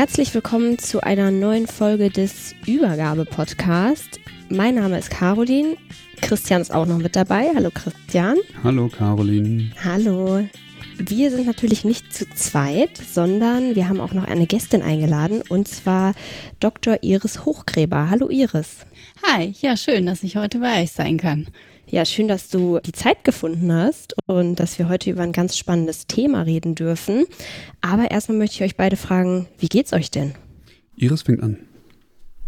Herzlich 0.00 0.32
willkommen 0.32 0.78
zu 0.78 1.02
einer 1.02 1.30
neuen 1.30 1.66
Folge 1.66 2.08
des 2.08 2.54
Übergabe-Podcast. 2.66 4.18
Mein 4.48 4.76
Name 4.76 4.98
ist 4.98 5.10
Caroline. 5.10 5.76
Christian 6.22 6.62
ist 6.62 6.72
auch 6.72 6.86
noch 6.86 6.96
mit 6.96 7.16
dabei. 7.16 7.50
Hallo 7.54 7.68
Christian. 7.70 8.38
Hallo 8.64 8.88
Caroline. 8.88 9.72
Hallo. 9.84 10.48
Wir 10.96 11.30
sind 11.30 11.46
natürlich 11.46 11.84
nicht 11.84 12.14
zu 12.14 12.26
zweit, 12.30 12.96
sondern 12.96 13.74
wir 13.74 13.90
haben 13.90 14.00
auch 14.00 14.14
noch 14.14 14.24
eine 14.24 14.46
Gästin 14.46 14.80
eingeladen 14.80 15.42
und 15.50 15.68
zwar 15.68 16.14
Dr. 16.60 17.02
Iris 17.02 17.44
Hochgräber. 17.44 18.08
Hallo 18.08 18.30
Iris. 18.30 18.86
Hi, 19.22 19.52
ja 19.60 19.76
schön, 19.76 20.06
dass 20.06 20.22
ich 20.22 20.36
heute 20.36 20.60
bei 20.60 20.82
euch 20.82 20.92
sein 20.92 21.18
kann. 21.18 21.48
Ja, 21.90 22.04
schön, 22.04 22.28
dass 22.28 22.48
du 22.48 22.78
die 22.78 22.92
Zeit 22.92 23.24
gefunden 23.24 23.72
hast 23.72 24.14
und 24.26 24.60
dass 24.60 24.78
wir 24.78 24.88
heute 24.88 25.10
über 25.10 25.22
ein 25.22 25.32
ganz 25.32 25.58
spannendes 25.58 26.06
Thema 26.06 26.42
reden 26.42 26.76
dürfen. 26.76 27.26
Aber 27.80 28.12
erstmal 28.12 28.38
möchte 28.38 28.56
ich 28.56 28.62
euch 28.62 28.76
beide 28.76 28.96
fragen, 28.96 29.48
wie 29.58 29.66
geht's 29.66 29.92
euch 29.92 30.08
denn? 30.12 30.34
Iris 30.96 31.22
fängt 31.22 31.42
an. 31.42 31.58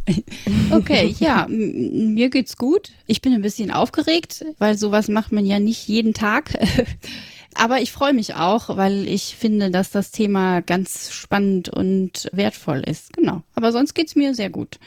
Okay, 0.70 1.14
ja, 1.20 1.46
mir 1.48 2.28
geht's 2.30 2.56
gut. 2.56 2.90
Ich 3.06 3.20
bin 3.20 3.32
ein 3.34 3.42
bisschen 3.42 3.70
aufgeregt, 3.70 4.44
weil 4.58 4.76
sowas 4.76 5.08
macht 5.08 5.32
man 5.32 5.44
ja 5.44 5.60
nicht 5.60 5.86
jeden 5.86 6.14
Tag. 6.14 6.58
Aber 7.54 7.80
ich 7.80 7.92
freue 7.92 8.12
mich 8.14 8.34
auch, 8.34 8.76
weil 8.76 9.06
ich 9.06 9.36
finde, 9.36 9.70
dass 9.70 9.90
das 9.90 10.10
Thema 10.10 10.60
ganz 10.60 11.12
spannend 11.12 11.68
und 11.68 12.28
wertvoll 12.32 12.80
ist. 12.80 13.12
Genau. 13.12 13.42
Aber 13.54 13.70
sonst 13.70 13.94
geht's 13.94 14.16
mir 14.16 14.34
sehr 14.34 14.50
gut. 14.50 14.78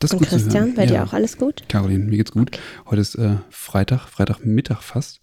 Das 0.00 0.14
Und 0.14 0.22
Christian, 0.22 0.74
bei 0.74 0.84
ja. 0.84 0.90
dir 0.90 1.04
auch 1.04 1.12
alles 1.12 1.36
gut? 1.36 1.62
Caroline, 1.68 2.04
mir 2.04 2.16
geht's 2.16 2.32
gut. 2.32 2.58
Heute 2.88 3.02
ist 3.02 3.16
äh, 3.16 3.36
Freitag, 3.50 4.08
Freitagmittag 4.08 4.80
fast. 4.80 5.20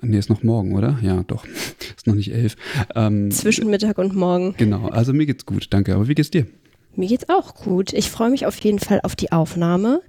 Nee, 0.00 0.18
ist 0.18 0.30
noch 0.30 0.44
morgen, 0.44 0.76
oder? 0.76 0.98
Ja, 1.02 1.24
doch. 1.24 1.44
ist 1.96 2.06
noch 2.06 2.14
nicht 2.14 2.32
elf. 2.32 2.54
Ähm, 2.94 3.32
Zwischen 3.32 3.68
Mittag 3.70 3.98
und 3.98 4.14
morgen. 4.14 4.54
Genau, 4.56 4.86
also 4.86 5.12
mir 5.12 5.26
geht's 5.26 5.44
gut, 5.46 5.66
danke. 5.70 5.94
Aber 5.96 6.06
wie 6.06 6.14
geht's 6.14 6.30
dir? 6.30 6.46
Mir 6.94 7.08
geht's 7.08 7.28
auch 7.28 7.56
gut. 7.56 7.92
Ich 7.92 8.08
freue 8.08 8.30
mich 8.30 8.46
auf 8.46 8.56
jeden 8.60 8.78
Fall 8.78 9.00
auf 9.02 9.16
die 9.16 9.32
Aufnahme. 9.32 10.00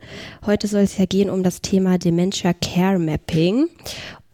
Heute 0.46 0.68
soll 0.68 0.81
es 0.81 1.00
ja 1.00 1.06
gehen 1.06 1.31
um 1.31 1.41
das 1.41 1.62
Thema 1.62 1.97
Dementia 1.97 2.53
Care 2.53 3.00
Mapping. 3.00 3.69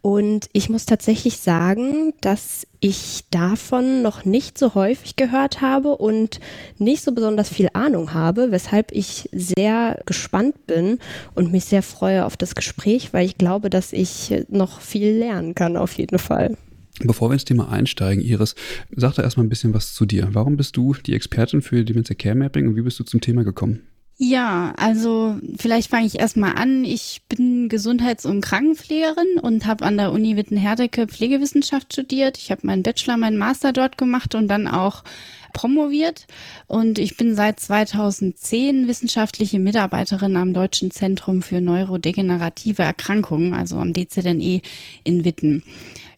Und 0.02 0.50
ich 0.52 0.70
muss 0.70 0.88
tatsächlich 0.88 1.38
sagen, 1.38 2.14
dass 2.22 2.66
ich 2.80 3.24
davon 3.30 4.02
noch 4.02 4.26
nicht 4.26 4.58
so 4.58 4.74
häufig 4.74 5.16
gehört 5.16 5.62
habe 5.62 5.96
und 5.96 6.40
nicht 6.80 7.04
so 7.04 7.12
besonders 7.12 7.50
viel 7.50 7.70
Ahnung 7.74 8.14
habe, 8.14 8.52
weshalb 8.52 8.92
ich 8.92 9.30
sehr 9.32 10.02
gespannt 10.08 10.66
bin 10.66 10.98
und 11.36 11.52
mich 11.52 11.66
sehr 11.66 11.84
freue 11.84 12.26
auf 12.26 12.36
das 12.36 12.56
Gespräch, 12.56 13.14
weil 13.14 13.28
ich 13.28 13.38
glaube, 13.38 13.70
dass 13.70 13.94
ich 13.94 14.34
noch 14.50 14.82
viel 14.82 15.12
lernen 15.12 15.54
kann 15.54 15.78
auf 15.78 15.94
jeden 15.94 16.18
Fall. 16.18 16.58
Bevor 17.04 17.30
wir 17.30 17.34
ins 17.34 17.46
Thema 17.46 17.70
einsteigen, 17.70 18.24
Iris, 18.24 18.56
sag 18.96 19.14
da 19.14 19.24
erstmal 19.24 19.46
ein 19.46 19.50
bisschen 19.50 19.74
was 19.74 19.94
zu 19.94 20.06
dir. 20.06 20.30
Warum 20.32 20.58
bist 20.58 20.78
du 20.78 20.94
die 20.94 21.14
Expertin 21.14 21.62
für 21.62 21.84
Dementia 21.84 22.16
Care 22.16 22.36
Mapping 22.36 22.68
und 22.68 22.76
wie 22.76 22.82
bist 22.82 23.00
du 23.00 23.04
zum 23.04 23.22
Thema 23.22 23.44
gekommen? 23.44 23.84
Ja, 24.24 24.76
also 24.78 25.40
vielleicht 25.58 25.90
fange 25.90 26.06
ich 26.06 26.20
erstmal 26.20 26.54
an. 26.54 26.86
Ich 26.86 27.24
bin 27.28 27.70
Gesundheits- 27.70 28.28
und 28.28 28.42
Krankenpflegerin 28.42 29.40
und 29.42 29.66
habe 29.66 29.84
an 29.84 29.98
der 29.98 30.12
Uni 30.12 30.38
Witten-Herdecke 30.38 31.08
Pflegewissenschaft 31.08 31.92
studiert. 31.92 32.38
Ich 32.38 32.52
habe 32.52 32.68
meinen 32.68 32.84
Bachelor, 32.84 33.18
meinen 33.18 33.40
Master 33.40 33.74
dort 33.74 33.98
gemacht 33.98 34.36
und 34.36 34.48
dann 34.48 34.68
auch 34.68 35.04
promoviert. 35.54 36.28
Und 36.68 37.00
ich 37.00 37.18
bin 37.18 37.36
seit 37.36 37.60
2010 37.60 38.88
wissenschaftliche 38.88 39.58
Mitarbeiterin 39.58 40.38
am 40.38 40.54
Deutschen 40.54 40.92
Zentrum 40.92 41.42
für 41.42 41.60
neurodegenerative 41.60 42.84
Erkrankungen, 42.84 43.56
also 43.56 43.78
am 43.78 43.92
DZNE 43.92 44.62
in 45.04 45.26
Witten. 45.26 45.64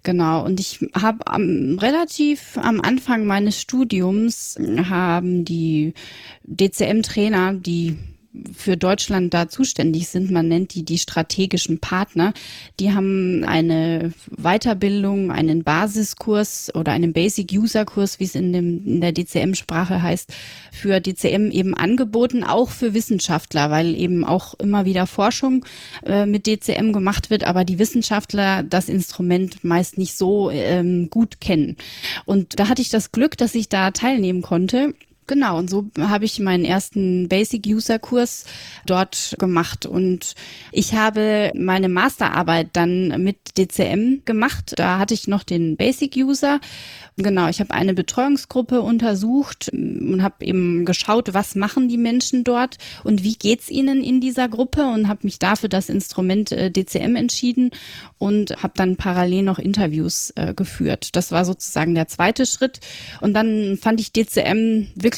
Genau, 0.04 0.44
und 0.44 0.60
ich 0.60 0.86
habe 0.94 1.26
am, 1.28 1.78
relativ 1.80 2.58
am 2.58 2.82
Anfang 2.82 3.26
meines 3.26 3.62
Studiums 3.62 4.58
haben 4.90 5.46
die 5.46 5.94
DCM-Trainer, 6.44 7.54
die 7.54 7.98
für 8.54 8.78
Deutschland 8.78 9.34
da 9.34 9.48
zuständig 9.48 10.08
sind. 10.08 10.32
Man 10.32 10.48
nennt 10.48 10.74
die 10.74 10.84
die 10.84 10.98
strategischen 10.98 11.80
Partner. 11.80 12.34
Die 12.80 12.94
haben 12.94 13.44
eine 13.44 14.12
Weiterbildung, 14.36 15.32
einen 15.32 15.64
Basiskurs 15.64 16.74
oder 16.74 16.92
einen 16.92 17.14
Basic 17.14 17.52
User 17.52 17.86
Kurs, 17.86 18.20
wie 18.20 18.24
es 18.24 18.36
in, 18.36 18.52
dem, 18.52 18.86
in 18.86 19.02
der 19.02 19.14
DCM-Sprache 19.14 20.02
heißt, 20.02 20.34
für 20.72 21.00
DCM 21.00 21.52
eben 21.52 21.76
angeboten, 21.76 22.44
auch 22.44 22.70
für 22.70 22.94
Wissenschaftler, 22.94 23.70
weil 23.70 23.96
eben 23.96 24.26
auch 24.26 24.56
immer 24.56 24.86
wieder 24.86 25.06
Forschung 25.06 25.66
äh, 26.06 26.26
mit 26.26 26.48
DCM 26.48 26.92
gemacht 26.92 27.30
wird, 27.30 27.44
aber 27.44 27.66
die 27.66 27.80
Wissenschaftler 27.80 28.64
das 28.64 28.90
Instrument 28.90 29.64
meist 29.64 29.98
nicht 29.98 30.18
so 30.18 30.50
ähm, 30.50 31.10
gut 31.10 31.40
kennen. 31.40 31.78
Und 32.26 32.60
da 32.60 32.68
hatte 32.68 32.82
ich 32.82 32.90
das 32.90 33.12
Glück, 33.12 33.38
dass 33.38 33.54
ich 33.54 33.70
da 33.70 33.92
teilnehmen 33.92 34.42
konnte. 34.42 34.96
Genau, 35.28 35.58
und 35.58 35.70
so 35.70 35.86
habe 36.00 36.26
ich 36.26 36.40
meinen 36.40 36.66
ersten 36.66 37.30
Basic-User-Kurs 37.30 38.46
dort 38.86 39.36
gemacht. 39.40 39.86
Und 39.86 40.36
ich 40.72 40.94
habe 40.94 41.52
meine 41.56 41.90
Masterarbeit 41.90 42.70
dann 42.74 43.24
mit 43.24 43.58
DCM 43.58 44.24
gemacht. 44.26 44.74
Da 44.76 45.00
hatte 45.00 45.14
ich 45.14 45.28
noch 45.28 45.44
den 45.44 45.78
Basic-User 45.78 46.60
Genau, 47.16 47.48
ich 47.48 47.60
habe 47.60 47.76
eine 47.76 47.94
Betreuungsgruppe 47.94 48.82
untersucht 48.82 49.70
und 49.72 50.24
habe 50.24 50.44
eben 50.44 50.84
geschaut, 50.84 51.36
was 51.36 51.54
machen 51.54 51.88
die 51.88 51.98
Menschen 51.98 52.44
dort 52.44 52.78
und 53.04 53.22
wie 53.22 53.36
geht's 53.36 53.70
ihnen 53.70 54.04
in 54.04 54.20
dieser 54.20 54.50
Gruppe 54.50 54.88
und 54.88 55.08
habe 55.08 55.20
mich 55.24 55.38
dafür 55.38 55.70
das 55.70 55.90
Instrument 55.90 56.52
äh, 56.52 56.72
DCM 56.72 57.16
entschieden 57.16 57.70
und 58.18 58.64
habe 58.64 58.74
dann 58.76 58.96
parallel 58.96 59.44
noch 59.44 59.60
Interviews 59.60 60.34
äh, 60.38 60.56
geführt. 60.56 61.16
Das 61.16 61.32
war 61.32 61.46
sozusagen 61.46 61.94
der 61.94 62.08
zweite 62.08 62.48
Schritt 62.48 62.80
und 63.22 63.36
dann 63.36 63.78
fand 63.80 64.02
ich 64.02 64.12
DCM 64.12 64.88
wirklich 64.96 65.13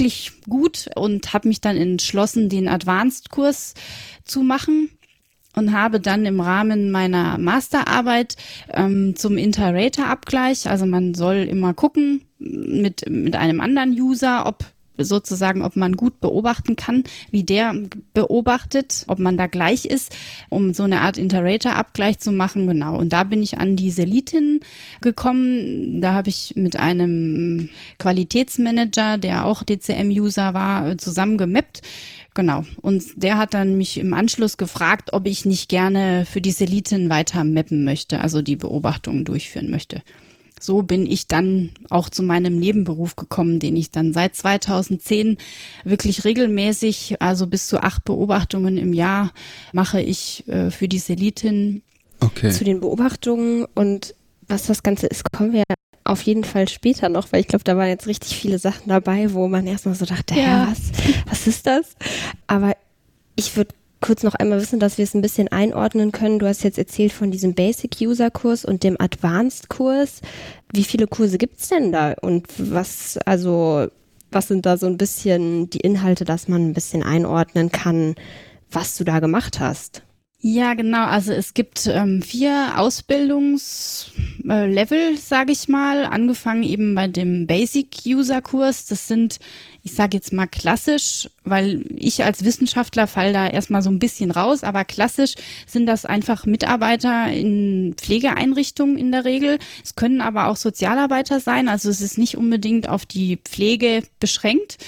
gut 0.49 0.89
und 0.95 1.33
habe 1.33 1.47
mich 1.47 1.61
dann 1.61 1.77
entschlossen, 1.77 2.49
den 2.49 2.67
Advanced-Kurs 2.67 3.73
zu 4.23 4.41
machen 4.41 4.89
und 5.55 5.71
habe 5.71 5.99
dann 5.99 6.25
im 6.25 6.41
Rahmen 6.41 6.91
meiner 6.91 7.37
Masterarbeit 7.37 8.35
ähm, 8.69 9.15
zum 9.15 9.37
Interrater-Abgleich, 9.37 10.69
also 10.69 10.85
man 10.85 11.13
soll 11.13 11.37
immer 11.37 11.73
gucken 11.73 12.25
mit, 12.39 13.09
mit 13.09 13.35
einem 13.35 13.61
anderen 13.61 13.91
User, 13.91 14.45
ob 14.45 14.65
sozusagen, 14.97 15.61
ob 15.61 15.75
man 15.75 15.93
gut 15.93 16.19
beobachten 16.21 16.75
kann, 16.75 17.03
wie 17.31 17.43
der 17.43 17.75
beobachtet, 18.13 19.05
ob 19.07 19.19
man 19.19 19.37
da 19.37 19.47
gleich 19.47 19.85
ist, 19.85 20.15
um 20.49 20.73
so 20.73 20.83
eine 20.83 21.01
Art 21.01 21.17
Interrater-Abgleich 21.17 22.19
zu 22.19 22.31
machen. 22.31 22.67
Genau. 22.67 22.97
Und 22.97 23.13
da 23.13 23.23
bin 23.23 23.41
ich 23.41 23.57
an 23.57 23.75
die 23.75 23.91
Selitin 23.91 24.59
gekommen. 25.01 26.01
Da 26.01 26.13
habe 26.13 26.29
ich 26.29 26.53
mit 26.55 26.77
einem 26.77 27.69
Qualitätsmanager, 27.99 29.17
der 29.17 29.45
auch 29.45 29.63
DCM-User 29.63 30.53
war, 30.53 30.97
zusammen 30.97 31.37
gemappt 31.37 31.81
Genau. 32.35 32.65
Und 32.81 33.03
der 33.15 33.37
hat 33.37 33.53
dann 33.53 33.77
mich 33.77 33.97
im 33.97 34.13
Anschluss 34.13 34.57
gefragt, 34.57 35.13
ob 35.13 35.25
ich 35.25 35.45
nicht 35.45 35.69
gerne 35.69 36.25
für 36.25 36.41
die 36.41 36.51
Seliten 36.51 37.09
weiter 37.09 37.45
mappen 37.45 37.85
möchte, 37.85 38.19
also 38.19 38.41
die 38.41 38.57
Beobachtungen 38.57 39.23
durchführen 39.23 39.71
möchte. 39.71 40.03
So 40.59 40.81
bin 40.81 41.05
ich 41.05 41.27
dann 41.27 41.71
auch 41.89 42.09
zu 42.09 42.23
meinem 42.23 42.57
Nebenberuf 42.57 43.15
gekommen, 43.15 43.59
den 43.59 43.75
ich 43.75 43.91
dann 43.91 44.13
seit 44.13 44.35
2010 44.35 45.37
wirklich 45.83 46.23
regelmäßig, 46.23 47.21
also 47.21 47.47
bis 47.47 47.67
zu 47.67 47.83
acht 47.83 48.05
Beobachtungen 48.05 48.77
im 48.77 48.93
Jahr 48.93 49.31
mache 49.73 50.01
ich 50.01 50.47
äh, 50.47 50.71
für 50.71 50.87
die 50.87 50.99
Selitin. 50.99 51.81
Okay. 52.21 52.51
Zu 52.51 52.63
den 52.63 52.79
Beobachtungen 52.79 53.65
und 53.75 54.15
was 54.47 54.63
das 54.63 54.83
Ganze 54.83 55.07
ist, 55.07 55.29
kommen 55.31 55.51
wir 55.51 55.63
auf 56.05 56.21
jeden 56.21 56.43
Fall 56.43 56.69
später 56.69 57.09
noch, 57.09 57.31
weil 57.31 57.41
ich 57.41 57.47
glaube, 57.47 57.63
da 57.63 57.75
waren 57.77 57.89
jetzt 57.89 58.07
richtig 58.07 58.37
viele 58.37 58.59
Sachen 58.59 58.87
dabei, 58.87 59.33
wo 59.33 59.47
man 59.47 59.67
erstmal 59.67 59.95
so 59.95 60.05
dachte, 60.05 60.35
ja. 60.35 60.67
was, 60.69 60.79
was 61.27 61.47
ist 61.47 61.67
das? 61.67 61.95
Aber 62.47 62.75
ich 63.35 63.57
würde 63.57 63.73
kurz 64.05 64.21
noch 64.21 64.35
einmal 64.35 64.61
wissen, 64.61 64.79
dass 64.79 64.99
wir 64.99 65.03
es 65.03 65.15
ein 65.15 65.23
bisschen 65.23 65.47
einordnen 65.47 66.11
können. 66.11 66.37
Du 66.37 66.47
hast 66.47 66.63
jetzt 66.63 66.77
erzählt 66.77 67.11
von 67.11 67.31
diesem 67.31 67.55
Basic-User-Kurs 67.55 68.63
und 68.63 68.83
dem 68.83 69.01
Advanced-Kurs. 69.01 70.21
Wie 70.71 70.83
viele 70.83 71.07
Kurse 71.07 71.39
gibt 71.39 71.59
es 71.59 71.69
denn 71.69 71.91
da? 71.91 72.13
Und 72.21 72.45
was, 72.57 73.17
also, 73.25 73.87
was 74.31 74.47
sind 74.47 74.67
da 74.67 74.77
so 74.77 74.85
ein 74.85 74.97
bisschen 74.97 75.71
die 75.71 75.79
Inhalte, 75.79 76.23
dass 76.23 76.47
man 76.47 76.67
ein 76.67 76.73
bisschen 76.73 77.01
einordnen 77.01 77.71
kann, 77.71 78.13
was 78.69 78.95
du 78.95 79.05
da 79.05 79.19
gemacht 79.19 79.59
hast? 79.59 80.03
Ja, 80.39 80.75
genau. 80.75 81.05
Also 81.05 81.33
es 81.33 81.55
gibt 81.55 81.87
ähm, 81.87 82.21
vier 82.21 82.73
Ausbildungslevel, 82.77 85.13
äh, 85.13 85.17
sage 85.17 85.51
ich 85.51 85.67
mal, 85.67 86.05
angefangen 86.05 86.61
eben 86.61 86.93
bei 86.93 87.07
dem 87.07 87.47
Basic-User-Kurs. 87.47 88.85
Das 88.85 89.07
sind 89.07 89.39
ich 89.85 89.93
sage 89.93 90.17
jetzt 90.17 90.33
mal 90.33 90.47
klassisch, 90.47 91.29
weil 91.43 91.85
ich 91.95 92.23
als 92.23 92.43
Wissenschaftler 92.43 93.05
fall 93.05 93.33
da 93.33 93.47
erstmal 93.47 93.83
so 93.83 93.91
ein 93.91 93.99
bisschen 93.99 94.31
raus, 94.31 94.63
aber 94.63 94.83
klassisch 94.83 95.35
sind 95.67 95.85
das 95.85 96.07
einfach 96.07 96.47
Mitarbeiter 96.47 97.31
in 97.31 97.93
Pflegeeinrichtungen 97.95 98.97
in 98.97 99.11
der 99.11 99.25
Regel. 99.25 99.59
Es 99.83 99.93
können 99.93 100.21
aber 100.21 100.47
auch 100.47 100.55
Sozialarbeiter 100.55 101.39
sein, 101.39 101.69
also 101.69 101.91
es 101.91 102.01
ist 102.01 102.17
nicht 102.17 102.35
unbedingt 102.35 102.89
auf 102.89 103.05
die 103.05 103.37
Pflege 103.37 104.01
beschränkt. 104.19 104.79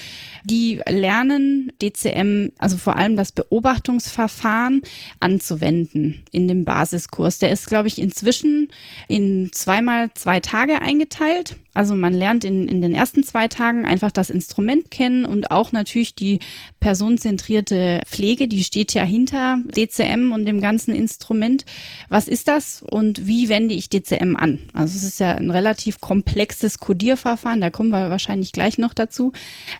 Die 0.42 0.80
lernen 0.88 1.70
DCM, 1.80 2.50
also 2.58 2.76
vor 2.76 2.96
allem 2.96 3.14
das 3.14 3.30
Beobachtungsverfahren 3.30 4.82
anzuwenden 5.20 6.24
in 6.32 6.48
dem 6.48 6.64
Basiskurs. 6.64 7.38
Der 7.38 7.52
ist, 7.52 7.68
glaube 7.68 7.86
ich, 7.86 8.00
inzwischen 8.00 8.68
in 9.06 9.50
zweimal 9.52 10.10
zwei 10.14 10.40
Tage 10.40 10.82
eingeteilt. 10.82 11.56
Also 11.78 11.94
man 11.94 12.12
lernt 12.12 12.42
in, 12.42 12.66
in 12.66 12.82
den 12.82 12.92
ersten 12.92 13.22
zwei 13.22 13.46
Tagen 13.46 13.86
einfach 13.86 14.10
das 14.10 14.30
Instrument 14.30 14.90
kennen 14.90 15.24
und 15.24 15.52
auch 15.52 15.70
natürlich 15.70 16.16
die 16.16 16.40
personenzentrierte 16.80 18.00
Pflege, 18.04 18.48
die 18.48 18.64
steht 18.64 18.94
ja 18.94 19.04
hinter 19.04 19.60
DCM 19.76 20.32
und 20.32 20.44
dem 20.44 20.60
ganzen 20.60 20.92
Instrument. 20.92 21.64
Was 22.08 22.26
ist 22.26 22.48
das 22.48 22.82
und 22.82 23.28
wie 23.28 23.48
wende 23.48 23.76
ich 23.76 23.90
DCM 23.90 24.34
an? 24.34 24.58
Also 24.72 24.96
es 24.96 25.04
ist 25.04 25.20
ja 25.20 25.36
ein 25.36 25.52
relativ 25.52 26.00
komplexes 26.00 26.80
Codierverfahren, 26.80 27.60
da 27.60 27.70
kommen 27.70 27.90
wir 27.90 28.10
wahrscheinlich 28.10 28.50
gleich 28.50 28.78
noch 28.78 28.92
dazu. 28.92 29.30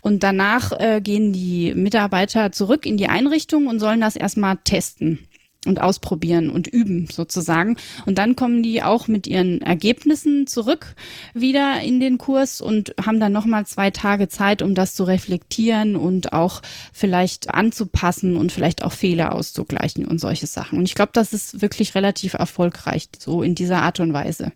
Und 0.01 0.23
danach 0.23 0.71
äh, 0.79 1.01
gehen 1.03 1.33
die 1.33 1.75
Mitarbeiter 1.75 2.53
zurück 2.53 2.87
in 2.87 2.97
die 2.97 3.09
Einrichtung 3.09 3.67
und 3.67 3.81
sollen 3.81 4.01
das 4.01 4.15
erstmal 4.15 4.59
testen 4.59 5.19
und 5.69 5.81
ausprobieren 5.81 6.51
und 6.51 6.67
üben 6.67 7.07
sozusagen. 7.11 7.77
Und 8.07 8.19
dann 8.19 8.35
kommen 8.35 8.63
die 8.63 8.83
auch 8.83 9.07
mit 9.07 9.27
ihren 9.27 9.63
Ergebnissen 9.63 10.47
zurück 10.47 10.95
wieder 11.35 11.81
in 11.81 12.01
den 12.01 12.19
Kurs 12.19 12.61
und 12.61 12.95
haben 13.05 13.21
dann 13.21 13.33
nochmal 13.33 13.67
zwei 13.67 13.91
Tage 13.91 14.29
Zeit, 14.29 14.63
um 14.63 14.75
das 14.75 14.95
zu 14.95 15.05
reflektieren 15.05 15.95
und 15.95 16.33
auch 16.33 16.63
vielleicht 16.93 17.55
anzupassen 17.55 18.37
und 18.37 18.51
vielleicht 18.51 18.83
auch 18.83 18.93
Fehler 18.93 19.35
auszugleichen 19.35 20.07
und 20.07 20.21
solche 20.21 20.47
Sachen. 20.47 20.79
Und 20.79 20.87
ich 20.87 20.95
glaube, 20.95 21.13
das 21.13 21.33
ist 21.33 21.61
wirklich 21.61 21.95
relativ 21.95 22.35
erfolgreich, 22.35 23.09
so 23.19 23.43
in 23.43 23.55
dieser 23.55 23.83
Art 23.83 24.01
und 24.01 24.13
Weise. 24.13 24.53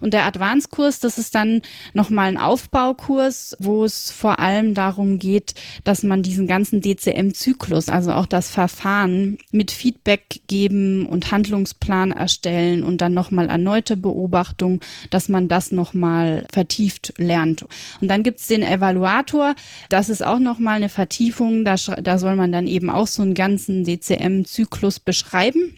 Und 0.00 0.14
der 0.14 0.24
Advanced-Kurs, 0.24 1.00
das 1.00 1.18
ist 1.18 1.34
dann 1.34 1.62
nochmal 1.92 2.28
ein 2.28 2.38
Aufbaukurs, 2.38 3.56
wo 3.58 3.84
es 3.84 4.10
vor 4.10 4.38
allem 4.38 4.74
darum 4.74 5.18
geht, 5.18 5.54
dass 5.84 6.02
man 6.02 6.22
diesen 6.22 6.46
ganzen 6.46 6.80
DCM-Zyklus, 6.80 7.88
also 7.88 8.12
auch 8.12 8.26
das 8.26 8.50
Verfahren 8.50 9.38
mit 9.50 9.70
Feedback 9.70 10.40
geben 10.50 11.06
und 11.06 11.30
Handlungsplan 11.30 12.10
erstellen 12.10 12.82
und 12.82 13.00
dann 13.00 13.14
nochmal 13.14 13.48
erneute 13.48 13.96
Beobachtung, 13.96 14.80
dass 15.08 15.28
man 15.28 15.46
das 15.46 15.70
nochmal 15.70 16.44
vertieft 16.52 17.14
lernt. 17.18 17.64
Und 18.00 18.08
dann 18.08 18.24
gibt's 18.24 18.48
den 18.48 18.64
Evaluator, 18.64 19.54
das 19.90 20.08
ist 20.08 20.26
auch 20.26 20.40
nochmal 20.40 20.74
eine 20.74 20.88
Vertiefung, 20.88 21.64
da, 21.64 21.76
da 21.76 22.18
soll 22.18 22.34
man 22.34 22.50
dann 22.50 22.66
eben 22.66 22.90
auch 22.90 23.06
so 23.06 23.22
einen 23.22 23.34
ganzen 23.34 23.84
DCM-Zyklus 23.84 24.98
beschreiben 24.98 25.76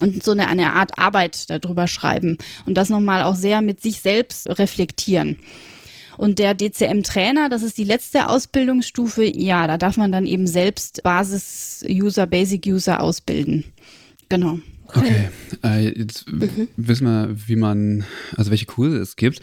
und 0.00 0.22
so 0.22 0.30
eine, 0.30 0.48
eine 0.48 0.72
Art 0.72 0.98
Arbeit 0.98 1.50
darüber 1.50 1.86
schreiben 1.86 2.38
und 2.64 2.78
das 2.78 2.88
nochmal 2.88 3.22
auch 3.24 3.36
sehr 3.36 3.60
mit 3.60 3.82
sich 3.82 4.00
selbst 4.00 4.48
reflektieren. 4.58 5.36
Und 6.16 6.38
der 6.38 6.54
DCM-Trainer, 6.54 7.48
das 7.48 7.62
ist 7.62 7.78
die 7.78 7.84
letzte 7.84 8.28
Ausbildungsstufe, 8.28 9.24
ja, 9.24 9.66
da 9.66 9.76
darf 9.76 9.96
man 9.96 10.12
dann 10.12 10.26
eben 10.26 10.46
selbst 10.46 11.02
Basis-User, 11.02 12.26
Basic-User 12.26 13.00
ausbilden. 13.00 13.64
Genau. 14.32 14.58
Okay, 14.94 15.28
äh, 15.62 15.88
jetzt 15.98 16.30
mhm. 16.30 16.68
wissen 16.76 17.06
wir, 17.06 17.36
wie 17.48 17.56
man, 17.56 18.04
also 18.34 18.50
welche 18.50 18.64
Kurse 18.64 18.96
es 18.96 19.16
gibt. 19.16 19.40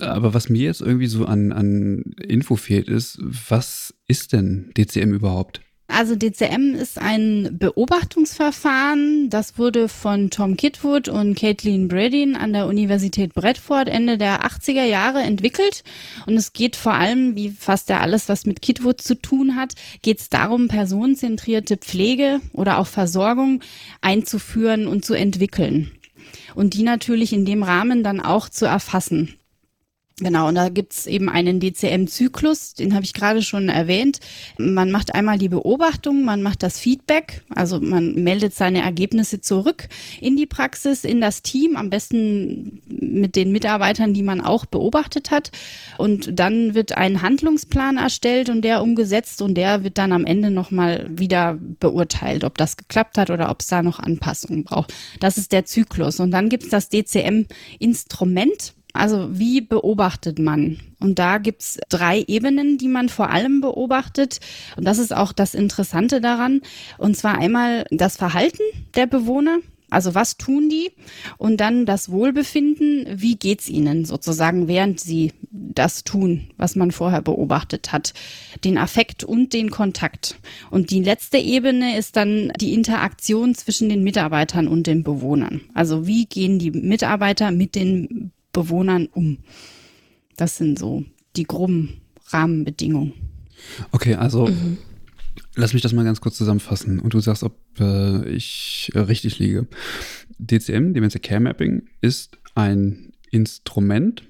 Aber 0.00 0.34
was 0.34 0.48
mir 0.48 0.62
jetzt 0.64 0.80
irgendwie 0.80 1.06
so 1.06 1.24
an, 1.24 1.52
an 1.52 2.02
Info 2.20 2.56
fehlt, 2.56 2.88
ist, 2.88 3.18
was 3.20 3.94
ist 4.06 4.32
denn 4.32 4.72
DCM 4.76 5.14
überhaupt? 5.14 5.60
Also 5.90 6.16
DCM 6.16 6.74
ist 6.74 6.98
ein 6.98 7.56
Beobachtungsverfahren. 7.58 9.30
Das 9.30 9.58
wurde 9.58 9.88
von 9.88 10.28
Tom 10.28 10.54
Kitwood 10.56 11.08
und 11.08 11.34
Caitlin 11.34 11.88
Bradin 11.88 12.36
an 12.36 12.52
der 12.52 12.66
Universität 12.66 13.32
Bradford 13.32 13.88
Ende 13.88 14.18
der 14.18 14.44
80er 14.44 14.84
Jahre 14.84 15.22
entwickelt. 15.22 15.82
Und 16.26 16.36
es 16.36 16.52
geht 16.52 16.76
vor 16.76 16.92
allem, 16.92 17.36
wie 17.36 17.48
fast 17.50 17.88
ja 17.88 18.00
alles, 18.00 18.28
was 18.28 18.44
mit 18.44 18.60
Kitwood 18.60 19.00
zu 19.00 19.14
tun 19.14 19.56
hat, 19.56 19.74
geht 20.02 20.20
es 20.20 20.28
darum, 20.28 20.68
personenzentrierte 20.68 21.78
Pflege 21.78 22.42
oder 22.52 22.78
auch 22.78 22.86
Versorgung 22.86 23.62
einzuführen 24.02 24.86
und 24.86 25.06
zu 25.06 25.14
entwickeln. 25.14 25.90
Und 26.54 26.74
die 26.74 26.82
natürlich 26.82 27.32
in 27.32 27.46
dem 27.46 27.62
Rahmen 27.62 28.04
dann 28.04 28.20
auch 28.20 28.50
zu 28.50 28.66
erfassen. 28.66 29.37
Genau, 30.20 30.48
und 30.48 30.56
da 30.56 30.68
gibt's 30.68 31.06
eben 31.06 31.28
einen 31.28 31.60
DCM-Zyklus, 31.60 32.74
den 32.74 32.94
habe 32.94 33.04
ich 33.04 33.12
gerade 33.14 33.40
schon 33.40 33.68
erwähnt. 33.68 34.18
Man 34.58 34.90
macht 34.90 35.14
einmal 35.14 35.38
die 35.38 35.48
Beobachtung, 35.48 36.24
man 36.24 36.42
macht 36.42 36.64
das 36.64 36.80
Feedback, 36.80 37.42
also 37.54 37.80
man 37.80 38.14
meldet 38.14 38.52
seine 38.52 38.82
Ergebnisse 38.82 39.40
zurück 39.40 39.88
in 40.20 40.36
die 40.36 40.46
Praxis, 40.46 41.04
in 41.04 41.20
das 41.20 41.42
Team, 41.42 41.76
am 41.76 41.88
besten 41.88 42.82
mit 42.88 43.36
den 43.36 43.52
Mitarbeitern, 43.52 44.12
die 44.12 44.24
man 44.24 44.40
auch 44.40 44.66
beobachtet 44.66 45.30
hat. 45.30 45.52
Und 45.98 46.36
dann 46.36 46.74
wird 46.74 46.96
ein 46.96 47.22
Handlungsplan 47.22 47.96
erstellt 47.96 48.48
und 48.48 48.62
der 48.62 48.82
umgesetzt 48.82 49.40
und 49.40 49.54
der 49.54 49.84
wird 49.84 49.98
dann 49.98 50.10
am 50.10 50.24
Ende 50.24 50.50
nochmal 50.50 51.06
wieder 51.10 51.56
beurteilt, 51.78 52.42
ob 52.42 52.58
das 52.58 52.76
geklappt 52.76 53.18
hat 53.18 53.30
oder 53.30 53.50
ob 53.50 53.60
es 53.60 53.68
da 53.68 53.84
noch 53.84 54.00
Anpassungen 54.00 54.64
braucht. 54.64 54.92
Das 55.20 55.38
ist 55.38 55.52
der 55.52 55.64
Zyklus. 55.64 56.18
Und 56.18 56.32
dann 56.32 56.48
gibt's 56.48 56.70
das 56.70 56.88
DCM-Instrument. 56.88 58.74
Also 58.92 59.28
wie 59.38 59.60
beobachtet 59.60 60.38
man? 60.38 60.78
Und 61.00 61.18
da 61.18 61.38
gibt's 61.38 61.78
drei 61.88 62.24
Ebenen, 62.26 62.78
die 62.78 62.88
man 62.88 63.08
vor 63.08 63.30
allem 63.30 63.60
beobachtet. 63.60 64.40
Und 64.76 64.84
das 64.84 64.98
ist 64.98 65.14
auch 65.14 65.32
das 65.32 65.54
Interessante 65.54 66.20
daran. 66.20 66.62
Und 66.96 67.16
zwar 67.16 67.38
einmal 67.38 67.86
das 67.90 68.16
Verhalten 68.16 68.62
der 68.94 69.06
Bewohner. 69.06 69.58
Also 69.90 70.14
was 70.14 70.36
tun 70.36 70.68
die? 70.68 70.90
Und 71.38 71.58
dann 71.58 71.86
das 71.86 72.10
Wohlbefinden. 72.10 73.06
Wie 73.14 73.36
geht's 73.36 73.68
ihnen 73.68 74.04
sozusagen, 74.04 74.68
während 74.68 75.00
sie 75.00 75.32
das 75.50 76.04
tun, 76.04 76.50
was 76.56 76.76
man 76.76 76.90
vorher 76.90 77.22
beobachtet 77.22 77.92
hat? 77.92 78.12
Den 78.64 78.76
Affekt 78.76 79.24
und 79.24 79.52
den 79.52 79.70
Kontakt. 79.70 80.36
Und 80.70 80.90
die 80.90 81.02
letzte 81.02 81.38
Ebene 81.38 81.96
ist 81.96 82.16
dann 82.16 82.52
die 82.60 82.74
Interaktion 82.74 83.54
zwischen 83.54 83.88
den 83.88 84.02
Mitarbeitern 84.02 84.68
und 84.68 84.86
den 84.86 85.04
Bewohnern. 85.04 85.62
Also 85.72 86.06
wie 86.06 86.26
gehen 86.26 86.58
die 86.58 86.70
Mitarbeiter 86.70 87.50
mit 87.50 87.74
den 87.74 88.32
Bewohnern 88.52 89.08
um. 89.12 89.38
Das 90.36 90.56
sind 90.56 90.78
so 90.78 91.04
die 91.36 91.44
groben 91.44 92.00
Rahmenbedingungen. 92.26 93.12
Okay, 93.92 94.14
also 94.14 94.46
mhm. 94.46 94.78
lass 95.54 95.72
mich 95.72 95.82
das 95.82 95.92
mal 95.92 96.04
ganz 96.04 96.20
kurz 96.20 96.36
zusammenfassen 96.36 97.00
und 97.00 97.14
du 97.14 97.20
sagst, 97.20 97.42
ob 97.42 97.56
äh, 97.80 98.28
ich 98.28 98.90
äh, 98.94 99.00
richtig 99.00 99.38
liege. 99.38 99.66
DCM, 100.38 100.94
Dementia 100.94 101.20
Care 101.20 101.40
Mapping, 101.40 101.88
ist 102.00 102.38
ein 102.54 103.12
Instrument, 103.30 104.24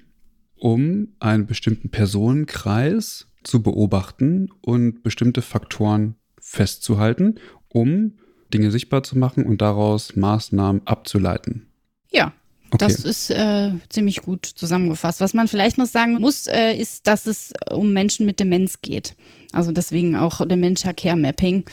um 0.55 1.09
einen 1.19 1.45
bestimmten 1.45 1.89
Personenkreis 1.89 3.27
zu 3.43 3.61
beobachten 3.61 4.49
und 4.61 5.03
bestimmte 5.03 5.41
Faktoren 5.41 6.15
festzuhalten, 6.39 7.35
um 7.69 8.13
Dinge 8.53 8.71
sichtbar 8.71 9.03
zu 9.03 9.17
machen 9.17 9.45
und 9.45 9.61
daraus 9.61 10.15
Maßnahmen 10.15 10.85
abzuleiten. 10.85 11.67
Ja, 12.11 12.33
Okay. 12.71 12.77
Das 12.85 12.95
ist 13.03 13.31
äh, 13.31 13.71
ziemlich 13.89 14.21
gut 14.21 14.45
zusammengefasst. 14.45 15.21
Was 15.21 15.33
man 15.33 15.47
vielleicht 15.47 15.77
noch 15.77 15.87
sagen 15.87 16.19
muss, 16.19 16.47
äh, 16.47 16.73
ist, 16.73 17.07
dass 17.07 17.25
es 17.25 17.51
um 17.71 17.93
Menschen 17.93 18.25
mit 18.25 18.39
Demenz 18.39 18.81
geht. 18.81 19.15
Also 19.51 19.71
deswegen 19.71 20.15
auch 20.15 20.45
Dementia 20.45 20.93
Care 20.93 21.15
Mapping. 21.15 21.65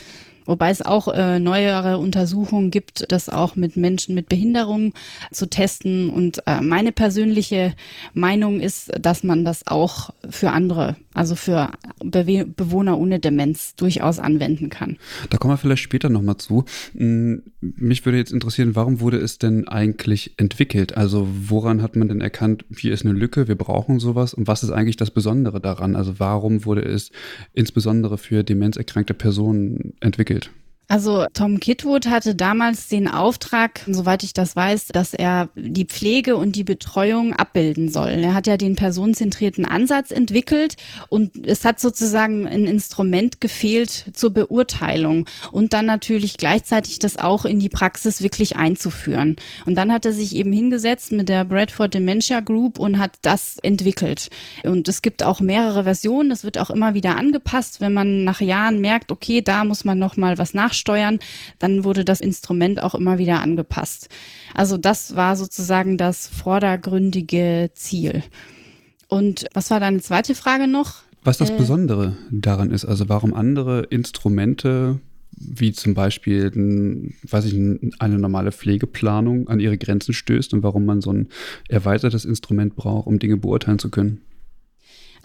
Wobei 0.47 0.69
es 0.69 0.81
auch 0.81 1.09
äh, 1.09 1.39
neuere 1.39 1.97
Untersuchungen 1.97 2.71
gibt, 2.71 3.11
das 3.11 3.27
auch 3.27 3.57
mit 3.57 3.75
Menschen 3.75 4.15
mit 4.15 4.29
Behinderung 4.29 4.93
zu 5.31 5.47
testen. 5.49 6.09
Und 6.09 6.41
äh, 6.47 6.61
meine 6.61 6.93
persönliche 6.93 7.75
Meinung 8.13 8.61
ist, 8.61 8.89
dass 8.99 9.23
man 9.23 9.43
das 9.43 9.67
auch 9.67 10.11
für 10.29 10.51
andere, 10.51 10.95
also 11.17 11.35
für 11.35 11.71
Be 12.03 12.45
Bewohner 12.45 12.97
ohne 12.97 13.19
Demenz 13.19 13.75
durchaus 13.75 14.19
anwenden 14.19 14.69
kann. 14.69 14.97
Da 15.29 15.37
kommen 15.37 15.53
wir 15.53 15.57
vielleicht 15.57 15.81
später 15.81 16.09
nochmal 16.09 16.37
zu. 16.37 16.65
Hm, 16.95 17.43
mich 17.59 18.05
würde 18.05 18.17
jetzt 18.17 18.31
interessieren, 18.31 18.75
warum 18.75 18.99
wurde 18.99 19.17
es 19.17 19.37
denn 19.37 19.67
eigentlich 19.67 20.33
entwickelt? 20.37 20.95
Also 20.95 21.27
woran 21.31 21.81
hat 21.81 21.95
man 21.95 22.07
denn 22.07 22.21
erkannt, 22.21 22.65
hier 22.75 22.93
ist 22.93 23.05
eine 23.05 23.17
Lücke, 23.17 23.47
wir 23.47 23.55
brauchen 23.55 23.99
sowas 23.99 24.33
und 24.33 24.47
was 24.47 24.63
ist 24.63 24.71
eigentlich 24.71 24.97
das 24.97 25.11
Besondere 25.11 25.59
daran? 25.59 25.95
Also 25.95 26.19
warum 26.19 26.65
wurde 26.65 26.81
es 26.81 27.11
insbesondere 27.53 28.17
für 28.17 28.43
demenzerkrankte 28.43 29.13
Personen 29.13 29.93
entwickelt? 29.99 30.51
Also 30.89 31.25
Tom 31.33 31.59
Kitwood 31.59 32.07
hatte 32.07 32.33
damals 32.33 32.87
den 32.87 33.09
Auftrag, 33.09 33.81
soweit 33.87 34.23
ich 34.23 34.31
das 34.31 34.55
weiß, 34.55 34.87
dass 34.87 35.13
er 35.13 35.49
die 35.55 35.83
Pflege 35.83 36.37
und 36.37 36.55
die 36.55 36.63
Betreuung 36.63 37.33
abbilden 37.33 37.89
soll. 37.89 38.11
Er 38.11 38.33
hat 38.33 38.47
ja 38.47 38.55
den 38.55 38.77
personenzentrierten 38.77 39.65
Ansatz 39.65 40.11
entwickelt 40.11 40.77
und 41.09 41.45
es 41.45 41.65
hat 41.65 41.81
sozusagen 41.81 42.47
ein 42.47 42.65
Instrument 42.65 43.41
gefehlt 43.41 44.11
zur 44.13 44.29
Beurteilung 44.29 45.25
und 45.51 45.73
dann 45.73 45.85
natürlich 45.85 46.37
gleichzeitig 46.37 46.99
das 46.99 47.17
auch 47.17 47.43
in 47.43 47.59
die 47.59 47.67
Praxis 47.67 48.21
wirklich 48.21 48.55
einzuführen. 48.55 49.35
Und 49.65 49.75
dann 49.75 49.91
hat 49.91 50.05
er 50.05 50.13
sich 50.13 50.37
eben 50.37 50.53
hingesetzt 50.53 51.11
mit 51.11 51.27
der 51.27 51.43
Bradford 51.43 51.95
Dementia 51.95 52.39
Group 52.39 52.79
und 52.79 52.97
hat 52.97 53.11
das 53.23 53.57
entwickelt. 53.61 54.29
Und 54.63 54.87
es 54.87 55.01
gibt 55.01 55.21
auch 55.21 55.41
mehrere 55.41 55.83
Versionen, 55.83 56.29
das 56.29 56.45
wird 56.45 56.57
auch 56.57 56.69
immer 56.69 56.93
wieder 56.93 57.17
angepasst, 57.17 57.81
wenn 57.81 57.91
man 57.91 58.23
nach 58.23 58.39
Jahren 58.39 58.79
merkt, 58.79 59.11
okay, 59.11 59.41
da 59.41 59.65
muss 59.65 59.83
man 59.83 59.99
noch 59.99 60.15
mal 60.15 60.37
was 60.37 60.53
nachschauen 60.53 60.76
nachsteuern, 60.77 61.19
dann 61.59 61.83
wurde 61.83 62.05
das 62.05 62.21
Instrument 62.21 62.81
auch 62.81 62.95
immer 62.95 63.17
wieder 63.17 63.41
angepasst. 63.41 64.09
Also 64.53 64.77
das 64.77 65.15
war 65.15 65.35
sozusagen 65.35 65.97
das 65.97 66.27
vordergründige 66.27 67.71
Ziel. 67.73 68.23
Und 69.07 69.45
was 69.53 69.71
war 69.71 69.79
deine 69.79 69.99
zweite 70.01 70.35
Frage 70.35 70.67
noch? 70.67 71.03
Was 71.23 71.37
das 71.37 71.49
äh, 71.49 71.57
Besondere 71.57 72.17
daran 72.31 72.71
ist, 72.71 72.85
also 72.85 73.09
warum 73.09 73.33
andere 73.33 73.83
Instrumente 73.83 74.99
wie 75.39 75.71
zum 75.71 75.93
Beispiel, 75.93 77.13
weiß 77.29 77.45
ich, 77.45 77.53
eine 77.99 78.17
normale 78.17 78.51
Pflegeplanung 78.51 79.47
an 79.47 79.59
ihre 79.59 79.77
Grenzen 79.77 80.13
stößt 80.13 80.53
und 80.53 80.63
warum 80.63 80.85
man 80.85 80.99
so 80.99 81.11
ein 81.11 81.27
erweitertes 81.69 82.25
Instrument 82.25 82.75
braucht, 82.75 83.05
um 83.05 83.19
Dinge 83.19 83.37
beurteilen 83.37 83.77
zu 83.77 83.91
können. 83.91 84.21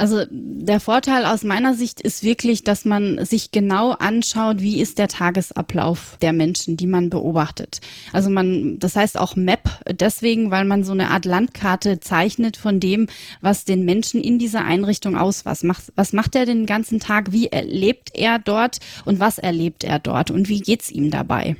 Also 0.02 0.24
der 0.28 0.80
Vorteil 0.80 1.24
aus 1.24 1.44
meiner 1.44 1.74
Sicht 1.74 2.00
ist 2.00 2.24
wirklich, 2.24 2.64
dass 2.64 2.84
man 2.84 3.24
sich 3.24 3.52
genau 3.52 3.92
anschaut, 3.92 4.60
wie 4.60 4.80
ist 4.80 4.98
der 4.98 5.06
Tagesablauf 5.06 6.18
der 6.20 6.32
Menschen, 6.32 6.76
die 6.76 6.88
man 6.88 7.08
beobachtet. 7.08 7.80
Also 8.12 8.28
man, 8.28 8.80
das 8.80 8.96
heißt 8.96 9.16
auch 9.16 9.36
Map 9.36 9.70
deswegen, 9.88 10.50
weil 10.50 10.64
man 10.64 10.82
so 10.82 10.90
eine 10.90 11.10
Art 11.10 11.24
Landkarte 11.24 12.00
zeichnet 12.00 12.56
von 12.56 12.80
dem, 12.80 13.06
was 13.42 13.64
den 13.64 13.84
Menschen 13.84 14.20
in 14.20 14.40
dieser 14.40 14.64
Einrichtung 14.64 15.16
aus, 15.16 15.44
was 15.44 15.62
macht, 15.62 15.92
was 15.94 16.12
macht 16.12 16.34
er 16.34 16.46
den 16.46 16.66
ganzen 16.66 16.98
Tag, 16.98 17.30
wie 17.30 17.46
erlebt 17.46 18.10
er 18.12 18.40
dort 18.40 18.80
und 19.04 19.20
was 19.20 19.38
erlebt 19.38 19.84
er 19.84 20.00
dort 20.00 20.32
und 20.32 20.48
wie 20.48 20.62
geht's 20.62 20.90
ihm 20.90 21.12
dabei. 21.12 21.54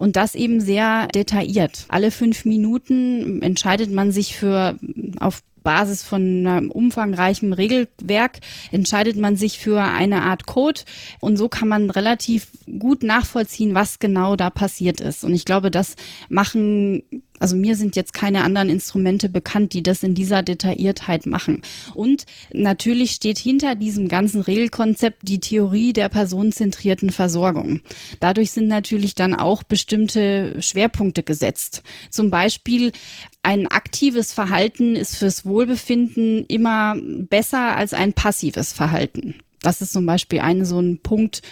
Und 0.00 0.16
das 0.16 0.34
eben 0.34 0.60
sehr 0.60 1.06
detailliert. 1.08 1.86
Alle 1.88 2.10
fünf 2.10 2.44
Minuten 2.44 3.42
entscheidet 3.42 3.92
man 3.92 4.12
sich 4.12 4.36
für 4.36 4.76
auf 5.20 5.42
Basis 5.68 6.02
von 6.02 6.46
einem 6.46 6.70
umfangreichen 6.70 7.52
Regelwerk 7.52 8.38
entscheidet 8.72 9.18
man 9.18 9.36
sich 9.36 9.58
für 9.58 9.82
eine 9.82 10.22
Art 10.22 10.46
Code 10.46 10.80
und 11.20 11.36
so 11.36 11.50
kann 11.50 11.68
man 11.68 11.90
relativ 11.90 12.46
gut 12.78 13.02
nachvollziehen, 13.02 13.74
was 13.74 13.98
genau 13.98 14.34
da 14.34 14.48
passiert 14.48 15.02
ist. 15.02 15.24
Und 15.24 15.34
ich 15.34 15.44
glaube, 15.44 15.70
das 15.70 15.96
machen 16.30 17.02
also 17.38 17.56
mir 17.56 17.76
sind 17.76 17.96
jetzt 17.96 18.12
keine 18.12 18.44
anderen 18.44 18.68
Instrumente 18.68 19.28
bekannt, 19.28 19.72
die 19.72 19.82
das 19.82 20.02
in 20.02 20.14
dieser 20.14 20.42
Detailliertheit 20.42 21.26
machen. 21.26 21.62
Und 21.94 22.24
natürlich 22.52 23.12
steht 23.12 23.38
hinter 23.38 23.74
diesem 23.74 24.08
ganzen 24.08 24.40
Regelkonzept 24.40 25.20
die 25.22 25.40
Theorie 25.40 25.92
der 25.92 26.08
personenzentrierten 26.08 27.10
Versorgung. 27.10 27.80
Dadurch 28.20 28.50
sind 28.50 28.68
natürlich 28.68 29.14
dann 29.14 29.34
auch 29.34 29.62
bestimmte 29.62 30.60
Schwerpunkte 30.60 31.22
gesetzt. 31.22 31.82
Zum 32.10 32.30
Beispiel 32.30 32.92
ein 33.42 33.66
aktives 33.66 34.32
Verhalten 34.32 34.96
ist 34.96 35.16
fürs 35.16 35.44
Wohlbefinden 35.44 36.44
immer 36.46 36.96
besser 37.00 37.76
als 37.76 37.94
ein 37.94 38.12
passives 38.12 38.72
Verhalten. 38.72 39.36
Das 39.60 39.80
ist 39.80 39.92
zum 39.92 40.06
Beispiel 40.06 40.40
ein 40.40 40.64
so 40.64 40.80
ein 40.80 41.00
Punkt, 41.02 41.42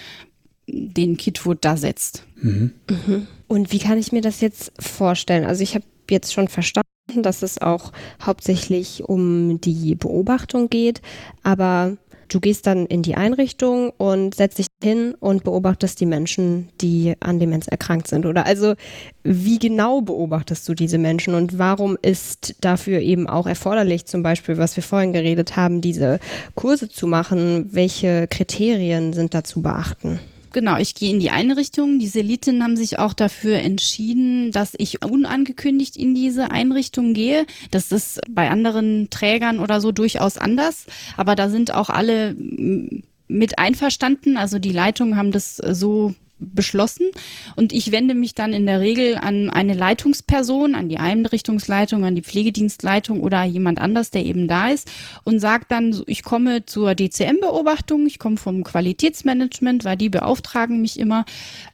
den 0.67 1.17
Kitwood 1.17 1.59
da 1.65 1.77
setzt. 1.77 2.25
Mhm. 2.37 2.73
Mhm. 2.91 3.27
Und 3.49 3.73
wie 3.73 3.79
kann 3.79 3.99
ich 3.99 4.13
mir 4.13 4.23
das 4.23 4.41
jetzt 4.41 4.73
vorstellen? 4.79 5.45
Also 5.45 5.63
ich 5.63 5.75
habe 5.75 5.85
jetzt 6.11 6.33
schon 6.33 6.49
verstanden, 6.49 6.87
dass 7.23 7.43
es 7.43 7.61
auch 7.61 7.93
hauptsächlich 8.25 9.05
um 9.05 9.61
die 9.61 9.95
Beobachtung 9.95 10.69
geht, 10.69 11.01
aber 11.43 11.97
du 12.29 12.41
gehst 12.41 12.67
dann 12.67 12.87
in 12.87 13.03
die 13.03 13.15
Einrichtung 13.15 13.91
und 13.91 14.35
setzt 14.35 14.59
dich 14.59 14.67
hin 14.83 15.15
und 15.21 15.45
beobachtest 15.45 16.01
die 16.01 16.07
Menschen, 16.07 16.69
die 16.81 17.15
an 17.21 17.39
Demenz 17.39 17.69
erkrankt 17.69 18.09
sind. 18.09 18.27
Oder 18.27 18.47
also 18.47 18.75
wie 19.23 19.61
genau 19.61 20.01
beobachtest 20.01 20.69
du 20.69 20.75
diese 20.75 20.99
Menschen 20.99 21.35
und 21.35 21.59
warum 21.59 21.97
ist 22.03 22.57
dafür 22.61 23.01
eben 23.01 23.29
auch 23.29 23.47
erforderlich, 23.47 24.07
zum 24.07 24.25
Beispiel, 24.25 24.59
was 24.59 24.77
wir 24.77 24.83
vorhin 24.83 25.13
geredet 25.13 25.57
haben, 25.57 25.81
diese 25.81 26.19
Kurse 26.57 26.89
zu 26.89 27.07
machen? 27.07 27.69
Welche 27.73 28.27
Kriterien 28.27 29.13
sind 29.13 29.33
da 29.33 29.45
zu 29.45 29.63
beachten? 29.63 30.19
Genau, 30.57 30.79
ich 30.79 30.95
gehe 30.95 31.11
in 31.11 31.21
die 31.21 31.29
Einrichtung. 31.29 31.99
Die 31.99 32.07
Seliten 32.07 32.63
haben 32.63 32.79
sich 32.79 32.99
auch 32.99 33.13
dafür 33.13 33.59
entschieden, 33.59 34.53
dass 34.53 34.73
ich 34.79 35.05
unangekündigt 35.05 35.99
in 35.99 36.15
diese 36.15 36.51
Einrichtung 36.51 37.13
gehe. 37.13 37.45
Das 37.71 37.93
ist 37.93 38.23
bei 38.31 38.49
anderen 38.49 39.11
Trägern 39.11 39.61
oder 39.61 39.83
so 39.83 39.93
durchaus 39.93 40.39
anders. 40.39 40.87
Aber 41.19 41.35
da 41.35 41.51
sind 41.51 41.75
auch 41.75 41.91
alle 41.91 42.35
mit 43.29 43.59
einverstanden. 43.59 44.39
Also 44.39 44.59
die 44.59 44.73
Leitungen 44.73 45.19
haben 45.19 45.31
das 45.31 45.57
so 45.57 46.15
beschlossen 46.39 47.07
und 47.57 47.73
ich 47.73 47.93
wende 47.93 48.15
mich 48.15 48.35
dann 48.35 48.53
in 48.53 48.67
der 48.67 48.81
Regel 48.81 49.17
an 49.17 49.49
eine 49.49 49.75
Leitungsperson, 49.75 50.75
an 50.75 50.89
die 50.89 50.99
Einrichtungsleitung, 50.99 52.05
an 52.05 52.15
die 52.15 52.23
Pflegedienstleitung 52.23 53.21
oder 53.21 53.45
jemand 53.45 53.81
anders, 53.81 54.11
der 54.11 54.25
eben 54.25 54.47
da 54.47 54.69
ist 54.69 54.91
und 55.25 55.41
sage 55.41 55.65
dann, 55.69 56.03
ich 56.07 56.23
komme 56.23 56.67
zur 56.67 56.95
DCM-Beobachtung, 56.95 58.07
ich 58.07 58.19
komme 58.19 58.37
vom 58.37 58.65
Qualitätsmanagement, 58.65 59.85
weil 59.85 59.97
die 59.97 60.11
beauftragen 60.11 60.81
mich 60.81 60.99
immer 60.99 61.25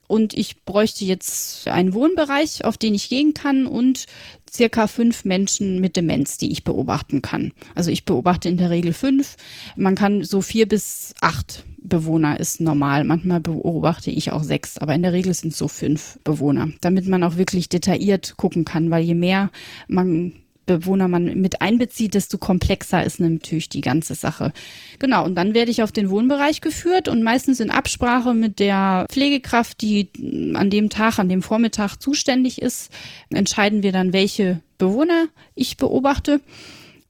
und 0.06 0.34
ich 0.34 0.64
bräuchte 0.64 1.04
jetzt 1.04 1.66
einen 1.66 1.94
Wohnbereich, 1.94 2.64
auf 2.64 2.78
den 2.78 2.94
ich 2.94 3.08
gehen 3.08 3.34
kann 3.34 3.66
und 3.66 4.06
circa 4.52 4.86
fünf 4.86 5.24
Menschen 5.24 5.80
mit 5.80 5.96
Demenz, 5.96 6.36
die 6.36 6.52
ich 6.52 6.64
beobachten 6.64 7.22
kann. 7.22 7.52
Also 7.74 7.90
ich 7.90 8.04
beobachte 8.04 8.48
in 8.48 8.58
der 8.58 8.70
Regel 8.70 8.92
fünf. 8.92 9.36
Man 9.74 9.94
kann 9.94 10.22
so 10.22 10.40
vier 10.40 10.68
bis 10.68 11.14
acht 11.20 11.64
Bewohner 11.82 12.38
ist 12.38 12.60
normal. 12.60 13.04
Manchmal 13.04 13.40
beobachte 13.40 14.10
ich 14.10 14.32
auch 14.32 14.42
sechs, 14.42 14.78
aber 14.78 14.94
in 14.94 15.02
der 15.02 15.12
Regel 15.12 15.34
sind 15.34 15.52
es 15.52 15.58
so 15.58 15.68
fünf 15.68 16.18
Bewohner, 16.24 16.68
damit 16.80 17.06
man 17.06 17.22
auch 17.22 17.36
wirklich 17.36 17.68
detailliert 17.68 18.36
gucken 18.36 18.64
kann, 18.64 18.90
weil 18.90 19.04
je 19.04 19.14
mehr 19.14 19.50
man 19.88 20.32
Bewohner 20.64 21.08
man 21.08 21.40
mit 21.40 21.60
einbezieht, 21.60 22.14
desto 22.14 22.38
komplexer 22.38 23.04
ist 23.04 23.18
natürlich 23.18 23.68
die 23.68 23.80
ganze 23.80 24.14
Sache. 24.14 24.52
Genau, 24.98 25.24
und 25.24 25.34
dann 25.34 25.54
werde 25.54 25.70
ich 25.70 25.82
auf 25.82 25.90
den 25.90 26.08
Wohnbereich 26.08 26.60
geführt 26.60 27.08
und 27.08 27.22
meistens 27.22 27.58
in 27.58 27.70
Absprache 27.70 28.32
mit 28.32 28.60
der 28.60 29.06
Pflegekraft, 29.10 29.80
die 29.80 30.08
an 30.54 30.70
dem 30.70 30.88
Tag, 30.88 31.18
an 31.18 31.28
dem 31.28 31.42
Vormittag 31.42 31.96
zuständig 31.96 32.62
ist, 32.62 32.92
entscheiden 33.30 33.82
wir 33.82 33.92
dann, 33.92 34.12
welche 34.12 34.60
Bewohner 34.78 35.26
ich 35.54 35.76
beobachte. 35.76 36.40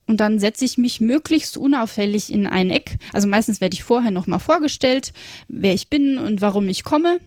Und 0.06 0.20
dann 0.20 0.38
setze 0.38 0.64
ich 0.64 0.78
mich 0.78 1.00
möglichst 1.00 1.56
unauffällig 1.56 2.32
in 2.32 2.46
ein 2.46 2.70
Eck. 2.70 2.98
Also 3.12 3.28
meistens 3.28 3.60
werde 3.60 3.74
ich 3.74 3.84
vorher 3.84 4.10
nochmal 4.10 4.40
vorgestellt, 4.40 5.12
wer 5.48 5.74
ich 5.74 5.88
bin 5.88 6.18
und 6.18 6.40
warum 6.40 6.68
ich 6.68 6.84
komme. 6.84 7.20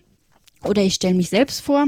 Oder 0.63 0.81
ich 0.81 0.95
stelle 0.95 1.13
mich 1.13 1.29
selbst 1.29 1.61
vor 1.61 1.87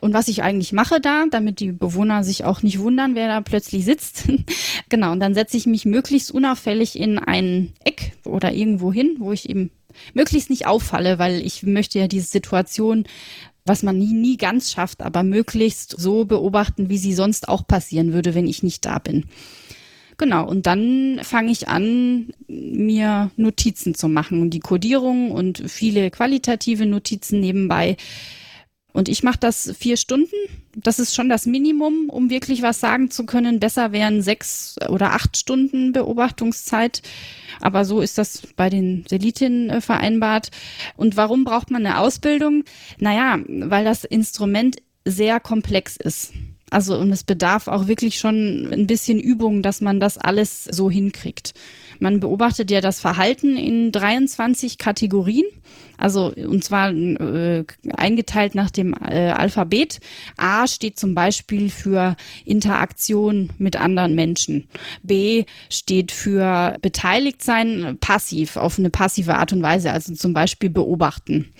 und 0.00 0.14
was 0.14 0.28
ich 0.28 0.42
eigentlich 0.42 0.72
mache 0.72 0.98
da, 1.00 1.26
damit 1.30 1.60
die 1.60 1.72
Bewohner 1.72 2.24
sich 2.24 2.44
auch 2.44 2.62
nicht 2.62 2.78
wundern, 2.78 3.14
wer 3.14 3.28
da 3.28 3.40
plötzlich 3.42 3.84
sitzt. 3.84 4.24
genau, 4.88 5.12
und 5.12 5.20
dann 5.20 5.34
setze 5.34 5.58
ich 5.58 5.66
mich 5.66 5.84
möglichst 5.84 6.30
unauffällig 6.30 6.98
in 6.98 7.18
ein 7.18 7.74
Eck 7.84 8.12
oder 8.24 8.52
irgendwo 8.52 8.92
hin, 8.92 9.16
wo 9.18 9.32
ich 9.32 9.48
eben 9.48 9.70
möglichst 10.14 10.48
nicht 10.48 10.66
auffalle, 10.66 11.18
weil 11.18 11.44
ich 11.44 11.64
möchte 11.64 11.98
ja 11.98 12.08
diese 12.08 12.26
Situation 12.26 13.04
was 13.64 13.82
man 13.82 13.98
nie, 13.98 14.12
nie 14.12 14.36
ganz 14.36 14.72
schafft, 14.72 15.00
aber 15.00 15.22
möglichst 15.22 15.98
so 15.98 16.24
beobachten, 16.24 16.90
wie 16.90 16.98
sie 16.98 17.14
sonst 17.14 17.48
auch 17.48 17.66
passieren 17.66 18.12
würde, 18.12 18.34
wenn 18.34 18.46
ich 18.46 18.62
nicht 18.62 18.84
da 18.84 18.98
bin. 18.98 19.24
Genau, 20.16 20.46
und 20.46 20.66
dann 20.66 21.20
fange 21.22 21.50
ich 21.50 21.68
an, 21.68 22.32
mir 22.46 23.30
Notizen 23.36 23.94
zu 23.94 24.08
machen 24.08 24.40
und 24.40 24.50
die 24.50 24.60
Kodierung 24.60 25.32
und 25.32 25.62
viele 25.66 26.10
qualitative 26.10 26.86
Notizen 26.86 27.40
nebenbei. 27.40 27.96
Und 28.94 29.08
ich 29.08 29.24
mache 29.24 29.38
das 29.40 29.74
vier 29.76 29.96
Stunden. 29.96 30.36
Das 30.76 31.00
ist 31.00 31.16
schon 31.16 31.28
das 31.28 31.46
Minimum, 31.46 32.08
um 32.08 32.30
wirklich 32.30 32.62
was 32.62 32.78
sagen 32.78 33.10
zu 33.10 33.26
können. 33.26 33.58
Besser 33.58 33.90
wären 33.90 34.22
sechs 34.22 34.76
oder 34.88 35.10
acht 35.10 35.36
Stunden 35.36 35.90
Beobachtungszeit. 35.90 37.02
Aber 37.60 37.84
so 37.84 38.00
ist 38.00 38.18
das 38.18 38.42
bei 38.54 38.70
den 38.70 39.04
Selitinnen 39.08 39.68
äh, 39.68 39.80
vereinbart. 39.80 40.52
Und 40.96 41.16
warum 41.16 41.42
braucht 41.42 41.72
man 41.72 41.84
eine 41.84 41.98
Ausbildung? 41.98 42.62
Naja, 42.98 43.40
weil 43.48 43.84
das 43.84 44.04
Instrument 44.04 44.76
sehr 45.04 45.40
komplex 45.40 45.96
ist. 45.96 46.32
Also 46.74 46.98
und 46.98 47.12
es 47.12 47.22
bedarf 47.22 47.68
auch 47.68 47.86
wirklich 47.86 48.18
schon 48.18 48.68
ein 48.72 48.88
bisschen 48.88 49.20
Übung, 49.20 49.62
dass 49.62 49.80
man 49.80 50.00
das 50.00 50.18
alles 50.18 50.64
so 50.64 50.90
hinkriegt. 50.90 51.54
Man 52.00 52.18
beobachtet 52.18 52.68
ja 52.72 52.80
das 52.80 52.98
Verhalten 52.98 53.56
in 53.56 53.92
23 53.92 54.76
Kategorien, 54.76 55.44
also 55.96 56.32
und 56.34 56.64
zwar 56.64 56.90
äh, 56.92 57.64
eingeteilt 57.96 58.56
nach 58.56 58.70
dem 58.70 58.92
äh, 58.92 59.30
Alphabet. 59.30 60.00
A 60.36 60.66
steht 60.66 60.98
zum 60.98 61.14
Beispiel 61.14 61.70
für 61.70 62.16
Interaktion 62.44 63.50
mit 63.58 63.76
anderen 63.76 64.16
Menschen. 64.16 64.66
B 65.04 65.44
steht 65.70 66.10
für 66.10 66.76
beteiligt 66.82 67.40
sein, 67.40 67.98
passiv, 68.00 68.56
auf 68.56 68.80
eine 68.80 68.90
passive 68.90 69.36
Art 69.36 69.52
und 69.52 69.62
Weise, 69.62 69.92
also 69.92 70.12
zum 70.14 70.34
Beispiel 70.34 70.70
beobachten. 70.70 71.52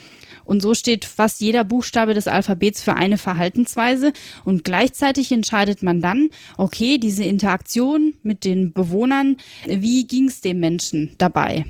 Und 0.45 0.63
so 0.63 0.75
steht 0.75 1.05
fast 1.05 1.41
jeder 1.41 1.65
Buchstabe 1.65 2.15
des 2.15 2.29
Alphabets 2.29 2.83
für 2.83 2.95
eine 2.95 3.19
Verhaltensweise. 3.19 4.13
Und 4.45 4.65
gleichzeitig 4.65 5.33
entscheidet 5.33 5.83
man 5.83 6.01
dann, 6.01 6.31
okay, 6.57 6.99
diese 6.99 7.25
Interaktion 7.25 8.15
mit 8.23 8.45
den 8.45 8.73
Bewohnern, 8.73 9.37
wie 9.67 10.07
ging 10.07 10.29
es 10.29 10.41
dem 10.41 10.61
Menschen 10.61 11.15
dabei? 11.19 11.65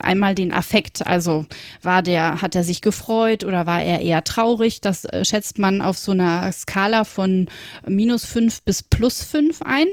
Einmal 0.00 0.34
den 0.34 0.52
Affekt, 0.52 1.06
also 1.06 1.46
war 1.82 2.02
der, 2.02 2.42
hat 2.42 2.54
er 2.54 2.64
sich 2.64 2.82
gefreut 2.82 3.44
oder 3.44 3.66
war 3.66 3.82
er 3.82 4.00
eher 4.00 4.24
traurig? 4.24 4.80
Das 4.80 5.04
äh, 5.04 5.24
schätzt 5.24 5.58
man 5.58 5.80
auf 5.80 5.98
so 5.98 6.12
einer 6.12 6.50
Skala 6.52 7.04
von 7.04 7.48
minus 7.86 8.24
fünf 8.24 8.62
bis 8.62 8.82
plus 8.82 9.22
fünf 9.22 9.62
ein. 9.62 9.86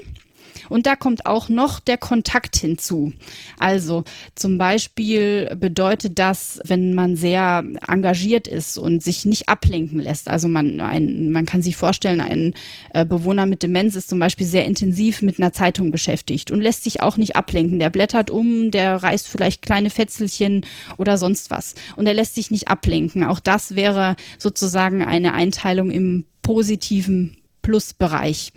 Und 0.69 0.85
da 0.85 0.95
kommt 0.95 1.25
auch 1.25 1.49
noch 1.49 1.79
der 1.79 1.97
Kontakt 1.97 2.55
hinzu. 2.55 3.13
Also 3.57 4.03
zum 4.35 4.57
Beispiel 4.57 5.55
bedeutet 5.55 6.19
das, 6.19 6.61
wenn 6.63 6.93
man 6.93 7.15
sehr 7.15 7.63
engagiert 7.87 8.47
ist 8.47 8.77
und 8.77 9.03
sich 9.03 9.25
nicht 9.25 9.49
ablenken 9.49 9.99
lässt. 9.99 10.29
Also 10.29 10.47
man, 10.47 10.79
ein, 10.79 11.31
man 11.31 11.45
kann 11.45 11.61
sich 11.61 11.75
vorstellen, 11.75 12.21
ein 12.21 12.53
äh, 12.93 13.05
Bewohner 13.05 13.45
mit 13.45 13.63
Demenz 13.63 13.95
ist 13.95 14.09
zum 14.09 14.19
Beispiel 14.19 14.47
sehr 14.47 14.65
intensiv 14.65 15.21
mit 15.21 15.39
einer 15.39 15.53
Zeitung 15.53 15.91
beschäftigt 15.91 16.51
und 16.51 16.61
lässt 16.61 16.83
sich 16.83 17.01
auch 17.01 17.17
nicht 17.17 17.35
ablenken. 17.35 17.79
Der 17.79 17.89
blättert 17.89 18.29
um, 18.29 18.71
der 18.71 18.97
reißt 18.97 19.27
vielleicht 19.27 19.61
kleine 19.61 19.89
Fetzelchen 19.89 20.65
oder 20.97 21.17
sonst 21.17 21.51
was. 21.51 21.75
Und 21.95 22.07
er 22.07 22.13
lässt 22.13 22.35
sich 22.35 22.51
nicht 22.51 22.67
ablenken. 22.67 23.23
Auch 23.23 23.39
das 23.39 23.75
wäre 23.75 24.15
sozusagen 24.37 25.03
eine 25.03 25.33
Einteilung 25.33 25.91
im 25.91 26.25
positiven 26.41 27.37
Plusbereich. 27.61 28.53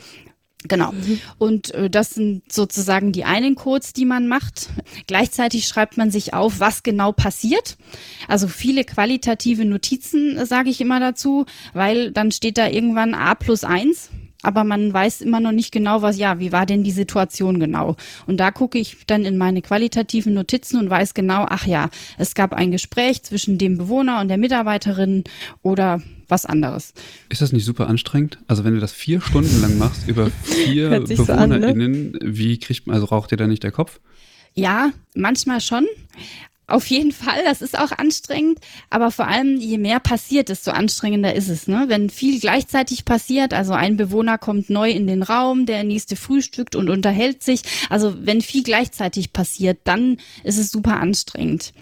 Genau. 0.69 0.93
Mhm. 0.93 1.21
Und 1.39 1.75
äh, 1.75 1.91
das 1.91 2.11
sind 2.11 2.53
sozusagen 2.53 3.13
die 3.13 3.25
einen 3.25 3.55
Codes, 3.55 3.93
die 3.93 4.05
man 4.05 4.29
macht. 4.29 4.71
Gleichzeitig 5.07 5.67
schreibt 5.67 5.97
man 5.97 6.11
sich 6.11 6.35
auf, 6.35 6.61
was 6.61 6.83
genau 6.83 7.13
passiert. 7.13 7.77
Also 8.29 8.49
viele 8.49 8.85
qualitative 8.85 9.65
Notizen, 9.65 10.37
äh, 10.37 10.47
sage 10.47 10.71
ich 10.71 10.81
immer 10.81 11.01
dazu, 11.01 11.47
weil 11.73 12.13
dann 12.13 12.31
steht 12.31 12.59
da 12.59 12.69
irgendwann 12.69 13.15
A 13.15 13.35
plus 13.35 13.65
eins 13.65 14.11
aber 14.43 14.65
man 14.65 14.93
weiß 14.93 15.21
immer 15.21 15.41
noch 15.41 15.53
nicht 15.53 15.73
genau, 15.73 16.03
was, 16.03 16.19
ja, 16.19 16.39
wie 16.41 16.53
war 16.53 16.67
denn 16.67 16.83
die 16.83 16.91
Situation 16.91 17.61
genau? 17.61 17.97
Und 18.27 18.39
da 18.39 18.51
gucke 18.51 18.79
ich 18.79 19.07
dann 19.07 19.25
in 19.25 19.39
meine 19.39 19.63
qualitativen 19.63 20.35
Notizen 20.35 20.79
und 20.79 20.91
weiß 20.91 21.15
genau, 21.15 21.47
ach 21.49 21.67
ja, 21.67 21.89
es 22.19 22.35
gab 22.35 22.53
ein 22.53 22.73
Gespräch 22.73 23.23
zwischen 23.23 23.57
dem 23.57 23.79
Bewohner 23.79 24.21
und 24.21 24.29
der 24.29 24.39
Mitarbeiterin 24.39 25.25
oder 25.63 26.03
was 26.33 26.47
anderes. 26.47 26.95
Ist 27.29 27.43
das 27.43 27.53
nicht 27.53 27.65
super 27.65 27.89
anstrengend? 27.89 28.39
Also 28.49 28.65
wenn 28.65 28.75
du 28.75 28.81
das 28.81 28.93
vier 28.93 29.21
Stunden 29.21 29.61
lang 29.61 29.79
machst 29.79 30.09
über 30.09 30.31
vier 30.43 30.89
BewohnerInnen, 31.01 32.13
so 32.13 32.19
ne? 32.19 32.37
wie 32.37 32.59
kriegt 32.59 32.89
man, 32.89 32.95
also 32.95 33.07
raucht 33.07 33.31
dir 33.31 33.37
da 33.37 33.47
nicht 33.47 33.63
der 33.63 33.71
Kopf? 33.71 34.01
Ja, 34.55 34.91
manchmal 35.15 35.61
schon. 35.61 35.87
Auf 36.69 36.87
jeden 36.87 37.13
Fall, 37.13 37.45
das 37.45 37.61
ist 37.61 37.79
auch 37.79 37.93
anstrengend, 37.93 38.59
aber 38.89 39.11
vor 39.11 39.27
allem 39.27 39.59
je 39.59 39.77
mehr 39.77 40.01
passiert, 40.01 40.49
desto 40.49 40.71
anstrengender 40.71 41.35
ist 41.35 41.49
es. 41.49 41.69
Ne? 41.69 41.85
Wenn 41.89 42.09
viel 42.09 42.41
gleichzeitig 42.41 43.05
passiert, 43.05 43.53
also 43.53 43.75
ein 43.75 43.99
Bewohner 43.99 44.39
kommt 44.39 44.71
neu 44.71 44.91
in 44.91 45.07
den 45.07 45.23
Raum, 45.23 45.67
der 45.67 45.85
nächste 45.85 46.17
frühstückt 46.17 46.75
und 46.75 46.89
unterhält 46.89 47.43
sich, 47.43 47.63
also 47.91 48.15
wenn 48.21 48.41
viel 48.41 48.63
gleichzeitig 48.63 49.35
passiert, 49.35 49.81
dann 49.85 50.17
ist 50.45 50.59
es 50.59 50.71
super 50.71 50.99
anstrengend 50.99 51.75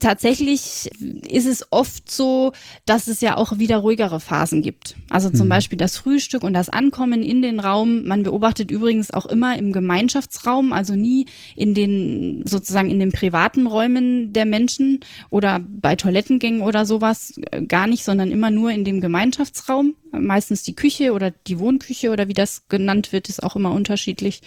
tatsächlich 0.00 0.90
ist 1.28 1.46
es 1.46 1.66
oft 1.70 2.10
so, 2.10 2.52
dass 2.86 3.08
es 3.08 3.20
ja 3.20 3.36
auch 3.36 3.58
wieder 3.58 3.78
ruhigere 3.78 4.20
Phasen 4.20 4.62
gibt. 4.62 4.96
Also 5.08 5.30
zum 5.30 5.46
mhm. 5.46 5.50
Beispiel 5.50 5.78
das 5.78 5.96
Frühstück 5.96 6.42
und 6.42 6.52
das 6.52 6.68
Ankommen 6.68 7.22
in 7.22 7.42
den 7.42 7.60
Raum. 7.60 8.04
Man 8.04 8.22
beobachtet 8.22 8.70
übrigens 8.70 9.10
auch 9.12 9.26
immer 9.26 9.56
im 9.58 9.72
Gemeinschaftsraum, 9.72 10.72
also 10.72 10.94
nie 10.94 11.26
in 11.56 11.74
den 11.74 12.42
sozusagen 12.46 12.90
in 12.90 12.98
den 12.98 13.12
privaten 13.12 13.66
Räumen 13.66 14.32
der 14.32 14.44
Menschen 14.44 15.00
oder 15.30 15.60
bei 15.60 15.96
Toilettengängen 15.96 16.62
oder 16.62 16.86
sowas 16.86 17.38
äh, 17.50 17.62
gar 17.62 17.86
nicht, 17.86 18.04
sondern 18.04 18.30
immer 18.30 18.50
nur 18.50 18.70
in 18.70 18.84
dem 18.84 19.00
Gemeinschaftsraum. 19.00 19.94
Meistens 20.10 20.62
die 20.62 20.74
Küche 20.74 21.12
oder 21.12 21.30
die 21.30 21.58
Wohnküche 21.58 22.10
oder 22.10 22.28
wie 22.28 22.34
das 22.34 22.68
genannt 22.68 23.12
wird, 23.12 23.28
ist 23.28 23.42
auch 23.42 23.56
immer 23.56 23.72
unterschiedlich. 23.72 24.40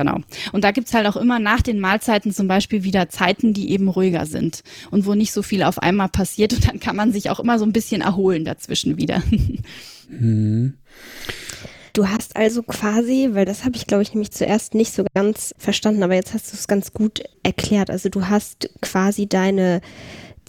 Genau. 0.00 0.20
Und 0.52 0.64
da 0.64 0.70
gibt's 0.70 0.94
halt 0.94 1.06
auch 1.06 1.16
immer 1.16 1.38
nach 1.38 1.60
den 1.60 1.78
Mahlzeiten 1.78 2.32
zum 2.32 2.48
Beispiel 2.48 2.84
wieder 2.84 3.10
Zeiten, 3.10 3.52
die 3.52 3.70
eben 3.70 3.86
ruhiger 3.86 4.24
sind 4.24 4.62
und 4.90 5.04
wo 5.04 5.14
nicht 5.14 5.30
so 5.30 5.42
viel 5.42 5.62
auf 5.62 5.78
einmal 5.78 6.08
passiert. 6.08 6.54
Und 6.54 6.66
dann 6.66 6.80
kann 6.80 6.96
man 6.96 7.12
sich 7.12 7.28
auch 7.28 7.38
immer 7.38 7.58
so 7.58 7.66
ein 7.66 7.74
bisschen 7.74 8.00
erholen 8.00 8.46
dazwischen 8.46 8.96
wieder. 8.96 9.22
Mhm. 10.08 10.72
Du 11.92 12.08
hast 12.08 12.34
also 12.34 12.62
quasi, 12.62 13.28
weil 13.32 13.44
das 13.44 13.64
habe 13.64 13.76
ich 13.76 13.86
glaube 13.86 14.02
ich 14.02 14.14
nämlich 14.14 14.30
zuerst 14.30 14.74
nicht 14.74 14.92
so 14.92 15.04
ganz 15.14 15.54
verstanden, 15.58 16.02
aber 16.02 16.14
jetzt 16.14 16.32
hast 16.32 16.50
du 16.50 16.56
es 16.56 16.66
ganz 16.66 16.92
gut 16.92 17.22
erklärt. 17.42 17.90
Also 17.90 18.08
du 18.08 18.26
hast 18.28 18.70
quasi 18.80 19.28
deine 19.28 19.82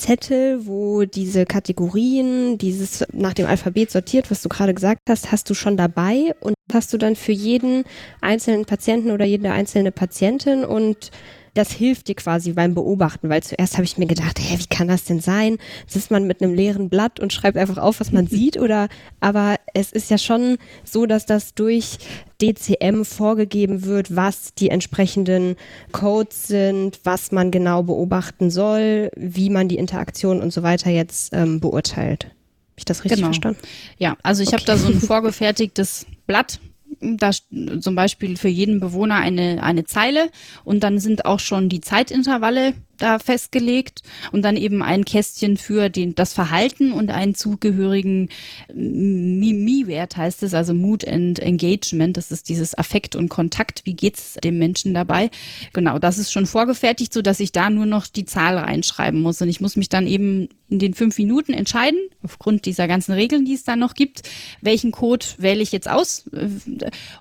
Zettel, 0.01 0.65
wo 0.65 1.05
diese 1.05 1.45
Kategorien, 1.45 2.57
dieses 2.57 3.05
nach 3.13 3.35
dem 3.35 3.45
Alphabet 3.45 3.91
sortiert, 3.91 4.31
was 4.31 4.41
du 4.41 4.49
gerade 4.49 4.73
gesagt 4.73 5.01
hast, 5.07 5.31
hast 5.31 5.47
du 5.49 5.53
schon 5.53 5.77
dabei 5.77 6.33
und 6.39 6.55
hast 6.73 6.91
du 6.91 6.97
dann 6.97 7.15
für 7.15 7.31
jeden 7.31 7.83
einzelnen 8.19 8.65
Patienten 8.65 9.11
oder 9.11 9.25
jede 9.25 9.51
einzelne 9.51 9.91
Patientin 9.91 10.65
und 10.65 11.11
das 11.53 11.71
hilft 11.71 12.07
dir 12.07 12.15
quasi 12.15 12.53
beim 12.53 12.73
Beobachten, 12.73 13.29
weil 13.29 13.43
zuerst 13.43 13.73
habe 13.73 13.83
ich 13.83 13.97
mir 13.97 14.05
gedacht, 14.05 14.39
hä, 14.39 14.57
wie 14.57 14.67
kann 14.67 14.87
das 14.87 15.03
denn 15.03 15.19
sein? 15.19 15.57
Sitzt 15.85 16.11
man 16.11 16.25
mit 16.25 16.41
einem 16.41 16.53
leeren 16.53 16.89
Blatt 16.89 17.19
und 17.19 17.33
schreibt 17.33 17.57
einfach 17.57 17.77
auf, 17.77 17.99
was 17.99 18.11
man 18.11 18.27
sieht 18.27 18.57
oder, 18.57 18.87
aber 19.19 19.55
es 19.73 19.91
ist 19.91 20.09
ja 20.09 20.17
schon 20.17 20.57
so, 20.83 21.05
dass 21.05 21.25
das 21.25 21.53
durch 21.53 21.97
DCM 22.41 23.03
vorgegeben 23.03 23.83
wird, 23.83 24.15
was 24.15 24.53
die 24.53 24.69
entsprechenden 24.69 25.55
Codes 25.91 26.47
sind, 26.47 26.99
was 27.03 27.31
man 27.31 27.51
genau 27.51 27.83
beobachten 27.83 28.49
soll, 28.49 29.11
wie 29.15 29.49
man 29.49 29.67
die 29.67 29.77
Interaktion 29.77 30.41
und 30.41 30.51
so 30.51 30.63
weiter 30.63 30.89
jetzt 30.89 31.33
ähm, 31.33 31.59
beurteilt. 31.59 32.25
Habe 32.25 32.33
ich 32.77 32.85
das 32.85 33.03
richtig 33.03 33.17
genau. 33.17 33.27
verstanden? 33.27 33.59
Ja, 33.97 34.15
also 34.23 34.41
ich 34.41 34.49
okay. 34.49 34.57
habe 34.57 34.65
da 34.65 34.77
so 34.77 34.87
ein 34.87 34.99
vorgefertigtes 34.99 36.05
Blatt 36.25 36.59
da 37.01 37.31
zum 37.31 37.95
Beispiel 37.95 38.37
für 38.37 38.47
jeden 38.47 38.79
Bewohner 38.79 39.15
eine, 39.15 39.63
eine 39.63 39.85
Zeile 39.85 40.29
und 40.63 40.83
dann 40.83 40.99
sind 40.99 41.25
auch 41.25 41.39
schon 41.39 41.67
die 41.67 41.81
Zeitintervalle 41.81 42.73
da 43.01 43.19
festgelegt 43.19 44.01
und 44.31 44.43
dann 44.43 44.57
eben 44.57 44.81
ein 44.81 45.05
Kästchen 45.05 45.57
für 45.57 45.89
den, 45.89 46.15
das 46.15 46.33
Verhalten 46.33 46.91
und 46.91 47.11
einen 47.11 47.35
zugehörigen 47.35 48.29
MIMI-Wert 48.73 50.17
heißt 50.17 50.43
es, 50.43 50.53
also 50.53 50.73
Mood 50.73 51.07
and 51.07 51.39
Engagement. 51.39 52.17
Das 52.17 52.31
ist 52.31 52.49
dieses 52.49 52.77
Affekt 52.77 53.15
und 53.15 53.29
Kontakt. 53.29 53.81
Wie 53.85 53.93
geht's 53.93 54.35
dem 54.43 54.57
Menschen 54.57 54.93
dabei? 54.93 55.29
Genau, 55.73 55.99
das 55.99 56.17
ist 56.17 56.31
schon 56.31 56.45
vorgefertigt, 56.45 57.13
so 57.13 57.21
dass 57.21 57.39
ich 57.39 57.51
da 57.51 57.69
nur 57.69 57.85
noch 57.85 58.07
die 58.07 58.25
Zahl 58.25 58.57
reinschreiben 58.57 59.21
muss 59.21 59.41
und 59.41 59.49
ich 59.49 59.61
muss 59.61 59.75
mich 59.75 59.89
dann 59.89 60.07
eben 60.07 60.49
in 60.69 60.79
den 60.79 60.93
fünf 60.93 61.17
Minuten 61.17 61.53
entscheiden, 61.53 61.99
aufgrund 62.23 62.65
dieser 62.65 62.87
ganzen 62.87 63.11
Regeln, 63.11 63.43
die 63.43 63.53
es 63.53 63.65
da 63.65 63.75
noch 63.75 63.93
gibt, 63.93 64.23
welchen 64.61 64.91
Code 64.91 65.25
wähle 65.37 65.61
ich 65.61 65.73
jetzt 65.73 65.89
aus 65.89 66.29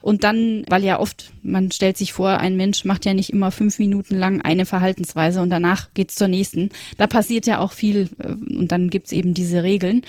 und 0.00 0.24
dann, 0.24 0.64
weil 0.68 0.84
ja 0.84 1.00
oft, 1.00 1.32
man 1.42 1.70
stellt 1.70 1.96
sich 1.96 2.12
vor, 2.12 2.38
ein 2.38 2.56
Mensch 2.56 2.84
macht 2.84 3.04
ja 3.04 3.14
nicht 3.14 3.30
immer 3.30 3.50
fünf 3.50 3.78
Minuten 3.78 4.16
lang 4.16 4.40
eine 4.40 4.66
Verhaltensweise 4.66 5.40
und 5.40 5.50
danach 5.50 5.92
geht's 5.94 6.14
zur 6.14 6.28
nächsten. 6.28 6.70
Da 6.96 7.06
passiert 7.06 7.46
ja 7.46 7.58
auch 7.58 7.72
viel 7.72 8.08
äh, 8.18 8.28
und 8.28 8.72
dann 8.72 8.90
gibt's 8.90 9.12
eben 9.12 9.34
diese 9.34 9.62
Regeln. 9.62 10.02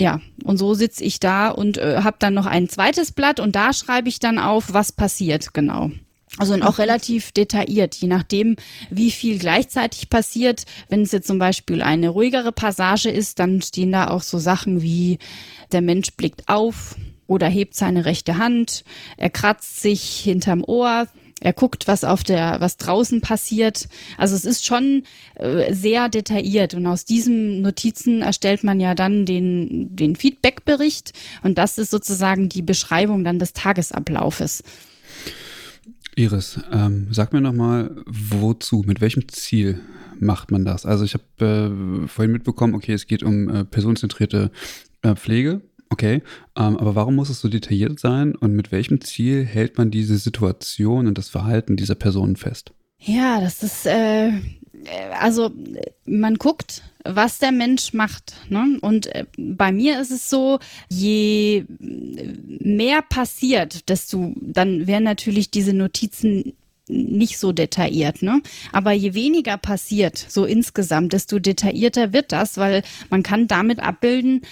Ja, 0.00 0.20
und 0.44 0.58
so 0.58 0.74
sitze 0.74 1.04
ich 1.04 1.20
da 1.20 1.48
und 1.48 1.78
äh, 1.78 2.02
habe 2.02 2.16
dann 2.18 2.34
noch 2.34 2.46
ein 2.46 2.68
zweites 2.68 3.12
Blatt 3.12 3.40
und 3.40 3.56
da 3.56 3.72
schreibe 3.72 4.08
ich 4.08 4.18
dann 4.18 4.38
auf, 4.38 4.72
was 4.72 4.92
passiert 4.92 5.54
genau. 5.54 5.90
Also 6.38 6.52
und 6.52 6.62
auch 6.62 6.78
relativ 6.78 7.32
detailliert, 7.32 7.94
je 7.94 8.08
nachdem, 8.08 8.56
wie 8.90 9.10
viel 9.10 9.38
gleichzeitig 9.38 10.10
passiert. 10.10 10.64
Wenn 10.88 11.02
es 11.02 11.12
jetzt 11.12 11.28
zum 11.28 11.38
Beispiel 11.38 11.80
eine 11.80 12.10
ruhigere 12.10 12.52
Passage 12.52 13.08
ist, 13.08 13.38
dann 13.38 13.62
stehen 13.62 13.92
da 13.92 14.08
auch 14.08 14.22
so 14.22 14.38
Sachen 14.38 14.82
wie 14.82 15.18
der 15.72 15.80
Mensch 15.80 16.12
blickt 16.12 16.48
auf 16.48 16.96
oder 17.26 17.48
hebt 17.48 17.74
seine 17.74 18.04
rechte 18.04 18.38
Hand, 18.38 18.84
er 19.16 19.30
kratzt 19.30 19.82
sich 19.82 20.20
hinterm 20.20 20.62
Ohr, 20.64 21.06
Er 21.40 21.52
guckt, 21.52 21.86
was 21.86 22.02
auf 22.02 22.24
der, 22.24 22.60
was 22.60 22.78
draußen 22.78 23.20
passiert. 23.20 23.88
Also 24.16 24.34
es 24.34 24.46
ist 24.46 24.64
schon 24.64 25.02
äh, 25.34 25.74
sehr 25.74 26.08
detailliert 26.08 26.72
und 26.72 26.86
aus 26.86 27.04
diesen 27.04 27.60
Notizen 27.60 28.22
erstellt 28.22 28.64
man 28.64 28.80
ja 28.80 28.94
dann 28.94 29.26
den, 29.26 29.94
den 29.94 30.16
Feedbackbericht 30.16 31.12
und 31.42 31.58
das 31.58 31.76
ist 31.76 31.90
sozusagen 31.90 32.48
die 32.48 32.62
Beschreibung 32.62 33.22
dann 33.22 33.38
des 33.38 33.52
Tagesablaufes. 33.52 34.62
Iris, 36.14 36.58
ähm, 36.72 37.08
sag 37.10 37.34
mir 37.34 37.42
nochmal, 37.42 37.94
wozu, 38.06 38.82
mit 38.86 39.02
welchem 39.02 39.28
Ziel 39.28 39.82
macht 40.18 40.50
man 40.50 40.64
das? 40.64 40.86
Also 40.86 41.04
ich 41.04 41.12
habe 41.12 42.04
äh, 42.04 42.08
vorhin 42.08 42.32
mitbekommen, 42.32 42.74
okay, 42.74 42.94
es 42.94 43.06
geht 43.06 43.22
um 43.22 43.50
äh, 43.50 43.64
personenzentrierte 43.66 44.50
äh, 45.02 45.14
Pflege, 45.14 45.60
okay, 45.96 46.22
ähm, 46.56 46.76
aber 46.76 46.94
warum 46.94 47.14
muss 47.14 47.30
es 47.30 47.40
so 47.40 47.48
detailliert 47.48 47.98
sein 47.98 48.34
und 48.34 48.52
mit 48.52 48.70
welchem 48.70 49.00
Ziel 49.00 49.46
hält 49.46 49.78
man 49.78 49.90
diese 49.90 50.18
Situation 50.18 51.06
und 51.06 51.16
das 51.16 51.30
Verhalten 51.30 51.76
dieser 51.76 51.94
Personen 51.94 52.36
fest? 52.36 52.74
Ja, 52.98 53.40
das 53.40 53.62
ist, 53.62 53.86
äh, 53.86 54.32
also 55.18 55.50
man 56.04 56.34
guckt, 56.34 56.82
was 57.04 57.38
der 57.38 57.50
Mensch 57.50 57.94
macht. 57.94 58.34
Ne? 58.50 58.78
Und 58.82 59.06
äh, 59.06 59.24
bei 59.38 59.72
mir 59.72 59.98
ist 59.98 60.10
es 60.10 60.28
so, 60.28 60.58
je 60.90 61.64
mehr 61.78 63.00
passiert, 63.00 63.88
desto 63.88 64.34
dann 64.36 64.86
werden 64.86 65.04
natürlich 65.04 65.50
diese 65.50 65.72
Notizen 65.72 66.52
nicht 66.88 67.38
so 67.38 67.52
detailliert, 67.52 68.22
ne? 68.22 68.40
Aber 68.72 68.92
je 68.92 69.14
weniger 69.14 69.56
passiert, 69.56 70.16
so 70.16 70.44
insgesamt, 70.44 71.12
desto 71.12 71.38
detaillierter 71.38 72.12
wird 72.12 72.32
das, 72.32 72.58
weil 72.58 72.82
man 73.10 73.22
kann 73.22 73.48
damit 73.48 73.80
abbilden, 73.80 74.42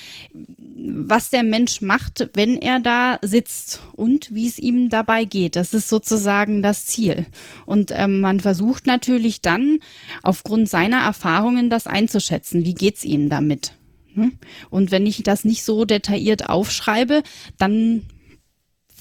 was 0.77 1.31
der 1.31 1.44
Mensch 1.44 1.81
macht, 1.81 2.31
wenn 2.35 2.57
er 2.57 2.81
da 2.81 3.18
sitzt 3.23 3.81
und 3.92 4.35
wie 4.35 4.49
es 4.49 4.59
ihm 4.59 4.88
dabei 4.88 5.25
geht. 5.25 5.57
Das 5.57 5.75
ist 5.75 5.88
sozusagen 5.88 6.62
das 6.62 6.87
Ziel. 6.87 7.27
Und 7.66 7.92
ähm, 7.94 8.20
man 8.20 8.40
versucht 8.40 8.87
natürlich 8.87 9.40
dann 9.40 9.79
aufgrund 10.23 10.68
seiner 10.68 10.99
Erfahrungen 10.99 11.70
das 11.70 11.87
einzuschätzen. 11.87 12.64
Wie 12.64 12.75
geht's 12.75 13.05
ihm 13.05 13.29
damit? 13.29 13.73
Ne? 14.14 14.33
Und 14.70 14.90
wenn 14.90 15.07
ich 15.07 15.23
das 15.23 15.44
nicht 15.44 15.64
so 15.64 15.85
detailliert 15.85 16.49
aufschreibe, 16.49 17.23
dann 17.59 18.03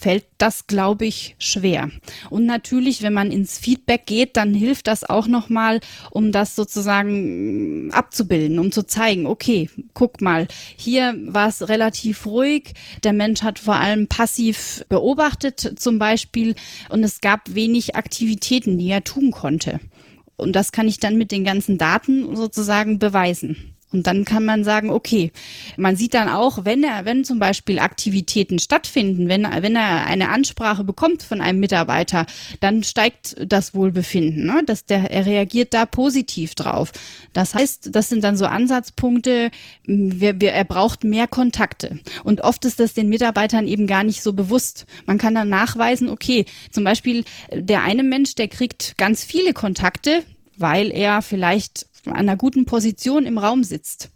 fällt 0.03 0.25
das, 0.37 0.67
glaube 0.67 1.05
ich, 1.05 1.35
schwer. 1.39 1.89
Und 2.29 2.45
natürlich, 2.45 3.03
wenn 3.03 3.13
man 3.13 3.31
ins 3.31 3.57
Feedback 3.57 4.05
geht, 4.05 4.35
dann 4.35 4.53
hilft 4.53 4.87
das 4.87 5.09
auch 5.09 5.27
nochmal, 5.27 5.79
um 6.11 6.33
das 6.33 6.57
sozusagen 6.57 7.89
abzubilden, 7.93 8.59
um 8.59 8.73
zu 8.73 8.85
zeigen, 8.85 9.25
okay, 9.25 9.69
guck 9.93 10.19
mal, 10.19 10.49
hier 10.75 11.15
war 11.27 11.47
es 11.47 11.69
relativ 11.69 12.25
ruhig, 12.25 12.73
der 13.05 13.13
Mensch 13.13 13.43
hat 13.43 13.59
vor 13.59 13.75
allem 13.75 14.07
passiv 14.07 14.83
beobachtet 14.89 15.79
zum 15.79 15.99
Beispiel 15.99 16.55
und 16.89 17.01
es 17.05 17.21
gab 17.21 17.55
wenig 17.55 17.95
Aktivitäten, 17.95 18.77
die 18.77 18.89
er 18.89 19.05
tun 19.05 19.31
konnte. 19.31 19.79
Und 20.35 20.53
das 20.53 20.73
kann 20.73 20.89
ich 20.89 20.99
dann 20.99 21.17
mit 21.17 21.31
den 21.31 21.45
ganzen 21.45 21.77
Daten 21.77 22.35
sozusagen 22.35 22.99
beweisen. 22.99 23.72
Und 23.93 24.07
dann 24.07 24.25
kann 24.25 24.43
man 24.43 24.63
sagen, 24.63 24.89
okay, 24.89 25.31
man 25.77 25.95
sieht 25.95 26.15
dann 26.15 26.27
auch, 26.27 26.65
wenn 26.65 26.83
er, 26.83 27.05
wenn 27.05 27.23
zum 27.23 27.39
Beispiel 27.39 27.79
Aktivitäten 27.79 28.57
stattfinden, 28.57 29.29
wenn, 29.29 29.43
wenn 29.43 29.75
er 29.75 30.05
eine 30.07 30.29
Ansprache 30.29 30.83
bekommt 30.83 31.21
von 31.21 31.41
einem 31.41 31.59
Mitarbeiter, 31.59 32.25
dann 32.59 32.83
steigt 32.83 33.35
das 33.39 33.75
Wohlbefinden, 33.75 34.45
ne? 34.45 34.63
dass 34.65 34.85
der, 34.85 35.11
er 35.11 35.25
reagiert 35.25 35.73
da 35.73 35.85
positiv 35.85 36.55
drauf. 36.55 36.91
Das 37.33 37.53
heißt, 37.53 37.89
das 37.95 38.09
sind 38.09 38.23
dann 38.23 38.35
so 38.35 38.45
Ansatzpunkte, 38.45 39.51
wir, 39.85 40.41
wir, 40.41 40.51
er 40.51 40.65
braucht 40.65 41.03
mehr 41.03 41.27
Kontakte. 41.27 41.99
Und 42.23 42.41
oft 42.41 42.65
ist 42.65 42.79
das 42.79 42.93
den 42.93 43.09
Mitarbeitern 43.09 43.67
eben 43.67 43.85
gar 43.85 44.03
nicht 44.03 44.23
so 44.23 44.33
bewusst. 44.33 44.85
Man 45.05 45.19
kann 45.19 45.35
dann 45.35 45.49
nachweisen, 45.49 46.09
okay, 46.09 46.45
zum 46.71 46.83
Beispiel 46.83 47.23
der 47.51 47.83
eine 47.83 48.03
Mensch, 48.03 48.33
der 48.35 48.47
kriegt 48.47 48.97
ganz 48.97 49.23
viele 49.23 49.53
Kontakte, 49.53 50.23
weil 50.57 50.91
er 50.91 51.21
vielleicht 51.21 51.85
an 52.05 52.13
einer 52.13 52.37
guten 52.37 52.65
Position 52.65 53.25
im 53.25 53.37
Raum 53.37 53.63
sitzt. 53.63 54.09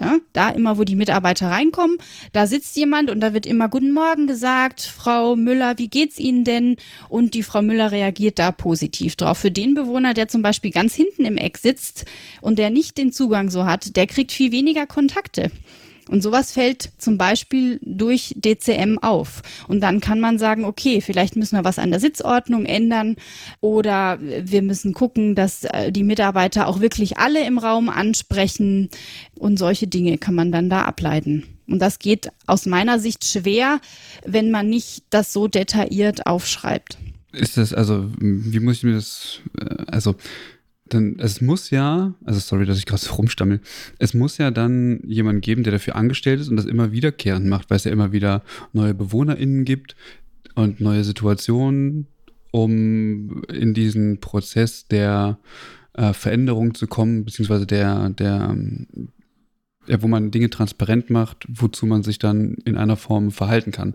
Ja, 0.00 0.18
da 0.32 0.48
immer, 0.48 0.78
wo 0.78 0.84
die 0.84 0.96
Mitarbeiter 0.96 1.48
reinkommen, 1.48 1.98
da 2.32 2.46
sitzt 2.46 2.76
jemand 2.76 3.10
und 3.10 3.20
da 3.20 3.34
wird 3.34 3.44
immer 3.44 3.68
Guten 3.68 3.92
Morgen 3.92 4.26
gesagt, 4.26 4.80
Frau 4.80 5.36
Müller, 5.36 5.76
wie 5.76 5.88
geht's 5.88 6.18
Ihnen 6.18 6.44
denn? 6.44 6.76
Und 7.08 7.34
die 7.34 7.42
Frau 7.42 7.60
Müller 7.60 7.92
reagiert 7.92 8.38
da 8.38 8.52
positiv 8.52 9.16
drauf. 9.16 9.38
Für 9.38 9.50
den 9.50 9.74
Bewohner, 9.74 10.14
der 10.14 10.28
zum 10.28 10.40
Beispiel 10.42 10.70
ganz 10.70 10.94
hinten 10.94 11.24
im 11.24 11.36
Eck 11.36 11.58
sitzt 11.58 12.06
und 12.40 12.58
der 12.58 12.70
nicht 12.70 12.96
den 12.96 13.12
Zugang 13.12 13.50
so 13.50 13.66
hat, 13.66 13.94
der 13.96 14.06
kriegt 14.06 14.32
viel 14.32 14.50
weniger 14.50 14.86
Kontakte. 14.86 15.50
Und 16.08 16.22
sowas 16.22 16.52
fällt 16.52 16.90
zum 16.98 17.16
Beispiel 17.16 17.78
durch 17.82 18.34
DCM 18.36 18.98
auf. 18.98 19.42
Und 19.68 19.80
dann 19.80 20.00
kann 20.00 20.20
man 20.20 20.38
sagen, 20.38 20.64
okay, 20.64 21.00
vielleicht 21.00 21.36
müssen 21.36 21.56
wir 21.56 21.64
was 21.64 21.78
an 21.78 21.90
der 21.90 22.00
Sitzordnung 22.00 22.66
ändern 22.66 23.16
oder 23.60 24.18
wir 24.20 24.62
müssen 24.62 24.94
gucken, 24.94 25.34
dass 25.34 25.64
äh, 25.64 25.92
die 25.92 26.02
Mitarbeiter 26.02 26.66
auch 26.66 26.80
wirklich 26.80 27.18
alle 27.18 27.46
im 27.46 27.58
Raum 27.58 27.88
ansprechen 27.88 28.90
und 29.38 29.58
solche 29.58 29.86
Dinge 29.86 30.18
kann 30.18 30.34
man 30.34 30.50
dann 30.50 30.68
da 30.68 30.82
ableiten. 30.82 31.44
Und 31.68 31.78
das 31.78 31.98
geht 31.98 32.28
aus 32.46 32.66
meiner 32.66 32.98
Sicht 32.98 33.24
schwer, 33.24 33.80
wenn 34.26 34.50
man 34.50 34.68
nicht 34.68 35.04
das 35.10 35.32
so 35.32 35.48
detailliert 35.48 36.26
aufschreibt. 36.26 36.98
Ist 37.32 37.56
das, 37.56 37.72
also, 37.72 38.10
wie 38.18 38.60
muss 38.60 38.78
ich 38.78 38.82
mir 38.82 38.94
das, 38.94 39.40
äh, 39.58 39.84
also, 39.86 40.16
dann, 40.86 41.16
es 41.18 41.40
muss 41.40 41.70
ja, 41.70 42.14
also 42.24 42.40
sorry, 42.40 42.66
dass 42.66 42.78
ich 42.78 42.86
gerade 42.86 43.02
so 43.02 43.14
rumstammel, 43.14 43.60
es 43.98 44.14
muss 44.14 44.38
ja 44.38 44.50
dann 44.50 45.00
jemanden 45.06 45.40
geben, 45.40 45.62
der 45.62 45.72
dafür 45.72 45.96
angestellt 45.96 46.40
ist 46.40 46.48
und 46.48 46.56
das 46.56 46.66
immer 46.66 46.92
wiederkehrend 46.92 47.46
macht, 47.46 47.70
weil 47.70 47.76
es 47.76 47.84
ja 47.84 47.92
immer 47.92 48.12
wieder 48.12 48.42
neue 48.72 48.94
BewohnerInnen 48.94 49.64
gibt 49.64 49.96
und 50.54 50.80
neue 50.80 51.04
Situationen, 51.04 52.06
um 52.50 53.42
in 53.44 53.74
diesen 53.74 54.20
Prozess 54.20 54.86
der 54.86 55.38
äh, 55.94 56.12
Veränderung 56.12 56.74
zu 56.74 56.86
kommen, 56.86 57.24
beziehungsweise 57.24 57.66
der, 57.66 58.10
der, 58.10 58.56
ja, 59.86 60.02
wo 60.02 60.08
man 60.08 60.30
Dinge 60.30 60.50
transparent 60.50 61.10
macht, 61.10 61.46
wozu 61.48 61.86
man 61.86 62.02
sich 62.02 62.18
dann 62.18 62.56
in 62.64 62.76
einer 62.76 62.96
Form 62.96 63.30
verhalten 63.30 63.70
kann. 63.70 63.94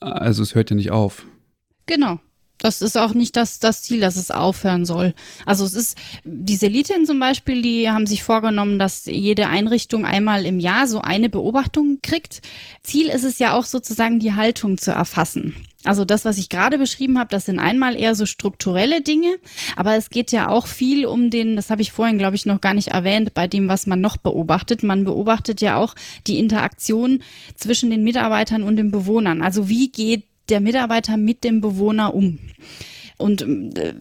Also 0.00 0.42
es 0.42 0.54
hört 0.54 0.70
ja 0.70 0.76
nicht 0.76 0.90
auf. 0.90 1.26
Genau. 1.86 2.20
Das 2.60 2.82
ist 2.82 2.96
auch 2.96 3.14
nicht 3.14 3.36
das, 3.36 3.58
das 3.58 3.82
Ziel, 3.82 4.00
dass 4.00 4.16
es 4.16 4.30
aufhören 4.30 4.84
soll. 4.84 5.14
Also 5.46 5.64
es 5.64 5.74
ist, 5.74 5.96
die 6.24 6.56
Selitin 6.56 7.06
zum 7.06 7.18
Beispiel, 7.18 7.62
die 7.62 7.90
haben 7.90 8.06
sich 8.06 8.22
vorgenommen, 8.22 8.78
dass 8.78 9.06
jede 9.06 9.48
Einrichtung 9.48 10.04
einmal 10.04 10.44
im 10.44 10.60
Jahr 10.60 10.86
so 10.86 11.00
eine 11.00 11.30
Beobachtung 11.30 11.98
kriegt. 12.02 12.42
Ziel 12.82 13.08
ist 13.08 13.24
es 13.24 13.38
ja 13.38 13.54
auch 13.54 13.64
sozusagen, 13.64 14.20
die 14.20 14.34
Haltung 14.34 14.76
zu 14.76 14.90
erfassen. 14.90 15.54
Also 15.84 16.04
das, 16.04 16.26
was 16.26 16.36
ich 16.36 16.50
gerade 16.50 16.76
beschrieben 16.76 17.18
habe, 17.18 17.30
das 17.30 17.46
sind 17.46 17.58
einmal 17.58 17.98
eher 17.98 18.14
so 18.14 18.26
strukturelle 18.26 19.00
Dinge, 19.00 19.36
aber 19.76 19.96
es 19.96 20.10
geht 20.10 20.30
ja 20.30 20.50
auch 20.50 20.66
viel 20.66 21.06
um 21.06 21.30
den, 21.30 21.56
das 21.56 21.70
habe 21.70 21.80
ich 21.80 21.90
vorhin, 21.90 22.18
glaube 22.18 22.36
ich, 22.36 22.44
noch 22.44 22.60
gar 22.60 22.74
nicht 22.74 22.88
erwähnt, 22.88 23.32
bei 23.32 23.46
dem, 23.46 23.68
was 23.68 23.86
man 23.86 24.02
noch 24.02 24.18
beobachtet. 24.18 24.82
Man 24.82 25.04
beobachtet 25.04 25.62
ja 25.62 25.76
auch 25.76 25.94
die 26.26 26.38
Interaktion 26.38 27.22
zwischen 27.54 27.88
den 27.88 28.04
Mitarbeitern 28.04 28.62
und 28.62 28.76
den 28.76 28.90
Bewohnern. 28.90 29.40
Also 29.40 29.70
wie 29.70 29.90
geht 29.90 30.24
der 30.50 30.60
Mitarbeiter 30.60 31.16
mit 31.16 31.44
dem 31.44 31.60
Bewohner 31.60 32.14
um? 32.14 32.38
Und 33.20 33.42
äh, 33.42 33.94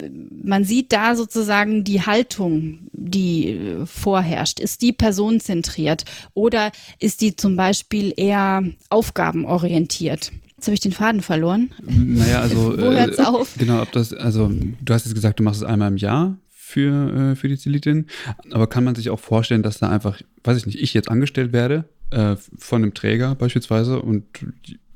man 0.44 0.64
sieht 0.64 0.94
da 0.94 1.16
sozusagen 1.16 1.84
die 1.84 2.02
Haltung, 2.02 2.80
die 2.94 3.50
äh, 3.50 3.86
vorherrscht. 3.86 4.62
Ist 4.62 4.82
die 4.82 4.94
personenzentriert 4.94 6.06
oder 6.34 6.72
ist 7.00 7.22
die 7.22 7.36
zum 7.36 7.58
Beispiel 7.58 8.14
eher 8.16 8.64
aufgabenorientiert? 8.90 10.32
Jetzt 10.56 10.68
habe 10.68 10.74
ich 10.74 10.80
den 10.80 10.94
Faden 10.94 11.22
verloren. 11.22 11.72
Naja, 11.86 12.42
also. 12.42 12.78
Wo 12.78 12.92
hört's 12.92 13.20
äh, 13.20 13.24
auf? 13.24 13.56
Genau, 13.58 13.82
ob 13.82 13.92
das, 13.92 14.14
also 14.14 14.50
du 14.50 14.94
hast 14.94 15.06
jetzt 15.06 15.16
gesagt, 15.16 15.40
du 15.40 15.44
machst 15.44 15.62
es 15.62 15.68
einmal 15.68 15.90
im 15.90 15.98
Jahr 15.98 16.38
für, 16.50 17.36
für 17.36 17.50
die 17.50 17.58
Zelitin. 17.58 18.06
Aber 18.52 18.68
kann 18.68 18.86
man 18.86 18.96
sich 18.96 19.10
auch 19.10 19.20
vorstellen, 19.20 19.64
dass 19.64 19.80
da 19.80 19.90
einfach, 19.90 20.22
weiß 20.44 20.58
ich 20.58 20.66
nicht, 20.66 20.82
ich 20.82 20.94
jetzt 20.94 21.10
angestellt 21.10 21.52
werde 21.52 21.86
äh, 22.12 22.36
von 22.58 22.84
einem 22.84 22.94
Träger 22.94 23.36
beispielsweise 23.36 24.02
und 24.02 24.26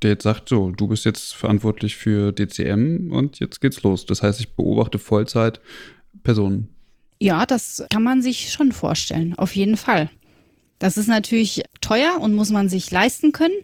der 0.04 0.12
jetzt 0.12 0.24
sagt, 0.24 0.50
so, 0.50 0.72
du 0.72 0.88
bist 0.88 1.06
jetzt 1.06 1.34
verantwortlich 1.34 1.96
für 1.96 2.32
DCM 2.32 3.12
und 3.12 3.40
jetzt 3.40 3.62
geht's 3.62 3.84
los. 3.84 4.06
Das 4.06 4.22
heißt, 4.22 4.40
ich 4.40 4.56
beobachte 4.56 5.00
Vollzeit 5.00 5.60
Personen. 6.24 6.70
Ja, 7.20 7.46
das 7.46 7.86
kann 7.90 8.04
man 8.04 8.22
sich 8.22 8.52
schon 8.52 8.72
vorstellen, 8.72 9.34
auf 9.36 9.56
jeden 9.56 9.78
Fall. 9.78 10.10
Das 10.84 10.98
ist 10.98 11.08
natürlich 11.08 11.64
teuer 11.80 12.18
und 12.20 12.34
muss 12.36 12.50
man 12.50 12.68
sich 12.68 12.92
leisten 12.92 13.32
können. 13.32 13.56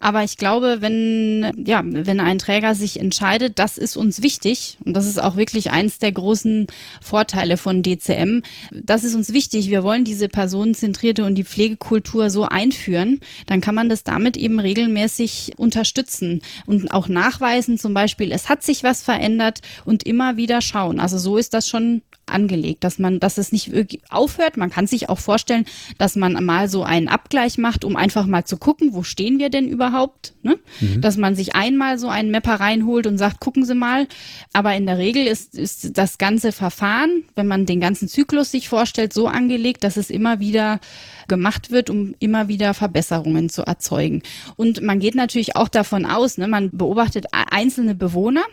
Aber 0.00 0.24
ich 0.24 0.36
glaube, 0.36 0.78
wenn, 0.80 1.52
ja, 1.64 1.82
wenn 1.84 2.18
ein 2.18 2.40
Träger 2.40 2.74
sich 2.74 2.98
entscheidet, 2.98 3.60
das 3.60 3.78
ist 3.78 3.96
uns 3.96 4.22
wichtig, 4.22 4.76
und 4.84 4.94
das 4.94 5.06
ist 5.06 5.22
auch 5.22 5.36
wirklich 5.36 5.70
eins 5.70 6.00
der 6.00 6.10
großen 6.10 6.66
Vorteile 7.00 7.58
von 7.58 7.84
DCM, 7.84 8.42
das 8.72 9.04
ist 9.04 9.14
uns 9.14 9.32
wichtig, 9.32 9.70
wir 9.70 9.84
wollen 9.84 10.02
diese 10.02 10.28
personenzentrierte 10.28 11.24
und 11.24 11.36
die 11.36 11.44
Pflegekultur 11.44 12.28
so 12.28 12.42
einführen, 12.42 13.20
dann 13.46 13.60
kann 13.60 13.76
man 13.76 13.88
das 13.88 14.02
damit 14.02 14.36
eben 14.36 14.58
regelmäßig 14.58 15.52
unterstützen 15.58 16.42
und 16.66 16.90
auch 16.90 17.06
nachweisen, 17.06 17.78
zum 17.78 17.94
Beispiel, 17.94 18.32
es 18.32 18.48
hat 18.48 18.64
sich 18.64 18.82
was 18.82 19.00
verändert 19.04 19.60
und 19.84 20.02
immer 20.02 20.36
wieder 20.36 20.60
schauen. 20.60 20.98
Also 20.98 21.18
so 21.18 21.36
ist 21.36 21.54
das 21.54 21.68
schon 21.68 22.02
angelegt, 22.28 22.84
dass 22.84 22.98
man, 22.98 23.20
dass 23.20 23.38
es 23.38 23.52
nicht 23.52 23.72
wirklich 23.72 24.02
aufhört. 24.10 24.56
Man 24.56 24.70
kann 24.70 24.86
sich 24.86 25.08
auch 25.08 25.18
vorstellen, 25.18 25.64
dass 25.98 26.16
man 26.16 26.44
mal 26.44 26.68
so 26.68 26.82
einen 26.82 27.08
Abgleich 27.08 27.58
macht, 27.58 27.84
um 27.84 27.96
einfach 27.96 28.26
mal 28.26 28.44
zu 28.44 28.56
gucken, 28.56 28.94
wo 28.94 29.02
stehen 29.02 29.38
wir 29.38 29.50
denn 29.50 29.68
überhaupt? 29.68 30.34
Ne? 30.42 30.58
Mhm. 30.80 31.00
Dass 31.00 31.16
man 31.16 31.34
sich 31.34 31.54
einmal 31.54 31.98
so 31.98 32.08
einen 32.08 32.30
Mapper 32.30 32.54
reinholt 32.54 33.06
und 33.06 33.18
sagt, 33.18 33.40
gucken 33.40 33.64
Sie 33.64 33.74
mal. 33.74 34.06
Aber 34.52 34.74
in 34.74 34.86
der 34.86 34.98
Regel 34.98 35.26
ist, 35.26 35.54
ist 35.54 35.96
das 35.96 36.18
ganze 36.18 36.52
Verfahren, 36.52 37.24
wenn 37.34 37.46
man 37.46 37.66
den 37.66 37.80
ganzen 37.80 38.08
Zyklus 38.08 38.50
sich 38.50 38.68
vorstellt, 38.68 39.12
so 39.12 39.26
angelegt, 39.26 39.84
dass 39.84 39.96
es 39.96 40.10
immer 40.10 40.40
wieder 40.40 40.80
gemacht 41.28 41.70
wird, 41.70 41.90
um 41.90 42.14
immer 42.18 42.48
wieder 42.48 42.74
Verbesserungen 42.74 43.48
zu 43.48 43.62
erzeugen. 43.62 44.22
Und 44.56 44.82
man 44.82 44.98
geht 44.98 45.14
natürlich 45.14 45.56
auch 45.56 45.68
davon 45.68 46.06
aus, 46.06 46.38
ne, 46.38 46.48
man 46.48 46.70
beobachtet 46.72 47.26
einzelne 47.32 47.94
Bewohner, 47.94 48.44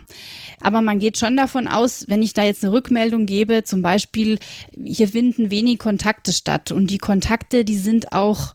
aber 0.60 0.82
man 0.82 0.98
geht 0.98 1.18
schon 1.18 1.36
davon 1.36 1.68
aus, 1.68 2.04
wenn 2.08 2.22
ich 2.22 2.34
da 2.34 2.44
jetzt 2.44 2.64
eine 2.64 2.72
Rückmeldung 2.72 3.26
gebe, 3.26 3.64
zum 3.64 3.82
Beispiel, 3.82 4.38
hier 4.84 5.08
finden 5.08 5.50
wenig 5.50 5.78
Kontakte 5.78 6.32
statt 6.32 6.72
und 6.72 6.90
die 6.90 6.98
Kontakte, 6.98 7.64
die 7.64 7.78
sind 7.78 8.12
auch 8.12 8.54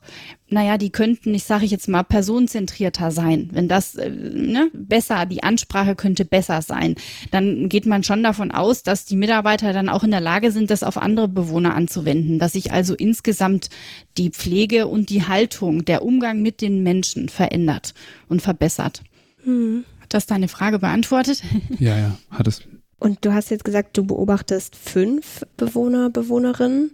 naja, 0.51 0.77
die 0.77 0.91
könnten, 0.91 1.33
ich 1.33 1.45
sage 1.45 1.65
jetzt 1.65 1.87
mal, 1.87 2.03
personenzentrierter 2.03 3.11
sein. 3.11 3.49
Wenn 3.53 3.67
das 3.67 3.95
äh, 3.95 4.09
ne, 4.09 4.69
besser, 4.73 5.25
die 5.25 5.43
Ansprache 5.43 5.95
könnte 5.95 6.25
besser 6.25 6.61
sein, 6.61 6.95
dann 7.31 7.69
geht 7.69 7.85
man 7.85 8.03
schon 8.03 8.21
davon 8.21 8.51
aus, 8.51 8.83
dass 8.83 9.05
die 9.05 9.15
Mitarbeiter 9.15 9.71
dann 9.71 9.89
auch 9.89 10.03
in 10.03 10.11
der 10.11 10.19
Lage 10.19 10.51
sind, 10.51 10.69
das 10.69 10.83
auf 10.83 10.97
andere 10.97 11.29
Bewohner 11.29 11.73
anzuwenden, 11.73 12.37
dass 12.37 12.53
sich 12.53 12.71
also 12.73 12.93
insgesamt 12.93 13.69
die 14.17 14.29
Pflege 14.29 14.87
und 14.87 15.09
die 15.09 15.25
Haltung, 15.25 15.85
der 15.85 16.03
Umgang 16.03 16.41
mit 16.41 16.61
den 16.61 16.83
Menschen 16.83 17.29
verändert 17.29 17.93
und 18.27 18.41
verbessert. 18.41 19.03
Hm. 19.43 19.85
Hat 20.01 20.13
das 20.13 20.25
deine 20.25 20.49
Frage 20.49 20.79
beantwortet? 20.79 21.41
Ja, 21.79 21.97
ja, 21.97 22.17
hat 22.29 22.47
es. 22.47 22.61
Und 22.99 23.25
du 23.25 23.33
hast 23.33 23.49
jetzt 23.49 23.63
gesagt, 23.63 23.97
du 23.97 24.03
beobachtest 24.05 24.75
fünf 24.75 25.43
Bewohner, 25.57 26.11
Bewohnerinnen. 26.11 26.91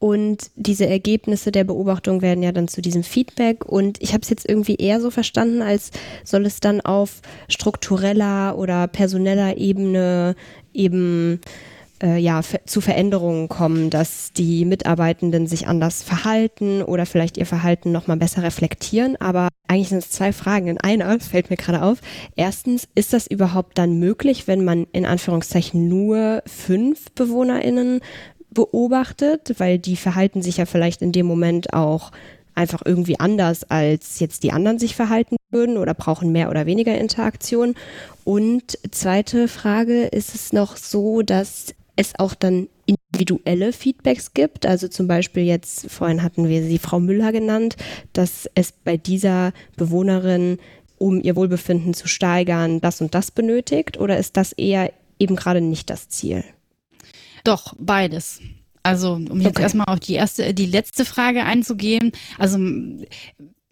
Und 0.00 0.50
diese 0.56 0.86
Ergebnisse 0.86 1.52
der 1.52 1.64
Beobachtung 1.64 2.22
werden 2.22 2.42
ja 2.42 2.52
dann 2.52 2.68
zu 2.68 2.80
diesem 2.80 3.02
Feedback. 3.02 3.66
Und 3.66 4.02
ich 4.02 4.14
habe 4.14 4.22
es 4.22 4.30
jetzt 4.30 4.48
irgendwie 4.48 4.76
eher 4.76 4.98
so 4.98 5.10
verstanden, 5.10 5.60
als 5.60 5.90
soll 6.24 6.46
es 6.46 6.58
dann 6.58 6.80
auf 6.80 7.20
struktureller 7.48 8.56
oder 8.56 8.88
personeller 8.88 9.58
Ebene 9.58 10.36
eben 10.72 11.42
äh, 12.02 12.16
ja, 12.16 12.40
zu 12.64 12.80
Veränderungen 12.80 13.48
kommen, 13.48 13.90
dass 13.90 14.32
die 14.32 14.64
Mitarbeitenden 14.64 15.46
sich 15.46 15.66
anders 15.66 16.02
verhalten 16.02 16.82
oder 16.82 17.04
vielleicht 17.04 17.36
ihr 17.36 17.44
Verhalten 17.44 17.92
nochmal 17.92 18.16
besser 18.16 18.42
reflektieren. 18.42 19.16
Aber 19.20 19.48
eigentlich 19.68 19.90
sind 19.90 19.98
es 19.98 20.10
zwei 20.10 20.32
Fragen 20.32 20.68
in 20.68 20.80
einer, 20.80 21.20
fällt 21.20 21.50
mir 21.50 21.56
gerade 21.56 21.82
auf. 21.82 21.98
Erstens, 22.36 22.88
ist 22.94 23.12
das 23.12 23.26
überhaupt 23.26 23.76
dann 23.76 23.98
möglich, 23.98 24.48
wenn 24.48 24.64
man 24.64 24.86
in 24.92 25.04
Anführungszeichen 25.04 25.88
nur 25.88 26.42
fünf 26.46 27.10
BewohnerInnen 27.14 28.00
beobachtet, 28.52 29.54
weil 29.58 29.78
die 29.78 29.96
verhalten 29.96 30.42
sich 30.42 30.58
ja 30.58 30.66
vielleicht 30.66 31.02
in 31.02 31.12
dem 31.12 31.26
Moment 31.26 31.72
auch 31.72 32.10
einfach 32.54 32.82
irgendwie 32.84 33.18
anders, 33.18 33.64
als 33.70 34.20
jetzt 34.20 34.42
die 34.42 34.52
anderen 34.52 34.78
sich 34.78 34.94
verhalten 34.94 35.36
würden 35.50 35.78
oder 35.78 35.94
brauchen 35.94 36.32
mehr 36.32 36.50
oder 36.50 36.66
weniger 36.66 36.96
Interaktion. 36.98 37.74
Und 38.24 38.78
zweite 38.90 39.48
Frage, 39.48 40.04
ist 40.04 40.34
es 40.34 40.52
noch 40.52 40.76
so, 40.76 41.22
dass 41.22 41.74
es 41.96 42.18
auch 42.18 42.34
dann 42.34 42.68
individuelle 42.86 43.72
Feedbacks 43.72 44.34
gibt. 44.34 44.66
Also 44.66 44.88
zum 44.88 45.06
Beispiel 45.06 45.44
jetzt, 45.44 45.90
vorhin 45.90 46.22
hatten 46.22 46.48
wir 46.48 46.62
sie 46.62 46.78
Frau 46.78 47.00
Müller 47.00 47.32
genannt, 47.32 47.76
dass 48.12 48.48
es 48.54 48.72
bei 48.72 48.96
dieser 48.96 49.52
Bewohnerin, 49.76 50.58
um 50.98 51.20
ihr 51.20 51.36
Wohlbefinden 51.36 51.94
zu 51.94 52.08
steigern, 52.08 52.80
das 52.80 53.00
und 53.00 53.14
das 53.14 53.30
benötigt? 53.30 53.98
Oder 53.98 54.18
ist 54.18 54.36
das 54.36 54.52
eher 54.52 54.92
eben 55.18 55.36
gerade 55.36 55.60
nicht 55.60 55.90
das 55.90 56.08
Ziel? 56.08 56.44
Doch, 57.44 57.74
beides. 57.78 58.40
Also, 58.82 59.12
um 59.14 59.40
jetzt 59.40 59.56
okay. 59.56 59.62
erstmal 59.62 59.86
auf 59.86 60.00
die 60.00 60.14
erste, 60.14 60.54
die 60.54 60.66
letzte 60.66 61.04
Frage 61.04 61.44
einzugehen. 61.44 62.12
Also, 62.38 62.58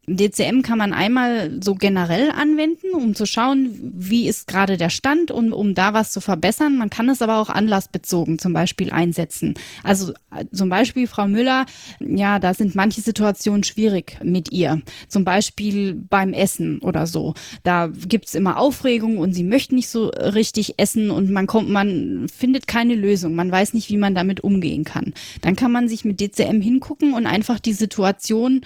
DCM 0.08 0.62
kann 0.62 0.78
man 0.78 0.92
einmal 0.92 1.62
so 1.62 1.74
generell 1.74 2.30
anwenden, 2.30 2.94
um 2.94 3.14
zu 3.14 3.26
schauen, 3.26 3.70
wie 3.82 4.26
ist 4.28 4.46
gerade 4.46 4.76
der 4.76 4.90
Stand 4.90 5.30
und 5.30 5.52
um 5.52 5.74
da 5.74 5.94
was 5.94 6.12
zu 6.12 6.20
verbessern. 6.20 6.76
Man 6.76 6.90
kann 6.90 7.08
es 7.08 7.22
aber 7.22 7.38
auch 7.38 7.50
anlassbezogen 7.50 8.38
zum 8.38 8.52
Beispiel 8.52 8.90
einsetzen. 8.90 9.54
Also 9.82 10.12
zum 10.52 10.68
Beispiel 10.68 11.06
Frau 11.06 11.26
Müller, 11.26 11.66
ja, 12.00 12.38
da 12.38 12.54
sind 12.54 12.74
manche 12.74 13.00
Situationen 13.00 13.64
schwierig 13.64 14.18
mit 14.22 14.52
ihr. 14.52 14.82
Zum 15.08 15.24
Beispiel 15.24 15.94
beim 15.94 16.32
Essen 16.32 16.80
oder 16.80 17.06
so. 17.06 17.34
Da 17.62 17.88
gibt's 17.88 18.34
immer 18.34 18.58
Aufregung 18.58 19.18
und 19.18 19.32
sie 19.32 19.44
möchte 19.44 19.74
nicht 19.74 19.88
so 19.88 20.08
richtig 20.08 20.74
essen 20.78 21.10
und 21.10 21.30
man 21.30 21.46
kommt, 21.46 21.70
man 21.70 22.26
findet 22.28 22.66
keine 22.66 22.94
Lösung. 22.94 23.34
Man 23.34 23.50
weiß 23.50 23.74
nicht, 23.74 23.90
wie 23.90 23.96
man 23.96 24.14
damit 24.14 24.40
umgehen 24.40 24.84
kann. 24.84 25.14
Dann 25.42 25.56
kann 25.56 25.72
man 25.72 25.88
sich 25.88 26.04
mit 26.04 26.20
DCM 26.20 26.60
hingucken 26.60 27.14
und 27.14 27.26
einfach 27.26 27.58
die 27.58 27.72
Situation 27.72 28.62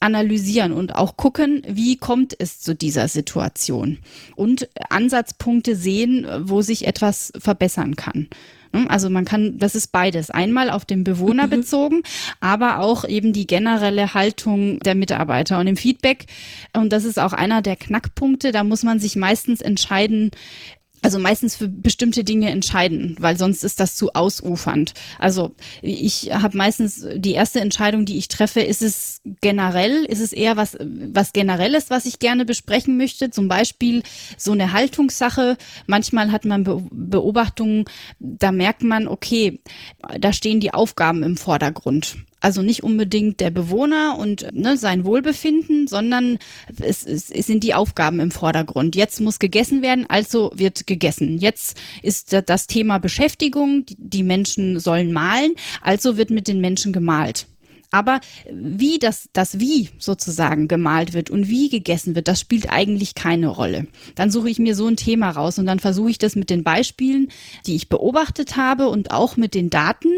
analysieren 0.00 0.72
und 0.72 0.83
und 0.84 0.94
auch 0.94 1.16
gucken, 1.16 1.62
wie 1.66 1.96
kommt 1.96 2.36
es 2.38 2.60
zu 2.60 2.74
dieser 2.74 3.08
Situation 3.08 4.00
und 4.36 4.68
Ansatzpunkte 4.90 5.76
sehen, 5.76 6.26
wo 6.40 6.60
sich 6.60 6.86
etwas 6.86 7.32
verbessern 7.38 7.96
kann. 7.96 8.28
Hm, 8.74 8.86
also 8.88 9.08
man 9.08 9.24
kann, 9.24 9.56
das 9.56 9.74
ist 9.74 9.92
beides. 9.92 10.30
Einmal 10.30 10.68
auf 10.68 10.84
den 10.84 11.04
Bewohner 11.04 11.46
mhm. 11.46 11.50
bezogen, 11.50 12.02
aber 12.40 12.80
auch 12.80 13.08
eben 13.08 13.32
die 13.32 13.46
generelle 13.46 14.12
Haltung 14.12 14.80
der 14.80 14.94
Mitarbeiter 14.94 15.58
und 15.58 15.68
im 15.68 15.78
Feedback. 15.78 16.26
Und 16.74 16.92
das 16.92 17.04
ist 17.04 17.18
auch 17.18 17.32
einer 17.32 17.62
der 17.62 17.76
Knackpunkte. 17.76 18.52
Da 18.52 18.62
muss 18.62 18.82
man 18.82 18.98
sich 18.98 19.16
meistens 19.16 19.62
entscheiden, 19.62 20.32
also 21.04 21.18
meistens 21.18 21.54
für 21.54 21.68
bestimmte 21.68 22.24
Dinge 22.24 22.48
entscheiden, 22.48 23.14
weil 23.20 23.36
sonst 23.36 23.62
ist 23.62 23.78
das 23.78 23.94
zu 23.94 24.14
ausufernd. 24.14 24.94
Also 25.18 25.54
ich 25.82 26.30
habe 26.32 26.56
meistens 26.56 27.06
die 27.14 27.32
erste 27.32 27.60
Entscheidung, 27.60 28.06
die 28.06 28.16
ich 28.16 28.28
treffe, 28.28 28.60
ist 28.60 28.80
es 28.80 29.20
generell, 29.42 30.06
ist 30.06 30.20
es 30.20 30.32
eher 30.32 30.56
was, 30.56 30.78
was 30.80 31.34
generelles, 31.34 31.90
was 31.90 32.06
ich 32.06 32.20
gerne 32.20 32.46
besprechen 32.46 32.96
möchte. 32.96 33.28
Zum 33.28 33.48
Beispiel 33.48 34.02
so 34.38 34.52
eine 34.52 34.72
Haltungssache. 34.72 35.58
Manchmal 35.86 36.32
hat 36.32 36.46
man 36.46 36.64
Beobachtungen, 36.64 37.84
da 38.18 38.50
merkt 38.50 38.82
man, 38.82 39.06
okay, 39.06 39.60
da 40.18 40.32
stehen 40.32 40.60
die 40.60 40.72
Aufgaben 40.72 41.22
im 41.22 41.36
Vordergrund. 41.36 42.16
Also 42.44 42.60
nicht 42.60 42.82
unbedingt 42.82 43.40
der 43.40 43.48
Bewohner 43.48 44.18
und 44.18 44.52
ne, 44.52 44.76
sein 44.76 45.06
Wohlbefinden, 45.06 45.86
sondern 45.86 46.38
es, 46.78 47.06
es, 47.06 47.30
es 47.30 47.46
sind 47.46 47.64
die 47.64 47.72
Aufgaben 47.72 48.20
im 48.20 48.30
Vordergrund. 48.30 48.96
Jetzt 48.96 49.22
muss 49.22 49.38
gegessen 49.38 49.80
werden, 49.80 50.04
also 50.10 50.52
wird 50.54 50.86
gegessen. 50.86 51.38
Jetzt 51.38 51.80
ist 52.02 52.36
das 52.44 52.66
Thema 52.66 52.98
Beschäftigung, 52.98 53.86
die 53.88 54.22
Menschen 54.22 54.78
sollen 54.78 55.10
malen, 55.14 55.54
also 55.80 56.18
wird 56.18 56.28
mit 56.28 56.46
den 56.46 56.60
Menschen 56.60 56.92
gemalt. 56.92 57.46
Aber 57.94 58.18
wie 58.50 58.98
das, 58.98 59.28
das 59.34 59.60
Wie 59.60 59.88
sozusagen 60.00 60.66
gemalt 60.66 61.12
wird 61.12 61.30
und 61.30 61.48
wie 61.48 61.68
gegessen 61.68 62.16
wird, 62.16 62.26
das 62.26 62.40
spielt 62.40 62.68
eigentlich 62.68 63.14
keine 63.14 63.46
Rolle. 63.46 63.86
Dann 64.16 64.32
suche 64.32 64.50
ich 64.50 64.58
mir 64.58 64.74
so 64.74 64.88
ein 64.88 64.96
Thema 64.96 65.30
raus 65.30 65.60
und 65.60 65.66
dann 65.66 65.78
versuche 65.78 66.10
ich 66.10 66.18
das 66.18 66.34
mit 66.34 66.50
den 66.50 66.64
Beispielen, 66.64 67.28
die 67.66 67.76
ich 67.76 67.88
beobachtet 67.88 68.56
habe 68.56 68.88
und 68.88 69.12
auch 69.12 69.36
mit 69.36 69.54
den 69.54 69.70
Daten 69.70 70.08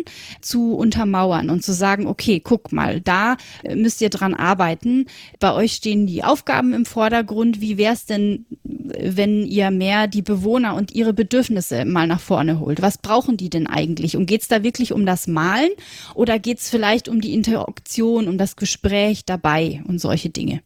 zu 0.40 0.74
untermauern 0.74 1.50
und 1.50 1.62
zu 1.62 1.74
sagen, 1.74 2.06
okay, 2.06 2.40
guck 2.40 2.72
mal, 2.72 3.02
da 3.02 3.36
müsst 3.74 4.00
ihr 4.00 4.08
dran 4.08 4.32
arbeiten. 4.32 5.04
Bei 5.38 5.52
euch 5.52 5.74
stehen 5.74 6.06
die 6.06 6.24
Aufgaben 6.24 6.72
im 6.72 6.86
Vordergrund. 6.86 7.60
Wie 7.60 7.76
wäre 7.76 7.92
es 7.92 8.06
denn, 8.06 8.46
wenn 8.62 9.44
ihr 9.44 9.70
mehr 9.70 10.06
die 10.06 10.22
Bewohner 10.22 10.76
und 10.76 10.92
ihre 10.92 11.12
Bedürfnisse 11.12 11.84
mal 11.84 12.06
nach 12.06 12.20
vorne 12.20 12.58
holt? 12.58 12.80
Was 12.80 12.96
brauchen 12.96 13.36
die 13.36 13.50
denn 13.50 13.66
eigentlich? 13.66 14.16
Und 14.16 14.24
geht 14.24 14.40
es 14.40 14.48
da 14.48 14.62
wirklich 14.62 14.94
um 14.94 15.04
das 15.04 15.26
Malen 15.26 15.72
oder 16.14 16.38
geht 16.38 16.60
es 16.60 16.70
vielleicht 16.70 17.10
um 17.10 17.20
die 17.20 17.34
Interaktion 17.34 17.65
Interaktion, 17.66 18.28
um 18.28 18.38
das 18.38 18.56
Gespräch 18.56 19.24
dabei 19.24 19.82
und 19.86 20.00
solche 20.00 20.30
Dinge. 20.30 20.60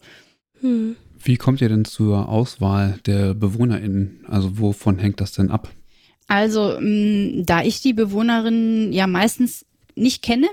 Hm. 0.61 0.97
Wie 1.23 1.37
kommt 1.37 1.61
ihr 1.61 1.69
denn 1.69 1.85
zur 1.85 2.29
Auswahl 2.29 2.99
der 3.07 3.35
BewohnerInnen? 3.35 4.25
Also 4.27 4.59
wovon 4.59 4.99
hängt 4.99 5.21
das 5.21 5.33
denn 5.33 5.51
ab? 5.51 5.69
Also, 6.29 6.79
da 6.79 7.63
ich 7.63 7.83
die 7.83 7.93
Bewohnerinnen 7.93 8.93
ja 8.93 9.07
meistens 9.07 9.67
nicht 9.95 10.23
kenne, 10.23 10.49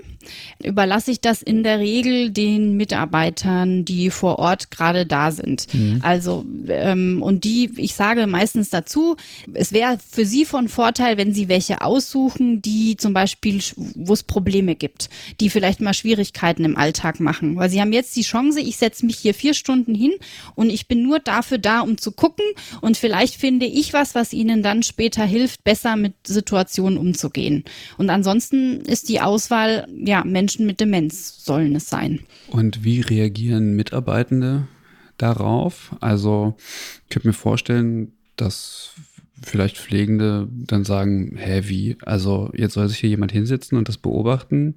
überlasse 0.63 1.12
ich 1.12 1.21
das 1.21 1.41
in 1.41 1.63
der 1.63 1.80
Regel 1.80 2.32
den 2.32 2.78
Mitarbeitern, 2.78 3.86
die 3.86 4.10
vor 4.10 4.39
Ort 4.39 4.71
gerade 4.71 5.06
da 5.06 5.32
sind. 5.32 5.73
Mhm. 5.73 6.00
Also 6.04 6.45
ähm, 6.67 7.21
und 7.21 7.43
die, 7.43 7.71
ich 7.78 7.95
sage 7.95 8.28
meistens 8.28 8.69
dazu, 8.69 9.15
es 9.54 9.71
wäre 9.71 9.97
für 10.10 10.26
sie 10.26 10.45
von 10.45 10.69
Vorteil, 10.69 11.17
wenn 11.17 11.34
sie 11.34 11.47
welche 11.47 11.82
aussuchen, 11.82 12.62
die 12.62 12.97
zum 12.97 13.13
Beispiel, 13.13 13.62
wo 13.76 14.13
es 14.13 14.23
Probleme 14.23 14.76
gibt, 14.76 15.10
die 15.39 15.50
vielleicht 15.50 15.82
mal 15.82 15.93
Schwierigkeiten 15.93 16.65
im 16.65 16.78
Alltag 16.78 17.19
machen. 17.19 17.56
Weil 17.56 17.69
sie 17.69 17.82
haben 17.82 17.93
jetzt 17.93 18.15
die 18.15 18.23
Chance, 18.23 18.60
ich 18.60 18.78
setze 18.78 19.06
mich 19.06 19.17
hier 19.17 19.34
vier 19.34 19.54
Stunden 19.54 19.95
hin 19.95 20.13
und 20.56 20.69
ich 20.69 20.88
bin 20.88 21.04
nur 21.04 21.19
dafür 21.19 21.58
da, 21.58 21.82
um 21.82 21.97
zu 21.97 22.12
gucken 22.12 22.45
und 22.82 22.97
vielleicht 22.97 23.36
finde 23.36 23.65
ich 23.65 23.93
was, 23.93 24.15
was 24.15 24.34
ihnen 24.34 24.63
dann 24.63 24.84
später 24.84 25.23
hilft, 25.23 25.63
besser 25.63 25.95
mit 25.95 26.13
Situationen 26.26 26.97
umzugehen. 26.97 27.63
Und 27.97 28.10
ansonsten 28.10 28.82
ist 28.82 29.10
die 29.10 29.21
Auswahl 29.38 29.88
ja 29.95 30.23
Menschen 30.23 30.65
mit 30.65 30.80
Demenz 30.80 31.45
sollen 31.45 31.76
es 31.76 31.89
sein. 31.89 32.21
Und 32.50 32.84
wie 32.84 33.02
reagieren 33.02 33.76
Mitarbeitende 33.76 34.67
darauf? 35.19 35.95
Also 36.00 36.56
ich 37.04 37.10
könnte 37.10 37.28
mir 37.28 37.34
vorstellen, 37.34 38.13
dass 38.36 38.95
vielleicht 39.43 39.78
Pflegende 39.78 40.47
dann 40.52 40.84
sagen, 40.86 41.38
hä, 41.38 41.62
wie? 41.65 41.97
Also 42.04 42.50
jetzt 42.56 42.73
soll 42.73 42.89
sich 42.89 42.97
hier 42.97 43.12
jemand 43.12 43.32
hinsetzen 43.32 43.78
und 43.78 43.88
das 43.88 44.00
beobachten, 44.00 44.73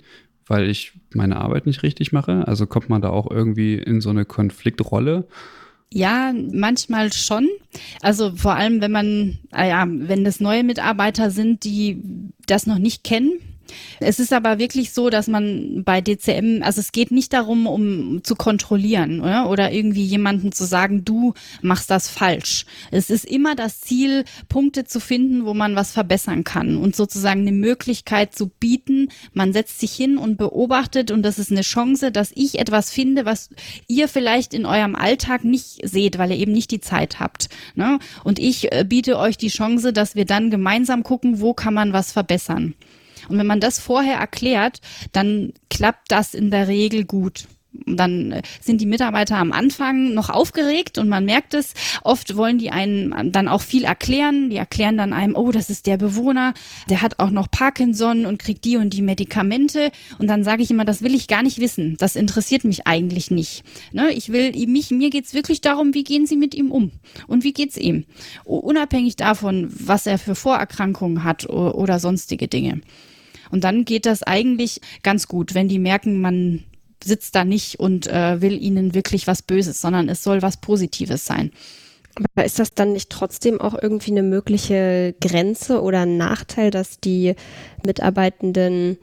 weil 0.46 0.68
ich 0.68 0.92
meine 1.14 1.36
Arbeit 1.36 1.64
nicht 1.64 1.82
richtig 1.82 2.12
mache? 2.12 2.46
Also 2.46 2.66
kommt 2.66 2.90
man 2.90 3.00
da 3.00 3.08
auch 3.08 3.30
irgendwie 3.30 3.76
in 3.76 4.02
so 4.02 4.10
eine 4.10 4.26
Konfliktrolle? 4.26 5.26
Ja, 5.90 6.34
manchmal 6.52 7.14
schon. 7.14 7.48
Also 8.02 8.36
vor 8.36 8.56
allem, 8.56 8.82
wenn 8.82 8.92
man, 8.92 9.38
ah 9.52 9.64
ja, 9.64 9.86
wenn 9.88 10.22
das 10.22 10.38
neue 10.38 10.64
Mitarbeiter 10.64 11.30
sind, 11.30 11.64
die 11.64 12.02
das 12.46 12.66
noch 12.66 12.78
nicht 12.78 13.04
kennen, 13.04 13.32
es 14.00 14.18
ist 14.18 14.32
aber 14.32 14.58
wirklich 14.58 14.92
so, 14.92 15.10
dass 15.10 15.28
man 15.28 15.82
bei 15.84 16.00
DCM, 16.00 16.62
also 16.62 16.80
es 16.80 16.92
geht 16.92 17.10
nicht 17.10 17.32
darum, 17.32 17.66
um 17.66 18.22
zu 18.24 18.34
kontrollieren 18.34 19.20
oder, 19.20 19.48
oder 19.48 19.72
irgendwie 19.72 20.04
jemanden 20.04 20.52
zu 20.52 20.64
sagen, 20.64 21.04
du 21.04 21.34
machst 21.62 21.90
das 21.90 22.08
falsch. 22.08 22.66
Es 22.90 23.10
ist 23.10 23.24
immer 23.24 23.54
das 23.54 23.80
Ziel, 23.80 24.24
Punkte 24.48 24.84
zu 24.84 25.00
finden, 25.00 25.44
wo 25.44 25.54
man 25.54 25.76
was 25.76 25.92
verbessern 25.92 26.44
kann 26.44 26.76
und 26.76 26.96
sozusagen 26.96 27.40
eine 27.40 27.52
Möglichkeit 27.52 28.34
zu 28.34 28.48
bieten. 28.48 29.08
Man 29.32 29.52
setzt 29.52 29.80
sich 29.80 29.92
hin 29.92 30.18
und 30.18 30.36
beobachtet 30.36 31.10
und 31.10 31.22
das 31.22 31.38
ist 31.38 31.50
eine 31.50 31.62
Chance, 31.62 32.12
dass 32.12 32.32
ich 32.34 32.58
etwas 32.58 32.90
finde, 32.90 33.24
was 33.24 33.50
ihr 33.86 34.08
vielleicht 34.08 34.54
in 34.54 34.66
eurem 34.66 34.94
Alltag 34.94 35.44
nicht 35.44 35.80
seht, 35.82 36.18
weil 36.18 36.30
ihr 36.30 36.38
eben 36.38 36.52
nicht 36.52 36.70
die 36.70 36.80
Zeit 36.80 37.20
habt. 37.20 37.48
Ne? 37.74 37.98
Und 38.24 38.38
ich 38.38 38.72
äh, 38.72 38.84
biete 38.84 39.18
euch 39.18 39.36
die 39.36 39.48
Chance, 39.48 39.92
dass 39.92 40.14
wir 40.14 40.24
dann 40.24 40.50
gemeinsam 40.50 41.02
gucken, 41.02 41.40
wo 41.40 41.54
kann 41.54 41.74
man 41.74 41.92
was 41.92 42.12
verbessern. 42.12 42.74
Und 43.30 43.38
wenn 43.38 43.46
man 43.46 43.60
das 43.60 43.78
vorher 43.78 44.18
erklärt, 44.18 44.80
dann 45.12 45.52
klappt 45.70 46.10
das 46.10 46.34
in 46.34 46.50
der 46.50 46.66
Regel 46.68 47.04
gut. 47.04 47.46
Dann 47.72 48.32
äh, 48.32 48.42
sind 48.60 48.80
die 48.80 48.86
Mitarbeiter 48.86 49.36
am 49.36 49.52
Anfang 49.52 50.12
noch 50.12 50.28
aufgeregt 50.28 50.98
und 50.98 51.08
man 51.08 51.24
merkt 51.24 51.54
es. 51.54 51.74
Oft 52.02 52.36
wollen 52.36 52.58
die 52.58 52.70
einen 52.70 53.30
dann 53.32 53.46
auch 53.46 53.62
viel 53.62 53.84
erklären. 53.84 54.50
Die 54.50 54.56
erklären 54.56 54.96
dann 54.96 55.12
einem, 55.12 55.36
oh, 55.36 55.52
das 55.52 55.70
ist 55.70 55.86
der 55.86 55.96
Bewohner, 55.96 56.54
der 56.88 57.00
hat 57.02 57.20
auch 57.20 57.30
noch 57.30 57.48
Parkinson 57.48 58.26
und 58.26 58.40
kriegt 58.40 58.64
die 58.64 58.76
und 58.76 58.92
die 58.92 59.02
Medikamente. 59.02 59.92
Und 60.18 60.26
dann 60.26 60.42
sage 60.42 60.64
ich 60.64 60.70
immer, 60.70 60.84
das 60.84 61.02
will 61.02 61.14
ich 61.14 61.28
gar 61.28 61.44
nicht 61.44 61.60
wissen. 61.60 61.96
Das 61.98 62.16
interessiert 62.16 62.64
mich 62.64 62.88
eigentlich 62.88 63.30
nicht. 63.30 63.62
Ne? 63.92 64.10
Ich 64.12 64.32
will, 64.32 64.52
mich, 64.66 64.90
mir 64.90 65.10
geht's 65.10 65.34
wirklich 65.34 65.60
darum, 65.60 65.94
wie 65.94 66.04
gehen 66.04 66.26
Sie 66.26 66.36
mit 66.36 66.56
ihm 66.56 66.72
um 66.72 66.90
und 67.28 67.44
wie 67.44 67.52
geht's 67.52 67.76
ihm. 67.76 68.04
Unabhängig 68.44 69.14
davon, 69.14 69.68
was 69.70 70.06
er 70.06 70.18
für 70.18 70.34
Vorerkrankungen 70.34 71.22
hat 71.22 71.48
oder 71.48 72.00
sonstige 72.00 72.48
Dinge. 72.48 72.80
Und 73.50 73.64
dann 73.64 73.84
geht 73.84 74.06
das 74.06 74.22
eigentlich 74.22 74.80
ganz 75.02 75.28
gut, 75.28 75.54
wenn 75.54 75.68
die 75.68 75.78
merken, 75.78 76.20
man 76.20 76.64
sitzt 77.02 77.34
da 77.34 77.44
nicht 77.44 77.80
und 77.80 78.06
äh, 78.06 78.40
will 78.40 78.62
ihnen 78.62 78.94
wirklich 78.94 79.26
was 79.26 79.42
Böses, 79.42 79.80
sondern 79.80 80.08
es 80.08 80.22
soll 80.22 80.42
was 80.42 80.58
Positives 80.58 81.24
sein. 81.24 81.50
Aber 82.14 82.44
ist 82.44 82.58
das 82.58 82.74
dann 82.74 82.92
nicht 82.92 83.10
trotzdem 83.10 83.60
auch 83.60 83.80
irgendwie 83.80 84.10
eine 84.10 84.22
mögliche 84.22 85.14
Grenze 85.20 85.80
oder 85.80 86.00
ein 86.02 86.16
Nachteil, 86.16 86.70
dass 86.70 87.00
die 87.00 87.34
Mitarbeitenden 87.86 88.98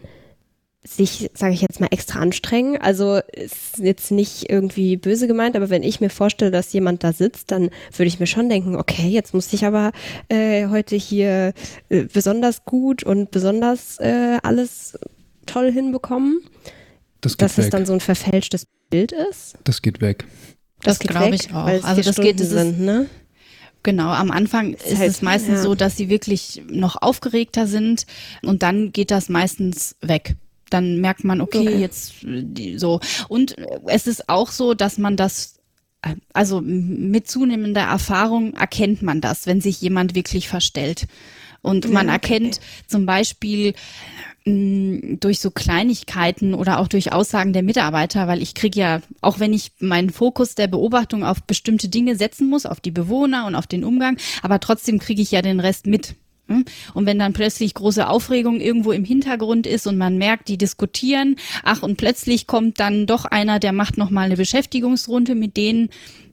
sich, 0.83 1.29
sage 1.33 1.53
ich 1.53 1.61
jetzt 1.61 1.79
mal, 1.79 1.89
extra 1.91 2.19
anstrengen. 2.19 2.77
Also 2.77 3.19
ist 3.33 3.77
jetzt 3.77 4.11
nicht 4.11 4.49
irgendwie 4.49 4.97
böse 4.97 5.27
gemeint, 5.27 5.55
aber 5.55 5.69
wenn 5.69 5.83
ich 5.83 5.99
mir 5.99 6.09
vorstelle, 6.09 6.51
dass 6.51 6.73
jemand 6.73 7.03
da 7.03 7.13
sitzt, 7.13 7.51
dann 7.51 7.69
würde 7.91 8.07
ich 8.07 8.19
mir 8.19 8.27
schon 8.27 8.49
denken, 8.49 8.75
okay, 8.75 9.07
jetzt 9.07 9.33
muss 9.33 9.51
ich 9.53 9.65
aber 9.65 9.91
äh, 10.29 10.67
heute 10.67 10.95
hier 10.95 11.53
äh, 11.89 12.03
besonders 12.03 12.63
gut 12.65 13.03
und 13.03 13.31
besonders 13.31 13.99
äh, 13.99 14.37
alles 14.43 14.97
toll 15.45 15.71
hinbekommen. 15.71 16.41
Das 17.21 17.35
dass 17.35 17.57
weg. 17.57 17.65
es 17.65 17.71
dann 17.71 17.85
so 17.85 17.93
ein 17.93 17.99
verfälschtes 17.99 18.67
Bild 18.89 19.11
ist. 19.11 19.57
Das 19.63 19.81
geht 19.81 20.01
weg. 20.01 20.25
Das, 20.83 20.99
das 20.99 21.07
glaube 21.07 21.35
ich 21.35 21.53
auch. 21.53 21.65
also 21.65 22.01
das 22.01 22.13
Stunden 22.13 22.21
geht 22.21 22.39
es 22.39 22.49
sind, 22.49 22.79
ne? 22.79 23.07
Genau, 23.83 24.09
am 24.09 24.31
Anfang 24.31 24.73
ist, 24.73 24.85
ist 24.85 24.97
halt, 24.97 25.09
es 25.09 25.21
meistens 25.21 25.55
ja. 25.55 25.61
so, 25.61 25.75
dass 25.75 25.95
sie 25.95 26.09
wirklich 26.09 26.61
noch 26.69 27.01
aufgeregter 27.01 27.67
sind 27.67 28.05
und 28.43 28.61
dann 28.63 28.91
geht 28.91 29.11
das 29.11 29.29
meistens 29.29 29.95
weg 30.01 30.35
dann 30.69 30.99
merkt 31.01 31.23
man, 31.23 31.41
okay, 31.41 31.67
okay. 31.67 31.77
jetzt 31.79 32.25
so. 32.77 32.99
Und 33.27 33.55
es 33.85 34.07
ist 34.07 34.29
auch 34.29 34.51
so, 34.51 34.73
dass 34.73 34.97
man 34.97 35.15
das 35.15 35.57
also 36.33 36.61
mit 36.61 37.27
zunehmender 37.27 37.81
Erfahrung 37.81 38.53
erkennt 38.53 39.01
man 39.01 39.21
das, 39.21 39.47
wenn 39.47 39.61
sich 39.61 39.81
jemand 39.81 40.15
wirklich 40.15 40.47
verstellt. 40.47 41.07
Und 41.61 41.91
man 41.91 42.07
erkennt 42.07 42.59
zum 42.85 43.05
Beispiel 43.05 43.73
mh, 44.45 45.17
durch 45.19 45.39
so 45.39 45.51
Kleinigkeiten 45.51 46.53
oder 46.53 46.79
auch 46.79 46.87
durch 46.87 47.11
Aussagen 47.11 47.51
der 47.51 47.63
Mitarbeiter, 47.63 48.27
weil 48.27 48.41
ich 48.41 48.53
kriege 48.53 48.79
ja, 48.79 49.01
auch 49.21 49.39
wenn 49.39 49.53
ich 49.53 49.71
meinen 49.79 50.11
Fokus 50.11 50.55
der 50.55 50.67
Beobachtung 50.67 51.23
auf 51.23 51.43
bestimmte 51.43 51.89
Dinge 51.89 52.15
setzen 52.15 52.47
muss, 52.47 52.65
auf 52.65 52.79
die 52.79 52.91
Bewohner 52.91 53.45
und 53.47 53.55
auf 53.55 53.67
den 53.67 53.83
Umgang, 53.83 54.17
aber 54.43 54.59
trotzdem 54.59 54.99
kriege 54.99 55.21
ich 55.21 55.31
ja 55.31 55.41
den 55.41 55.59
Rest 55.59 55.87
mit. 55.87 56.15
Hm? 56.47 56.65
Und 56.93 57.05
wenn 57.05 57.19
dann 57.19 57.33
plötzlich 57.33 57.73
große 57.73 58.07
Aufregung 58.07 58.59
irgendwo 58.59 58.91
im 58.91 59.03
Hintergrund 59.03 59.67
ist 59.67 59.87
und 59.87 59.97
man 59.97 60.17
merkt, 60.17 60.47
die 60.47 60.57
diskutieren, 60.57 61.35
ach 61.63 61.83
und 61.83 61.97
plötzlich 61.97 62.47
kommt 62.47 62.79
dann 62.79 63.05
doch 63.05 63.25
einer, 63.25 63.59
der 63.59 63.73
macht 63.73 63.97
noch 63.97 64.09
mal 64.09 64.23
eine 64.23 64.37
Beschäftigungsrunde 64.37 65.35
mit 65.35 65.57
denen, 65.57 65.89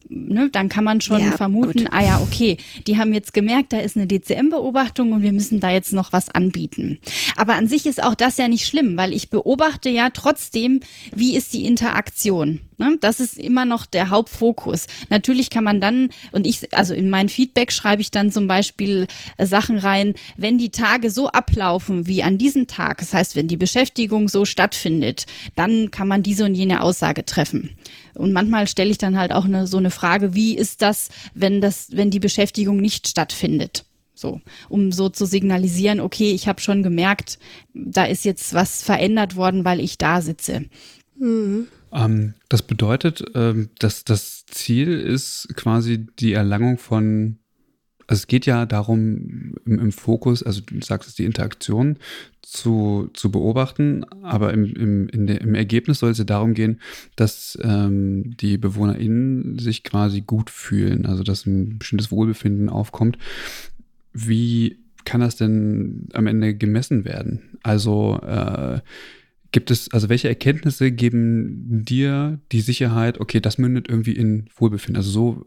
ne, 0.09 0.49
dann 0.51 0.69
kann 0.69 0.85
man 0.85 1.01
schon 1.01 1.21
ja, 1.21 1.33
vermuten, 1.33 1.85
gut. 1.85 1.93
ah 1.93 2.03
ja, 2.03 2.21
okay, 2.21 2.57
die 2.87 2.99
haben 2.99 3.13
jetzt 3.13 3.35
gemerkt, 3.35 3.73
da 3.73 3.79
ist 3.79 3.97
eine 3.97 4.07
DCM-Beobachtung 4.07 5.13
und 5.13 5.23
wir 5.23 5.33
müssen 5.33 5.61
da 5.61 5.71
jetzt 5.71 5.93
noch 5.93 6.13
was 6.13 6.29
anbieten. 6.29 6.99
Aber 7.37 7.55
an 7.55 7.69
sich 7.69 7.87
ist 7.87 8.03
auch 8.03 8.15
das 8.15 8.37
ja 8.37 8.49
nicht 8.49 8.67
schlimm, 8.67 8.97
weil 8.97 9.13
ich 9.13 9.31
beobachte 9.31 9.89
ja 9.89 10.11
trotzdem, 10.11 10.81
wie 11.15 11.37
ist 11.37 11.53
die 11.53 11.65
Interaktion. 11.65 12.61
Ne? 12.79 12.97
Das 13.01 13.21
ist 13.21 13.39
immer 13.39 13.65
noch 13.65 13.87
der 13.87 14.11
Hauptfokus. 14.11 14.87
Natürlich 15.11 15.51
kann 15.51 15.65
man 15.65 15.81
dann, 15.81 16.11
und 16.33 16.47
ich, 16.47 16.75
also 16.75 16.95
in 16.95 17.11
mein 17.11 17.29
Feedback 17.29 17.73
schreibe 17.73 18.03
ich 18.03 18.11
dann 18.11 18.33
zum 18.33 18.47
Beispiel 18.47 19.07
äh, 19.37 19.47
Sachen 19.47 19.79
rein, 19.79 20.15
wenn 20.37 20.59
die 20.59 20.71
Tage 20.71 21.11
so 21.11 21.29
ablaufen 21.29 22.07
wie 22.07 22.23
an 22.23 22.39
diesem 22.39 22.67
Tag, 22.67 22.99
das 22.99 23.15
heißt, 23.15 23.37
wenn 23.37 23.49
die 23.49 23.57
Beschäftigung 23.57 24.29
so 24.29 24.45
stattfindet, 24.45 25.27
dann 25.57 25.91
kann 25.91 26.09
man 26.09 26.23
diese 26.23 26.45
und 26.45 26.55
jene 26.55 26.83
Aussage 26.83 27.25
treffen. 27.25 27.77
Und 28.15 28.33
manchmal 28.33 28.69
stelle 28.69 28.91
ich 28.91 28.99
dann 28.99 29.19
halt 29.19 29.33
auch 29.33 29.45
eine, 29.45 29.67
so 29.67 29.77
eine 29.79 29.91
Frage, 29.91 30.04
wie 30.35 30.57
ist 30.57 30.83
das, 30.83 31.09
wenn 31.35 31.61
das, 31.61 31.89
wenn 31.93 32.11
die 32.11 32.21
Beschäftigung 32.21 32.77
nicht 32.77 33.09
stattfindet? 33.09 33.85
So, 34.15 34.41
um 34.69 34.93
so 34.93 35.09
zu 35.09 35.27
signalisieren, 35.27 36.01
okay, 36.01 36.31
ich 36.33 36.47
habe 36.47 36.61
schon 36.61 36.83
gemerkt, 36.85 37.39
da 37.75 38.05
ist 38.05 38.25
jetzt 38.25 38.55
was 38.55 38.83
verändert 38.83 39.35
worden, 39.35 39.65
weil 39.65 39.81
ich 39.81 39.99
da 39.99 40.23
sitze. 40.23 40.67
Mhm. 41.19 41.67
Ähm, 41.93 42.35
das 42.49 42.63
bedeutet, 42.63 43.25
ähm, 43.35 43.71
dass 43.79 44.05
das 44.05 44.47
Ziel 44.47 44.93
ist 44.93 45.49
quasi 45.57 46.07
die 46.19 46.33
Erlangung 46.33 46.79
von 46.79 47.39
also 48.07 48.21
es 48.21 48.27
geht 48.27 48.47
ja 48.47 48.67
darum, 48.67 49.55
im, 49.65 49.79
im, 49.79 49.93
Fokus, 49.93 50.43
also 50.43 50.61
du 50.61 50.81
sagst 50.83 51.09
es, 51.09 51.15
die 51.15 51.25
Interaktion 51.25 51.99
zu, 52.43 53.11
zu 53.15 53.31
beobachten, 53.31 54.05
aber 54.23 54.53
im, 54.53 55.09
im, 55.11 55.27
der, 55.27 55.41
im 55.41 55.55
Ergebnis 55.55 55.99
soll 55.99 56.11
es 56.11 56.19
ja 56.19 56.25
darum 56.25 56.55
gehen, 56.55 56.81
dass 57.17 57.59
ähm, 57.63 58.37
die 58.37 58.59
BewohnerInnen 58.59 59.59
sich 59.59 59.85
quasi 59.85 60.21
gut 60.21 60.51
fühlen, 60.51 61.07
also 61.07 61.23
dass 61.23 61.47
ein 61.47 61.79
bestimmtes 61.79 62.11
Wohlbefinden 62.11 62.69
aufkommt. 62.69 63.19
Wie 64.13 64.79
kann 65.05 65.21
das 65.21 65.37
denn 65.37 66.09
am 66.13 66.27
Ende 66.27 66.55
gemessen 66.55 67.05
werden? 67.05 67.59
Also 67.63 68.21
äh, 68.21 68.81
Gibt 69.55 69.71
es, 69.71 69.89
also 69.93 70.09
welche 70.09 70.27
Erkenntnisse 70.27 70.91
geben 70.91 71.85
dir 71.85 72.41
die 72.51 72.61
Sicherheit, 72.61 73.21
okay, 73.21 73.39
das 73.39 73.57
mündet 73.57 73.89
irgendwie 73.89 74.11
in 74.11 74.49
Wohlbefinden? 74.57 74.97
Also 74.97 75.11
so, 75.11 75.47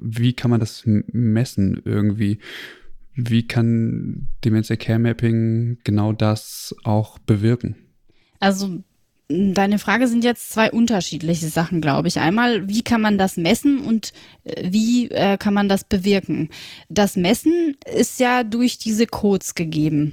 wie 0.00 0.32
kann 0.32 0.50
man 0.50 0.60
das 0.60 0.82
messen 0.84 1.80
irgendwie? 1.84 2.38
Wie 3.14 3.46
kann 3.46 4.28
Dementia 4.44 4.76
Care 4.76 4.98
Mapping 4.98 5.78
genau 5.84 6.12
das 6.12 6.74
auch 6.84 7.18
bewirken? 7.18 7.76
Also 8.40 8.82
Deine 9.28 9.78
Frage 9.78 10.06
sind 10.06 10.22
jetzt 10.22 10.50
zwei 10.50 10.70
unterschiedliche 10.70 11.48
Sachen, 11.48 11.80
glaube 11.80 12.08
ich. 12.08 12.18
Einmal, 12.18 12.68
wie 12.68 12.82
kann 12.82 13.00
man 13.00 13.16
das 13.16 13.38
messen 13.38 13.78
und 13.78 14.12
äh, 14.44 14.70
wie 14.70 15.10
äh, 15.10 15.38
kann 15.38 15.54
man 15.54 15.66
das 15.66 15.84
bewirken? 15.84 16.50
Das 16.90 17.16
Messen 17.16 17.74
ist 17.96 18.20
ja 18.20 18.44
durch 18.44 18.76
diese 18.76 19.06
Codes 19.06 19.54
gegeben 19.54 20.12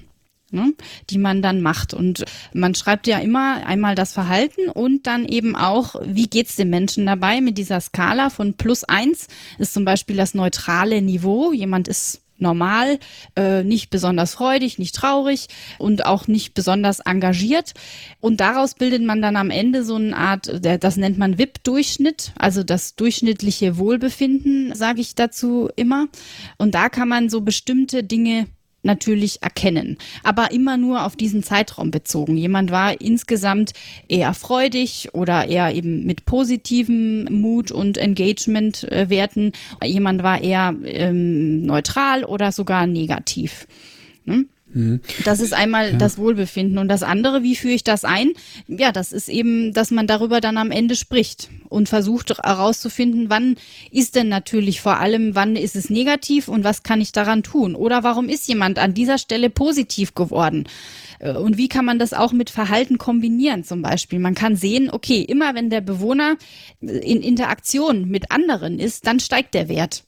ne, 0.52 0.74
die 1.10 1.18
man 1.18 1.42
dann 1.42 1.62
macht. 1.62 1.94
Und 1.94 2.26
man 2.54 2.76
schreibt 2.76 3.08
ja 3.08 3.20
immer 3.20 3.66
einmal 3.66 3.96
das 3.96 4.14
Verhalten 4.14 4.70
und 4.70 5.08
dann 5.08 5.26
eben 5.26 5.56
auch, 5.56 5.96
wie 6.04 6.28
geht's 6.28 6.56
dem 6.56 6.70
Menschen 6.70 7.06
dabei 7.06 7.42
mit 7.42 7.58
dieser 7.58 7.82
Skala 7.82 8.30
von 8.30 8.54
plus 8.54 8.84
eins 8.84 9.28
ist 9.58 9.74
zum 9.74 9.86
Beispiel 9.86 10.16
das 10.16 10.34
neutrale 10.34 11.02
Niveau. 11.02 11.52
Jemand 11.52 11.88
ist 11.88 12.22
normal, 12.42 13.00
äh, 13.36 13.64
nicht 13.64 13.90
besonders 13.90 14.34
freudig, 14.34 14.80
nicht 14.80 14.96
traurig 14.96 15.48
und 15.78 16.06
auch 16.06 16.28
nicht 16.28 16.54
besonders 16.54 17.00
engagiert. 17.00 17.74
Und 18.20 18.42
daraus 18.42 18.74
bildet 18.74 19.04
man 19.04 19.22
dann 19.22 19.36
am 19.36 19.52
Ende 19.52 19.84
so 19.84 19.96
eine 19.96 20.18
Art, 20.18 20.52
das 20.62 20.98
nennt 20.98 21.18
man 21.18 21.38
WIP-Durchschnitt, 21.38 22.34
also 22.38 22.64
das 22.64 22.96
durchschnittliche 22.96 23.78
Wohlbefinden, 23.78 24.76
sage 24.76 25.02
ich 25.02 25.16
dazu 25.16 25.70
immer. 25.76 26.08
Und 26.58 26.76
da 26.76 26.90
kann 26.90 27.08
man 27.08 27.30
so 27.30 27.42
bestimmte 27.42 28.04
Dinge 28.04 28.48
natürlich 28.84 29.42
erkennen, 29.42 29.98
aber 30.24 30.52
immer 30.52 30.78
nur 30.78 31.06
auf 31.06 31.16
diesen 31.16 31.44
Zeitraum 31.44 31.92
bezogen. 31.92 32.38
Jemand 32.38 32.72
war 32.72 33.00
insgesamt 33.00 33.74
eher 34.08 34.34
freudig 34.34 35.10
oder 35.14 35.48
eher 35.48 35.74
eben 35.74 36.06
mit 36.06 36.26
positivem 36.26 37.26
Mut 37.26 37.72
und 37.72 37.98
Engagement-Werten. 37.98 39.52
Jemand 39.84 40.24
war 40.24 40.42
eher 40.42 40.76
ähm, 40.84 41.64
neutral 41.64 42.24
oder 42.24 42.52
sogar 42.52 42.88
negativ. 42.88 43.68
Hm? 44.26 44.50
Mhm. 44.74 45.02
Das 45.26 45.40
ist 45.40 45.54
einmal 45.54 45.92
ja. 45.92 45.98
das 45.98 46.18
Wohlbefinden. 46.18 46.78
Und 46.78 46.88
das 46.88 47.04
andere, 47.04 47.44
wie 47.44 47.56
führe 47.56 47.74
ich 47.74 47.84
das 47.84 48.06
ein? 48.06 48.34
Ja, 48.68 48.92
das 48.92 49.12
ist 49.12 49.30
eben, 49.30 49.74
dass 49.74 49.92
man 49.92 50.08
darüber 50.08 50.42
dann 50.42 50.58
am 50.58 50.72
Ende 50.72 50.96
spricht 50.96 51.50
und 51.70 51.90
versucht 51.90 52.38
herauszufinden, 52.38 53.30
wann 53.30 53.56
ist 53.92 54.16
denn 54.16 54.30
natürlich 54.30 54.82
vor 54.82 54.98
allem, 55.00 55.36
wann 55.36 55.56
ist 55.56 55.76
es 55.76 55.90
negativ 55.90 56.48
und 56.48 56.64
was 56.64 56.84
kann 56.84 57.02
ich 57.02 57.12
daran 57.12 57.44
tun? 57.44 57.76
Oder 57.76 58.04
warum 58.04 58.30
ist 58.30 58.48
jemand 58.48 58.80
an 58.80 58.94
dieser 58.94 59.18
Stelle 59.18 59.50
positiv 59.50 60.16
geworden? 60.16 60.68
Äh, 61.20 61.34
und 61.34 61.58
wie 61.58 61.70
kann 61.70 61.86
man 61.86 62.00
das 62.00 62.14
auch 62.14 62.34
mit 62.34 62.50
Verhalten 62.50 62.98
kombinieren 62.98 63.64
zum 63.64 63.82
Beispiel? 63.82 64.20
Man 64.20 64.36
kann 64.36 64.56
sehen, 64.56 64.90
okay, 64.92 65.22
immer 65.22 65.56
wenn 65.56 65.70
der 65.70 65.82
Bewohner 65.82 66.36
in 66.82 67.22
Interaktion 67.22 68.08
mit 68.08 68.32
anderen 68.32 68.80
ist, 68.80 69.08
dann 69.08 69.20
steigt 69.20 69.54
der 69.54 69.70
Wert. 69.70 70.04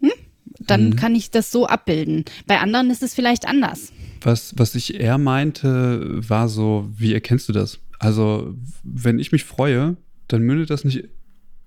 Hm? 0.00 0.12
Dann 0.60 0.90
mhm. 0.90 0.96
kann 0.96 1.14
ich 1.14 1.30
das 1.30 1.50
so 1.50 1.66
abbilden. 1.66 2.24
Bei 2.46 2.60
anderen 2.60 2.90
ist 2.90 3.02
es 3.02 3.14
vielleicht 3.14 3.46
anders. 3.46 3.92
Was, 4.24 4.54
was 4.56 4.74
ich 4.74 5.00
eher 5.00 5.18
meinte, 5.18 6.28
war 6.28 6.48
so, 6.48 6.88
wie 6.96 7.12
erkennst 7.12 7.48
du 7.48 7.52
das? 7.52 7.78
Also, 7.98 8.54
wenn 8.82 9.18
ich 9.18 9.32
mich 9.32 9.44
freue, 9.44 9.96
dann 10.28 10.42
mündet 10.42 10.70
das 10.70 10.84
nicht 10.84 11.08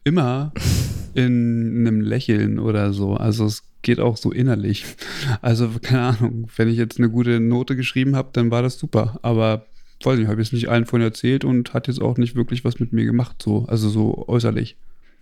immer 0.03 0.53
in 1.13 1.79
einem 1.79 2.01
Lächeln 2.01 2.59
oder 2.59 2.93
so. 2.93 3.13
Also 3.13 3.45
es 3.45 3.63
geht 3.81 3.99
auch 3.99 4.17
so 4.17 4.31
innerlich. 4.31 4.85
Also, 5.41 5.69
keine 5.81 6.01
Ahnung, 6.01 6.47
wenn 6.55 6.67
ich 6.67 6.77
jetzt 6.77 6.97
eine 6.97 7.09
gute 7.09 7.39
Note 7.39 7.75
geschrieben 7.75 8.15
habe, 8.15 8.29
dann 8.33 8.51
war 8.51 8.61
das 8.61 8.79
super. 8.79 9.19
Aber 9.21 9.65
weiß 10.03 10.19
nicht, 10.19 10.27
habe 10.27 10.41
ich 10.41 10.49
es 10.49 10.53
nicht 10.53 10.69
allen 10.69 10.85
von 10.85 11.01
erzählt 11.01 11.45
und 11.45 11.73
hat 11.73 11.87
jetzt 11.87 12.01
auch 12.01 12.17
nicht 12.17 12.35
wirklich 12.35 12.63
was 12.63 12.79
mit 12.79 12.93
mir 12.93 13.05
gemacht, 13.05 13.41
so, 13.41 13.65
also 13.67 13.89
so 13.89 14.27
äußerlich. 14.27 14.77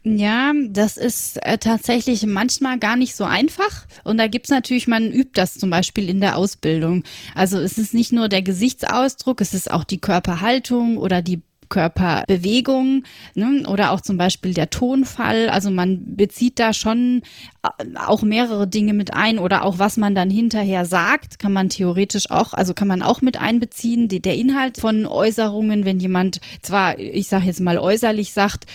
Ja, 0.06 0.51
das 0.68 0.97
ist 0.97 1.38
äh, 1.45 1.58
tatsächlich 1.58 2.26
manchmal 2.26 2.78
gar 2.78 2.97
nicht 2.97 3.16
so 3.16 3.24
einfach. 3.24 3.86
Und 4.04 4.18
da 4.18 4.28
gibt's 4.28 4.49
natürlich, 4.49 4.86
man 4.88 5.12
übt 5.12 5.32
das 5.36 5.58
zum 5.58 5.70
Beispiel 5.70 6.10
in 6.10 6.20
der 6.20 6.38
Ausbildung. 6.38 7.04
Also 7.36 7.58
es 7.58 7.78
ist 7.78 7.93
nicht 7.93 8.12
nur 8.12 8.28
der 8.28 8.41
Gesichtsausdruck, 8.41 9.39
es 9.39 9.54
ist 9.54 9.72
auch 9.72 9.86
die 9.86 10.01
Körperhaltung 10.01 10.97
oder 10.97 11.22
die 11.22 11.41
Körperbewegung 11.70 13.04
ne? 13.34 13.64
oder 13.68 13.91
auch 13.91 14.01
zum 14.01 14.18
Beispiel 14.18 14.54
der 14.54 14.70
Tonfall. 14.70 15.49
Also 15.49 15.72
man 15.72 16.16
bezieht 16.16 16.60
da 16.60 16.74
schon 16.74 17.24
äh, 17.64 17.97
auch 17.97 18.22
mehrere 18.24 18.68
Dinge 18.68 18.93
mit 18.93 19.14
ein 19.14 19.39
oder 19.39 19.64
auch 19.64 19.80
was 19.80 19.97
man 19.97 20.14
dann 20.14 20.30
hinterher 20.30 20.86
sagt, 20.86 21.39
kann 21.39 21.54
man 21.54 21.70
theoretisch 21.70 22.30
auch, 22.30 22.54
also 22.54 22.74
kann 22.74 22.88
man 22.88 23.01
auch 23.01 23.22
mit 23.22 23.39
einbeziehen. 23.39 24.08
Die, 24.10 24.22
der 24.22 24.36
Inhalt 24.36 24.78
von 24.78 25.06
Äußerungen, 25.06 25.86
wenn 25.86 25.99
jemand 25.99 26.41
zwar, 26.62 26.99
ich 26.99 27.28
sage 27.28 27.45
jetzt 27.45 27.62
mal 27.62 27.80
äußerlich 27.80 28.34
sagt, 28.34 28.66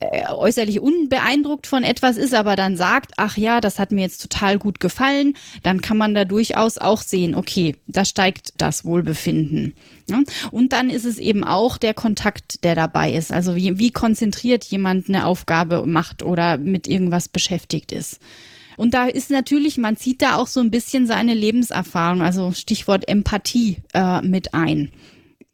äußerlich 0.00 0.80
unbeeindruckt 0.80 1.66
von 1.66 1.82
etwas 1.82 2.16
ist, 2.16 2.32
aber 2.32 2.54
dann 2.54 2.76
sagt, 2.76 3.12
ach 3.16 3.36
ja, 3.36 3.60
das 3.60 3.80
hat 3.80 3.90
mir 3.90 4.02
jetzt 4.02 4.22
total 4.22 4.58
gut 4.58 4.78
gefallen, 4.78 5.34
dann 5.64 5.80
kann 5.80 5.96
man 5.96 6.14
da 6.14 6.24
durchaus 6.24 6.78
auch 6.78 7.02
sehen, 7.02 7.34
okay, 7.34 7.74
da 7.88 8.04
steigt 8.04 8.52
das 8.58 8.84
Wohlbefinden. 8.84 9.74
Ja? 10.08 10.22
Und 10.52 10.72
dann 10.72 10.88
ist 10.88 11.04
es 11.04 11.18
eben 11.18 11.42
auch 11.42 11.78
der 11.78 11.94
Kontakt, 11.94 12.62
der 12.62 12.76
dabei 12.76 13.12
ist. 13.12 13.32
Also 13.32 13.56
wie, 13.56 13.78
wie 13.78 13.90
konzentriert 13.90 14.64
jemand 14.64 15.08
eine 15.08 15.26
Aufgabe 15.26 15.84
macht 15.84 16.22
oder 16.22 16.58
mit 16.58 16.86
irgendwas 16.86 17.28
beschäftigt 17.28 17.90
ist. 17.90 18.20
Und 18.76 18.94
da 18.94 19.06
ist 19.06 19.30
natürlich, 19.30 19.78
man 19.78 19.96
zieht 19.96 20.22
da 20.22 20.36
auch 20.36 20.46
so 20.46 20.60
ein 20.60 20.70
bisschen 20.70 21.08
seine 21.08 21.34
Lebenserfahrung, 21.34 22.22
also 22.22 22.52
Stichwort 22.52 23.08
Empathie 23.08 23.78
äh, 23.92 24.22
mit 24.22 24.54
ein. 24.54 24.92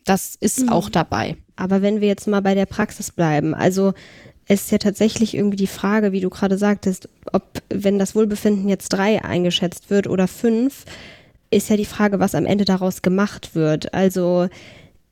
Das 0.04 0.36
ist 0.38 0.60
mhm. 0.60 0.68
auch 0.68 0.90
dabei. 0.90 1.38
Aber 1.56 1.80
wenn 1.80 2.02
wir 2.02 2.08
jetzt 2.08 2.28
mal 2.28 2.42
bei 2.42 2.54
der 2.54 2.66
Praxis 2.66 3.10
bleiben, 3.10 3.54
also 3.54 3.94
ist 4.48 4.70
ja 4.70 4.78
tatsächlich 4.78 5.34
irgendwie 5.34 5.56
die 5.56 5.66
Frage, 5.66 6.12
wie 6.12 6.20
du 6.20 6.30
gerade 6.30 6.58
sagtest, 6.58 7.08
ob, 7.32 7.62
wenn 7.70 7.98
das 7.98 8.14
Wohlbefinden 8.14 8.68
jetzt 8.68 8.90
drei 8.90 9.24
eingeschätzt 9.24 9.90
wird 9.90 10.06
oder 10.06 10.28
fünf, 10.28 10.84
ist 11.50 11.70
ja 11.70 11.76
die 11.76 11.84
Frage, 11.84 12.20
was 12.20 12.34
am 12.34 12.46
Ende 12.46 12.64
daraus 12.64 13.02
gemacht 13.02 13.54
wird. 13.54 13.94
Also 13.94 14.48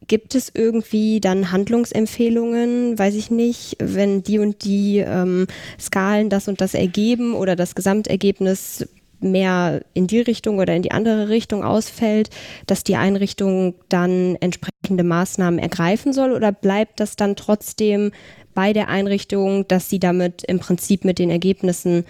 gibt 0.08 0.34
es 0.34 0.50
irgendwie 0.52 1.20
dann 1.20 1.52
Handlungsempfehlungen, 1.52 2.98
weiß 2.98 3.14
ich 3.14 3.30
nicht, 3.30 3.76
wenn 3.78 4.22
die 4.22 4.38
und 4.38 4.64
die 4.64 4.98
ähm, 4.98 5.46
Skalen 5.80 6.28
das 6.28 6.48
und 6.48 6.60
das 6.60 6.74
ergeben 6.74 7.34
oder 7.34 7.56
das 7.56 7.74
Gesamtergebnis 7.74 8.86
mehr 9.20 9.82
in 9.94 10.08
die 10.08 10.20
Richtung 10.20 10.58
oder 10.58 10.74
in 10.74 10.82
die 10.82 10.90
andere 10.90 11.28
Richtung 11.28 11.62
ausfällt, 11.62 12.30
dass 12.66 12.82
die 12.82 12.96
Einrichtung 12.96 13.74
dann 13.88 14.36
entsprechende 14.40 15.04
Maßnahmen 15.04 15.60
ergreifen 15.60 16.12
soll 16.12 16.32
oder 16.32 16.50
bleibt 16.50 16.98
das 16.98 17.14
dann 17.14 17.36
trotzdem 17.36 18.10
bei 18.54 18.72
der 18.72 18.88
Einrichtung, 18.88 19.66
dass 19.68 19.88
sie 19.88 19.98
damit 19.98 20.42
im 20.44 20.58
Prinzip 20.58 21.04
mit 21.04 21.18
den 21.18 21.30
Ergebnissen 21.30 22.04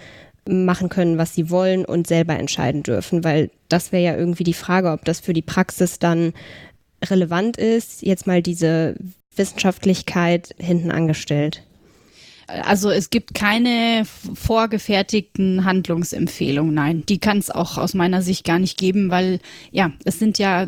machen 0.47 0.89
können, 0.89 1.17
was 1.17 1.33
sie 1.33 1.49
wollen 1.49 1.85
und 1.85 2.07
selber 2.07 2.37
entscheiden 2.37 2.83
dürfen, 2.83 3.23
weil 3.23 3.49
das 3.69 3.91
wäre 3.91 4.03
ja 4.03 4.17
irgendwie 4.17 4.43
die 4.43 4.53
Frage, 4.53 4.91
ob 4.91 5.05
das 5.05 5.19
für 5.19 5.33
die 5.33 5.41
Praxis 5.41 5.99
dann 5.99 6.33
relevant 7.03 7.57
ist, 7.57 8.01
jetzt 8.01 8.27
mal 8.27 8.41
diese 8.41 8.95
Wissenschaftlichkeit 9.35 10.53
hinten 10.59 10.91
angestellt. 10.91 11.63
Also 12.47 12.89
es 12.89 13.09
gibt 13.09 13.33
keine 13.33 14.03
vorgefertigten 14.05 15.65
Handlungsempfehlungen. 15.65 16.73
Nein, 16.73 17.05
die 17.07 17.19
kann 17.19 17.37
es 17.37 17.49
auch 17.49 17.77
aus 17.77 17.93
meiner 17.93 18.21
Sicht 18.21 18.45
gar 18.45 18.59
nicht 18.59 18.77
geben, 18.77 19.09
weil 19.09 19.39
ja, 19.71 19.91
es 20.03 20.19
sind 20.19 20.37
ja 20.37 20.67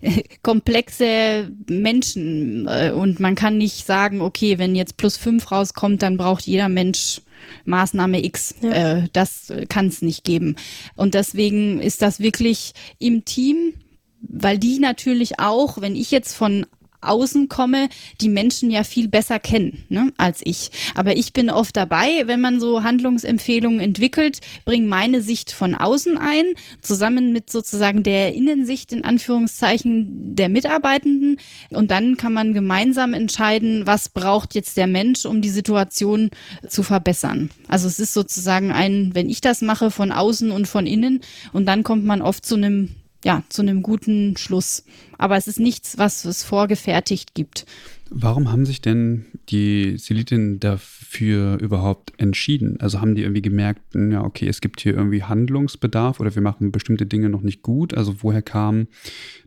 äh, 0.00 0.22
komplexe 0.42 1.50
Menschen 1.68 2.66
äh, 2.68 2.92
und 2.94 3.20
man 3.20 3.34
kann 3.34 3.58
nicht 3.58 3.86
sagen, 3.86 4.20
okay, 4.20 4.58
wenn 4.58 4.74
jetzt 4.74 4.96
plus 4.96 5.16
fünf 5.16 5.50
rauskommt, 5.50 6.02
dann 6.02 6.16
braucht 6.16 6.46
jeder 6.46 6.68
Mensch 6.68 7.22
Maßnahme 7.64 8.24
X. 8.24 8.54
Ja. 8.60 8.70
Äh, 8.70 9.08
das 9.12 9.52
kann 9.68 9.86
es 9.86 10.02
nicht 10.02 10.24
geben. 10.24 10.56
Und 10.96 11.14
deswegen 11.14 11.80
ist 11.80 12.02
das 12.02 12.20
wirklich 12.20 12.72
im 12.98 13.24
Team 13.24 13.74
weil 14.20 14.58
die 14.58 14.78
natürlich 14.78 15.38
auch, 15.38 15.80
wenn 15.80 15.94
ich 15.94 16.10
jetzt 16.10 16.34
von 16.34 16.66
außen 17.00 17.48
komme, 17.48 17.88
die 18.20 18.28
Menschen 18.28 18.70
ja 18.70 18.84
viel 18.84 19.08
besser 19.08 19.38
kennen 19.38 19.84
ne, 19.88 20.12
als 20.16 20.40
ich. 20.44 20.70
Aber 20.94 21.16
ich 21.16 21.32
bin 21.32 21.50
oft 21.50 21.76
dabei, 21.76 22.26
wenn 22.26 22.40
man 22.40 22.60
so 22.60 22.82
Handlungsempfehlungen 22.82 23.80
entwickelt, 23.80 24.40
bringe 24.64 24.86
meine 24.86 25.22
Sicht 25.22 25.52
von 25.52 25.74
außen 25.74 26.18
ein, 26.18 26.44
zusammen 26.82 27.32
mit 27.32 27.50
sozusagen 27.50 28.02
der 28.02 28.34
Innensicht 28.34 28.92
in 28.92 29.04
Anführungszeichen 29.04 30.34
der 30.34 30.48
Mitarbeitenden. 30.48 31.38
Und 31.70 31.90
dann 31.90 32.16
kann 32.16 32.32
man 32.32 32.52
gemeinsam 32.54 33.14
entscheiden, 33.14 33.86
was 33.86 34.08
braucht 34.08 34.54
jetzt 34.54 34.76
der 34.76 34.86
Mensch, 34.86 35.24
um 35.24 35.40
die 35.40 35.50
Situation 35.50 36.30
zu 36.68 36.82
verbessern. 36.82 37.50
Also 37.68 37.86
es 37.86 37.98
ist 37.98 38.14
sozusagen 38.14 38.72
ein, 38.72 39.14
wenn 39.14 39.28
ich 39.28 39.40
das 39.40 39.62
mache, 39.62 39.90
von 39.90 40.12
außen 40.12 40.50
und 40.50 40.66
von 40.66 40.86
innen. 40.86 41.20
Und 41.52 41.66
dann 41.66 41.82
kommt 41.82 42.04
man 42.04 42.22
oft 42.22 42.44
zu 42.44 42.56
einem 42.56 42.94
ja, 43.24 43.42
zu 43.48 43.62
einem 43.62 43.82
guten 43.82 44.36
Schluss. 44.36 44.84
Aber 45.16 45.36
es 45.36 45.48
ist 45.48 45.58
nichts, 45.58 45.98
was 45.98 46.24
es 46.24 46.44
vorgefertigt 46.44 47.34
gibt. 47.34 47.66
Warum 48.10 48.50
haben 48.50 48.64
sich 48.64 48.80
denn 48.80 49.26
die 49.50 49.98
Seliten 49.98 50.60
dafür 50.60 51.58
überhaupt 51.60 52.12
entschieden? 52.18 52.80
Also 52.80 53.00
haben 53.00 53.14
die 53.14 53.22
irgendwie 53.22 53.42
gemerkt, 53.42 53.82
ja, 53.94 54.24
okay, 54.24 54.48
es 54.48 54.60
gibt 54.60 54.80
hier 54.80 54.94
irgendwie 54.94 55.24
Handlungsbedarf 55.24 56.20
oder 56.20 56.34
wir 56.34 56.42
machen 56.42 56.72
bestimmte 56.72 57.06
Dinge 57.06 57.28
noch 57.28 57.42
nicht 57.42 57.62
gut? 57.62 57.94
Also 57.94 58.22
woher 58.22 58.40
kam 58.40 58.86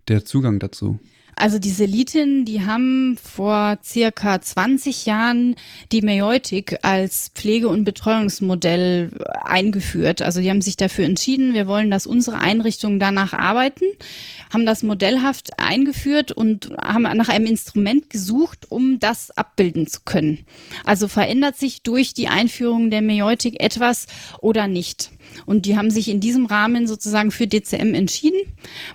der 0.07 0.25
Zugang 0.25 0.59
dazu? 0.59 0.99
Also 1.35 1.59
die 1.59 1.69
Seliten, 1.69 2.45
die 2.45 2.65
haben 2.65 3.17
vor 3.17 3.77
circa 3.83 4.41
20 4.41 5.05
Jahren 5.05 5.55
die 5.91 6.01
Meutik 6.01 6.79
als 6.83 7.31
Pflege- 7.33 7.69
und 7.69 7.83
Betreuungsmodell 7.83 9.11
eingeführt. 9.43 10.21
Also 10.21 10.41
die 10.41 10.49
haben 10.49 10.61
sich 10.61 10.77
dafür 10.77 11.05
entschieden, 11.05 11.53
wir 11.53 11.67
wollen, 11.67 11.89
dass 11.89 12.05
unsere 12.05 12.37
Einrichtungen 12.39 12.99
danach 12.99 13.33
arbeiten, 13.33 13.85
haben 14.53 14.65
das 14.65 14.83
modellhaft 14.83 15.59
eingeführt 15.59 16.31
und 16.31 16.71
haben 16.81 17.03
nach 17.03 17.29
einem 17.29 17.45
Instrument 17.45 18.09
gesucht, 18.09 18.67
um 18.69 18.99
das 18.99 19.31
abbilden 19.31 19.87
zu 19.87 20.01
können. 20.05 20.45
Also 20.85 21.07
verändert 21.07 21.57
sich 21.57 21.81
durch 21.81 22.13
die 22.13 22.27
Einführung 22.27 22.89
der 22.89 23.01
Meutik 23.01 23.61
etwas 23.61 24.07
oder 24.41 24.67
nicht? 24.67 25.11
Und 25.45 25.65
die 25.65 25.77
haben 25.77 25.91
sich 25.91 26.09
in 26.09 26.19
diesem 26.19 26.45
Rahmen 26.45 26.87
sozusagen 26.87 27.31
für 27.31 27.47
DCM 27.47 27.93
entschieden, 27.93 28.39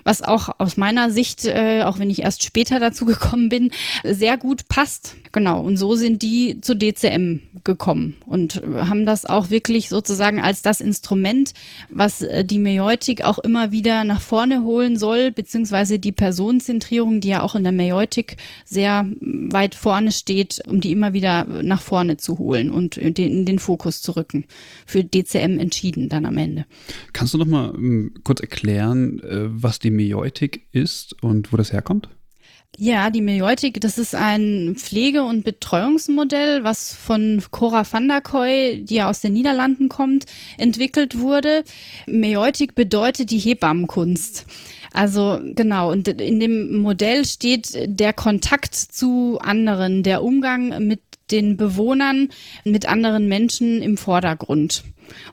was 0.03 0.21
auch 0.21 0.49
aus 0.59 0.77
meiner 0.77 1.09
Sicht, 1.09 1.45
äh, 1.45 1.83
auch 1.83 1.99
wenn 1.99 2.09
ich 2.09 2.21
erst 2.21 2.43
später 2.43 2.79
dazu 2.79 3.05
gekommen 3.05 3.49
bin, 3.49 3.71
sehr 4.03 4.37
gut 4.37 4.67
passt. 4.67 5.15
Genau. 5.37 5.61
Und 5.61 5.77
so 5.77 5.93
sind 5.93 6.23
die 6.23 6.61
zu 6.61 6.75
DCM 6.75 7.41
gekommen 7.63 8.15
und 8.25 8.59
haben 8.73 9.05
das 9.05 9.23
auch 9.23 9.51
wirklich 9.51 9.87
sozusagen 9.87 10.41
als 10.41 10.63
das 10.63 10.81
Instrument, 10.81 11.53
was 11.91 12.23
äh, 12.23 12.43
die 12.43 12.57
Meutik 12.57 13.23
auch 13.23 13.37
immer 13.37 13.71
wieder 13.71 14.03
nach 14.03 14.19
vorne 14.19 14.63
holen 14.63 14.97
soll, 14.97 15.31
beziehungsweise 15.31 15.99
die 15.99 16.11
Personenzentrierung, 16.11 17.21
die 17.21 17.27
ja 17.27 17.43
auch 17.43 17.53
in 17.53 17.61
der 17.61 17.71
Meutik 17.71 18.37
sehr 18.65 19.05
weit 19.21 19.75
vorne 19.75 20.11
steht, 20.11 20.63
um 20.67 20.81
die 20.81 20.91
immer 20.91 21.13
wieder 21.13 21.45
nach 21.45 21.81
vorne 21.81 22.17
zu 22.17 22.39
holen 22.39 22.71
und 22.71 22.97
in 22.97 23.13
den, 23.45 23.59
Fokus 23.59 24.01
zu 24.01 24.13
rücken. 24.13 24.45
Für 24.87 25.03
DCM 25.03 25.59
entschieden 25.59 26.09
dann 26.09 26.25
am 26.25 26.37
Ende. 26.37 26.65
Kannst 27.13 27.35
du 27.35 27.37
noch 27.37 27.45
mal 27.45 27.75
kurz 28.23 28.39
erklären, 28.39 29.19
äh, 29.19 29.49
was 29.49 29.77
die 29.77 29.91
Meutik 29.91 30.67
ist 30.71 31.21
und 31.21 31.53
wo 31.53 31.57
das 31.57 31.71
herkommt? 31.71 32.09
Ja, 32.75 33.09
die 33.09 33.21
Meutik, 33.21 33.81
das 33.81 33.97
ist 33.97 34.13
ein 34.13 34.75
Pflege- 34.77 35.23
und 35.23 35.43
Betreuungsmodell, 35.43 36.63
was 36.63 36.93
von 36.93 37.41
Cora 37.49 37.83
van 37.91 38.07
der 38.07 38.21
Kooi, 38.21 38.83
die 38.83 38.95
ja 38.95 39.09
aus 39.09 39.21
den 39.21 39.33
Niederlanden 39.33 39.89
kommt, 39.89 40.25
entwickelt 40.59 41.17
wurde. 41.17 41.63
Meutik 42.05 42.75
bedeutet 42.75 43.31
die 43.31 43.39
Hebammenkunst. 43.39 44.45
Also 44.93 45.39
genau, 45.55 45.91
und 45.91 46.07
in 46.07 46.39
dem 46.39 46.77
Modell 46.77 47.25
steht 47.25 47.69
der 47.73 48.13
Kontakt 48.13 48.75
zu 48.75 49.39
anderen, 49.41 50.03
der 50.03 50.23
Umgang 50.23 50.85
mit 50.85 51.01
den 51.31 51.57
Bewohnern, 51.57 52.29
mit 52.63 52.87
anderen 52.87 53.27
Menschen 53.27 53.81
im 53.81 53.97
Vordergrund. 53.97 54.83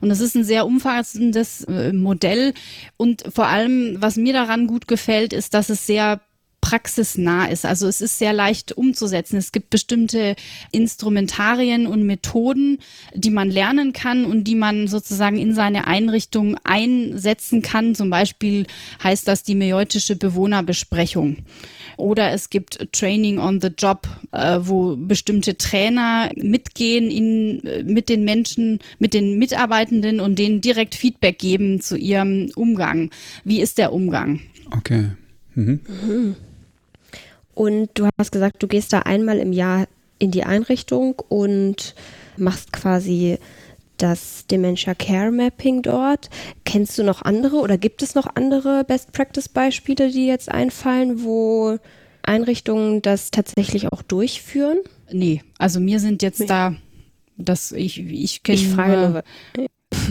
Und 0.01 0.09
das 0.09 0.19
ist 0.19 0.35
ein 0.35 0.43
sehr 0.43 0.65
umfassendes 0.65 1.63
äh, 1.65 1.93
Modell. 1.93 2.53
Und 2.97 3.23
vor 3.33 3.47
allem, 3.47 3.97
was 3.99 4.17
mir 4.17 4.33
daran 4.33 4.67
gut 4.67 4.87
gefällt, 4.87 5.33
ist, 5.33 5.53
dass 5.53 5.69
es 5.69 5.85
sehr 5.85 6.21
praxisnah 6.65 7.45
ist. 7.45 7.63
Also 7.63 7.87
es 7.87 8.01
ist 8.01 8.17
sehr 8.17 8.33
leicht 8.33 8.71
umzusetzen. 8.71 9.37
Es 9.37 9.51
gibt 9.51 9.69
bestimmte 9.69 10.35
Instrumentarien 10.71 11.85
und 11.85 12.07
Methoden, 12.07 12.79
die 13.13 13.29
man 13.29 13.51
lernen 13.51 13.93
kann 13.93 14.25
und 14.25 14.45
die 14.45 14.55
man 14.55 14.87
sozusagen 14.87 15.37
in 15.37 15.53
seine 15.53 15.85
Einrichtung 15.85 16.57
einsetzen 16.63 17.61
kann. 17.61 17.93
Zum 17.93 18.09
Beispiel 18.09 18.65
heißt 19.03 19.27
das 19.27 19.43
die 19.43 19.53
meutische 19.53 20.15
Bewohnerbesprechung. 20.15 21.37
Oder 21.97 22.31
es 22.31 22.49
gibt 22.49 22.91
Training 22.91 23.37
on 23.37 23.61
the 23.61 23.69
Job, 23.77 24.07
äh, 24.31 24.57
wo 24.59 24.95
bestimmte 24.95 25.59
Trainer 25.59 26.31
mitgehen 26.35 27.11
in, 27.11 27.63
äh, 27.63 27.83
mit 27.83 28.09
den 28.09 28.23
Menschen, 28.23 28.79
mit 28.97 29.13
den 29.13 29.37
Mitarbeitenden 29.37 30.19
und 30.19 30.39
denen 30.39 30.61
direkt 30.61 30.95
Feedback 30.95 31.37
geben 31.37 31.79
zu 31.79 31.95
ihrem 31.95 32.49
Umgang. 32.55 33.11
Wie 33.43 33.61
ist 33.61 33.77
der 33.77 33.93
Umgang? 33.93 34.39
Okay. 34.71 35.11
Mhm. 35.53 35.79
Mhm. 35.87 36.35
Und 37.55 37.89
du 37.95 38.07
hast 38.19 38.31
gesagt, 38.31 38.61
du 38.61 38.67
gehst 38.67 38.93
da 38.93 38.99
einmal 38.99 39.39
im 39.39 39.53
Jahr 39.53 39.87
in 40.19 40.31
die 40.31 40.43
Einrichtung 40.43 41.21
und 41.29 41.95
machst 42.37 42.71
quasi 42.71 43.37
das 43.97 44.45
Dementia 44.47 44.93
Care 44.93 45.31
Mapping 45.31 45.81
dort. 45.81 46.29
Kennst 46.65 46.97
du 46.97 47.03
noch 47.03 47.21
andere 47.21 47.57
oder 47.57 47.77
gibt 47.77 48.01
es 48.01 48.13
noch 48.13 48.27
andere 48.35 48.83
Best 48.83 49.13
Practice 49.13 49.49
Beispiele, 49.49 50.11
die 50.11 50.27
jetzt 50.27 50.49
einfallen, 50.51 51.23
wo 51.23 51.77
Einrichtungen 52.23 53.01
das 53.01 53.31
tatsächlich 53.31 53.91
auch 53.91 54.01
durchführen? 54.01 54.79
Nee, 55.11 55.43
also 55.57 55.79
mir 55.79 55.99
sind 55.99 56.21
jetzt 56.23 56.41
nee. 56.41 56.47
da, 56.47 56.75
das 57.37 57.71
ich 57.71 57.99
ich 57.99 58.43
kenne. 58.43 58.57
Ich 58.57 58.67
frage 58.67 58.97
nur, 58.97 59.23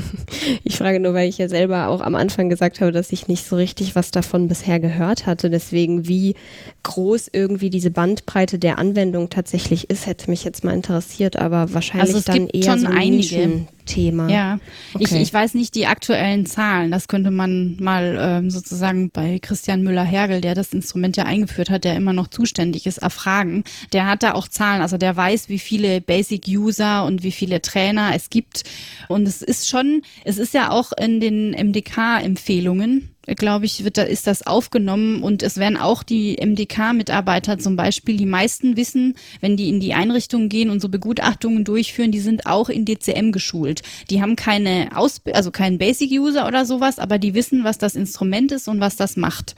ich 0.65 0.77
frage 0.77 1.01
nur, 1.01 1.15
weil 1.15 1.29
ich 1.29 1.39
ja 1.39 1.49
selber 1.49 1.89
auch 1.89 2.01
am 2.01 2.15
Anfang 2.15 2.49
gesagt 2.49 2.81
habe, 2.81 2.93
dass 2.93 3.13
ich 3.13 3.29
nicht 3.29 3.45
so 3.47 3.57
richtig 3.57 3.95
was 3.95 4.11
davon 4.11 4.49
bisher 4.49 4.81
gehört 4.81 5.27
hatte. 5.27 5.51
Deswegen, 5.51 6.09
wie 6.09 6.35
groß 6.83 7.31
irgendwie 7.33 7.71
diese 7.71 7.91
Bandbreite 7.91 8.59
der 8.59 8.79
Anwendung 8.79 9.31
tatsächlich 9.31 9.91
ist, 9.91 10.07
hätte 10.07 10.31
mich 10.31 10.45
jetzt 10.45 10.65
mal 10.65 10.75
interessiert, 10.75 11.37
aber 11.37 11.73
wahrscheinlich 11.73 12.15
also 12.15 12.33
dann 12.33 12.49
eher 12.49 12.79
so 12.79 12.87
ein 12.87 12.93
einige. 12.93 13.67
Thema. 13.85 14.29
Ja, 14.29 14.59
okay. 14.95 15.05
ich, 15.05 15.13
ich 15.13 15.33
weiß 15.33 15.55
nicht 15.55 15.75
die 15.75 15.87
aktuellen 15.87 16.47
Zahlen. 16.47 16.91
Das 16.91 17.09
könnte 17.09 17.31
man 17.31 17.77
mal 17.81 18.17
ähm, 18.21 18.51
sozusagen 18.51 19.11
bei 19.11 19.39
Christian 19.39 19.83
Müller-Hergel, 19.83 20.41
der 20.41 20.55
das 20.55 20.73
Instrument 20.73 21.17
ja 21.17 21.25
eingeführt 21.25 21.71
hat, 21.71 21.85
der 21.85 21.97
immer 21.97 22.13
noch 22.13 22.29
zuständig 22.29 22.87
ist, 22.87 22.99
erfragen. 22.99 23.65
Der 23.93 24.07
hat 24.07 24.23
da 24.23 24.35
auch 24.35 24.49
Zahlen, 24.49 24.83
also 24.83 24.97
der 24.97 25.17
weiß, 25.17 25.49
wie 25.49 25.59
viele 25.59 26.01
Basic-User 26.01 27.05
und 27.05 27.23
wie 27.23 27.33
viele 27.33 27.63
Trainer 27.63 28.13
es 28.15 28.31
gibt. 28.31 28.65
Und 29.09 29.27
es 29.27 29.43
ist 29.43 29.69
schon, 29.69 30.03
es 30.25 30.39
ist 30.39 30.55
ja 30.55 30.71
auch 30.71 30.93
in 30.93 31.21
den 31.21 31.51
MDK-Empfehlungen 31.51 33.15
glaube 33.27 33.67
ich, 33.67 33.85
wird 33.85 33.99
da, 33.99 34.03
ist 34.03 34.27
das 34.27 34.47
aufgenommen 34.47 35.23
und 35.23 35.43
es 35.43 35.57
werden 35.57 35.77
auch 35.77 36.03
die 36.03 36.37
MDK-Mitarbeiter 36.41 37.59
zum 37.59 37.77
Beispiel, 37.77 38.17
die 38.17 38.27
meisten 38.27 38.77
wissen, 38.77 39.15
wenn 39.41 39.57
die 39.57 39.69
in 39.69 39.79
die 39.81 39.95
Einrichtungen 39.95 40.49
gehen 40.49 40.71
und 40.71 40.81
so 40.81 40.89
Begutachtungen 40.89 41.65
durchführen, 41.65 42.13
die 42.13 42.21
sind 42.21 42.47
auch 42.47 42.69
in 42.69 42.85
DCM 42.85 43.33
geschult. 43.33 43.83
Die 44.11 44.21
haben 44.21 44.37
keine 44.37 44.91
Ausbildung, 44.95 45.37
also 45.37 45.51
keinen 45.51 45.79
Basic-User 45.79 46.47
oder 46.47 46.67
sowas, 46.67 46.99
aber 46.99 47.19
die 47.19 47.33
wissen, 47.35 47.65
was 47.65 47.79
das 47.79 47.95
Instrument 47.95 48.53
ist 48.53 48.69
und 48.69 48.81
was 48.81 48.97
das 48.97 49.17
macht. 49.17 49.55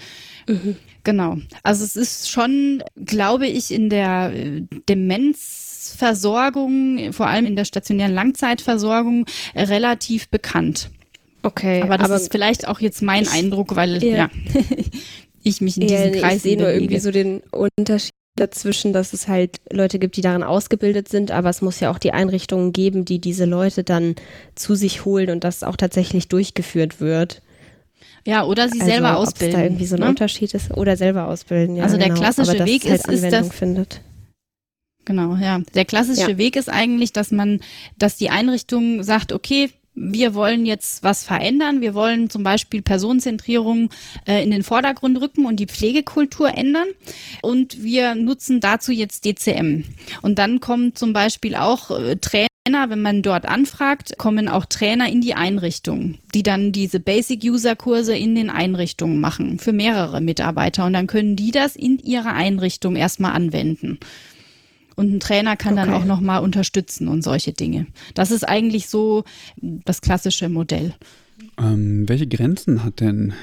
Mhm. 0.48 0.76
Genau. 1.04 1.36
Also 1.62 1.84
es 1.84 1.96
ist 1.96 2.30
schon, 2.30 2.82
glaube 2.96 3.46
ich, 3.46 3.70
in 3.70 3.90
der 3.90 4.32
äh, 4.34 4.62
Demenzversorgung, 4.88 7.12
vor 7.12 7.28
allem 7.28 7.46
in 7.46 7.54
der 7.54 7.64
stationären 7.64 8.12
Langzeitversorgung, 8.12 9.26
relativ 9.54 10.28
bekannt. 10.28 10.90
Okay. 11.46 11.80
Aber 11.82 11.96
das 11.96 12.06
aber 12.06 12.16
ist 12.16 12.32
vielleicht 12.32 12.66
auch 12.66 12.80
jetzt 12.80 13.02
mein 13.02 13.28
Eindruck, 13.28 13.76
weil 13.76 14.02
ja, 14.02 14.16
ja 14.16 14.30
ich 15.44 15.60
mich 15.60 15.80
in 15.80 15.88
ja, 15.88 16.04
diesem 16.04 16.20
Kreis 16.20 16.36
Ich 16.36 16.42
sehe 16.42 16.56
nur 16.56 16.70
irgendwie 16.70 16.98
so 16.98 17.12
den 17.12 17.40
Unterschied 17.52 18.10
dazwischen, 18.34 18.92
dass 18.92 19.12
es 19.12 19.28
halt 19.28 19.60
Leute 19.70 20.00
gibt, 20.00 20.16
die 20.16 20.22
darin 20.22 20.42
ausgebildet 20.42 21.08
sind, 21.08 21.30
aber 21.30 21.48
es 21.48 21.62
muss 21.62 21.78
ja 21.78 21.90
auch 21.90 21.98
die 21.98 22.12
Einrichtungen 22.12 22.72
geben, 22.72 23.04
die 23.04 23.20
diese 23.20 23.44
Leute 23.44 23.84
dann 23.84 24.16
zu 24.56 24.74
sich 24.74 25.04
holen 25.04 25.30
und 25.30 25.44
das 25.44 25.62
auch 25.62 25.76
tatsächlich 25.76 26.26
durchgeführt 26.26 27.00
wird. 27.00 27.42
Ja, 28.26 28.44
oder 28.44 28.68
sie 28.68 28.80
also, 28.80 28.92
selber 28.92 29.16
ausbilden. 29.16 29.56
da 29.56 29.62
irgendwie 29.62 29.86
so 29.86 29.94
ein 29.94 30.00
ne? 30.00 30.08
Unterschied 30.08 30.52
ist 30.52 30.72
oder 30.72 30.96
selber 30.96 31.28
ausbilden. 31.28 31.76
Ja, 31.76 31.84
also 31.84 31.96
der 31.96 32.08
genau. 32.08 32.20
klassische 32.20 32.56
aber 32.56 32.66
Weg 32.66 32.84
halt 32.84 33.06
ist, 33.06 33.22
ist 33.22 33.32
das, 33.32 33.48
findet. 33.50 34.00
Genau, 35.04 35.36
ja. 35.36 35.60
Der 35.76 35.84
klassische 35.84 36.32
ja. 36.32 36.38
Weg 36.38 36.56
ist 36.56 36.68
eigentlich, 36.68 37.12
dass 37.12 37.30
man, 37.30 37.60
dass 37.96 38.16
die 38.16 38.30
Einrichtung 38.30 39.04
sagt, 39.04 39.32
okay, 39.32 39.70
wir 39.96 40.34
wollen 40.34 40.66
jetzt 40.66 41.02
was 41.02 41.24
verändern. 41.24 41.80
Wir 41.80 41.94
wollen 41.94 42.28
zum 42.30 42.42
Beispiel 42.42 42.82
Personenzentrierung 42.82 43.90
äh, 44.26 44.44
in 44.44 44.50
den 44.50 44.62
Vordergrund 44.62 45.20
rücken 45.20 45.46
und 45.46 45.56
die 45.58 45.66
Pflegekultur 45.66 46.56
ändern. 46.56 46.86
Und 47.42 47.82
wir 47.82 48.14
nutzen 48.14 48.60
dazu 48.60 48.92
jetzt 48.92 49.24
DCM. 49.24 49.84
Und 50.22 50.38
dann 50.38 50.60
kommen 50.60 50.94
zum 50.94 51.12
Beispiel 51.14 51.56
auch 51.56 51.90
äh, 51.90 52.16
Trainer, 52.16 52.46
wenn 52.88 53.00
man 53.00 53.22
dort 53.22 53.46
anfragt, 53.46 54.18
kommen 54.18 54.48
auch 54.48 54.66
Trainer 54.66 55.08
in 55.08 55.22
die 55.22 55.34
Einrichtung, 55.34 56.18
die 56.34 56.42
dann 56.42 56.72
diese 56.72 57.00
Basic-User-Kurse 57.00 58.14
in 58.16 58.34
den 58.34 58.50
Einrichtungen 58.50 59.18
machen 59.18 59.58
für 59.58 59.72
mehrere 59.72 60.20
Mitarbeiter. 60.20 60.84
Und 60.84 60.92
dann 60.92 61.06
können 61.06 61.36
die 61.36 61.52
das 61.52 61.74
in 61.74 61.98
ihrer 62.00 62.34
Einrichtung 62.34 62.96
erstmal 62.96 63.32
anwenden. 63.32 63.98
Und 64.96 65.12
ein 65.12 65.20
Trainer 65.20 65.56
kann 65.56 65.74
okay. 65.74 65.84
dann 65.84 65.94
auch 65.94 66.04
nochmal 66.04 66.42
unterstützen 66.42 67.08
und 67.08 67.22
solche 67.22 67.52
Dinge. 67.52 67.86
Das 68.14 68.30
ist 68.30 68.48
eigentlich 68.48 68.88
so 68.88 69.24
das 69.60 70.00
klassische 70.00 70.48
Modell. 70.48 70.94
Ähm, 71.58 72.08
welche 72.08 72.26
Grenzen 72.26 72.82
hat 72.82 73.00
denn 73.00 73.34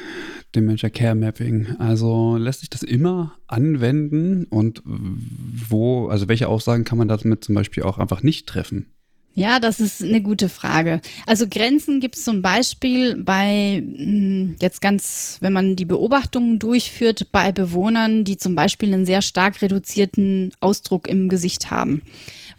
Dementia 0.55 0.89
Care 0.89 1.15
Mapping? 1.15 1.75
Also 1.77 2.37
lässt 2.37 2.61
sich 2.61 2.69
das 2.69 2.81
immer 2.83 3.35
anwenden 3.47 4.45
und 4.45 4.81
wo, 4.85 6.07
also 6.07 6.27
welche 6.27 6.47
Aussagen 6.47 6.83
kann 6.83 6.97
man 6.97 7.07
damit 7.07 7.43
zum 7.43 7.55
Beispiel 7.55 7.83
auch 7.83 7.99
einfach 7.99 8.23
nicht 8.23 8.47
treffen? 8.47 8.87
Ja, 9.35 9.59
das 9.59 9.79
ist 9.79 10.03
eine 10.03 10.21
gute 10.21 10.47
Frage. 10.47 11.01
Also 11.25 11.47
Grenzen 11.49 11.99
gibt 11.99 12.15
es 12.15 12.23
zum 12.23 12.43
Beispiel 12.43 13.15
bei, 13.15 13.77
hm, 13.83 14.57
jetzt 14.61 14.79
ganz, 14.79 15.37
wenn 15.41 15.53
man 15.53 15.75
die 15.75 15.85
Beobachtungen 15.85 16.59
durchführt, 16.59 17.31
bei 17.31 17.51
Bewohnern, 17.51 18.25
die 18.25 18.37
zum 18.37 18.53
Beispiel 18.53 18.93
einen 18.93 19.07
sehr 19.07 19.23
stark 19.23 19.63
reduzierten 19.63 20.51
Ausdruck 20.59 21.07
im 21.07 21.29
Gesicht 21.29 21.71
haben, 21.71 22.03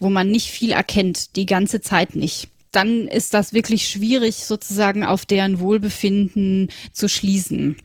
wo 0.01 0.11
man 0.11 0.29
nicht 0.31 0.51
viel 0.51 0.73
erkennt, 0.73 1.37
die 1.37 1.47
ganze 1.47 1.81
Zeit 1.81 2.17
nicht 2.17 2.49
dann 2.75 3.07
ist 3.07 3.35
das 3.35 3.53
wirklich 3.53 3.89
schwierig, 3.89 4.45
sozusagen 4.45 5.05
auf 5.05 5.27
deren 5.27 5.61
Wohlbefinden 5.61 6.71
zu 6.93 7.09
schließen. 7.09 7.77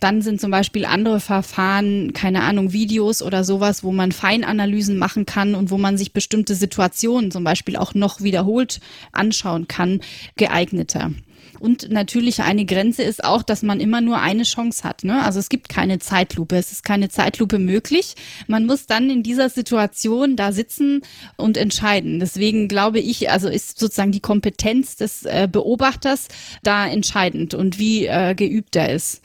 Dann 0.00 0.22
sind 0.22 0.40
zum 0.40 0.50
Beispiel 0.50 0.86
andere 0.86 1.20
Verfahren, 1.20 2.12
keine 2.12 2.42
Ahnung, 2.42 2.72
Videos 2.72 3.22
oder 3.22 3.44
sowas, 3.44 3.84
wo 3.84 3.92
man 3.92 4.12
Feinanalysen 4.12 4.96
machen 4.98 5.26
kann 5.26 5.54
und 5.54 5.70
wo 5.70 5.78
man 5.78 5.98
sich 5.98 6.12
bestimmte 6.12 6.54
Situationen 6.54 7.30
zum 7.30 7.44
Beispiel 7.44 7.76
auch 7.76 7.94
noch 7.94 8.20
wiederholt 8.22 8.80
anschauen 9.12 9.68
kann, 9.68 10.00
geeigneter. 10.36 11.12
Und 11.60 11.90
natürlich 11.90 12.40
eine 12.40 12.64
Grenze 12.64 13.02
ist 13.02 13.22
auch, 13.22 13.42
dass 13.42 13.62
man 13.62 13.80
immer 13.80 14.00
nur 14.00 14.18
eine 14.18 14.44
Chance 14.44 14.82
hat. 14.82 15.04
Ne? 15.04 15.22
Also 15.22 15.38
es 15.38 15.50
gibt 15.50 15.68
keine 15.68 15.98
Zeitlupe. 15.98 16.56
Es 16.56 16.72
ist 16.72 16.84
keine 16.84 17.10
Zeitlupe 17.10 17.58
möglich. 17.58 18.14
Man 18.46 18.64
muss 18.64 18.86
dann 18.86 19.10
in 19.10 19.22
dieser 19.22 19.50
Situation 19.50 20.36
da 20.36 20.52
sitzen 20.52 21.02
und 21.36 21.58
entscheiden. 21.58 22.18
Deswegen 22.18 22.66
glaube 22.66 22.98
ich, 22.98 23.30
also 23.30 23.48
ist 23.48 23.78
sozusagen 23.78 24.10
die 24.10 24.20
Kompetenz 24.20 24.96
des 24.96 25.26
äh, 25.26 25.48
Beobachters 25.52 26.28
da 26.62 26.86
entscheidend 26.86 27.52
und 27.52 27.78
wie 27.78 28.06
äh, 28.06 28.34
geübt 28.34 28.74
er 28.74 28.92
ist. 28.94 29.20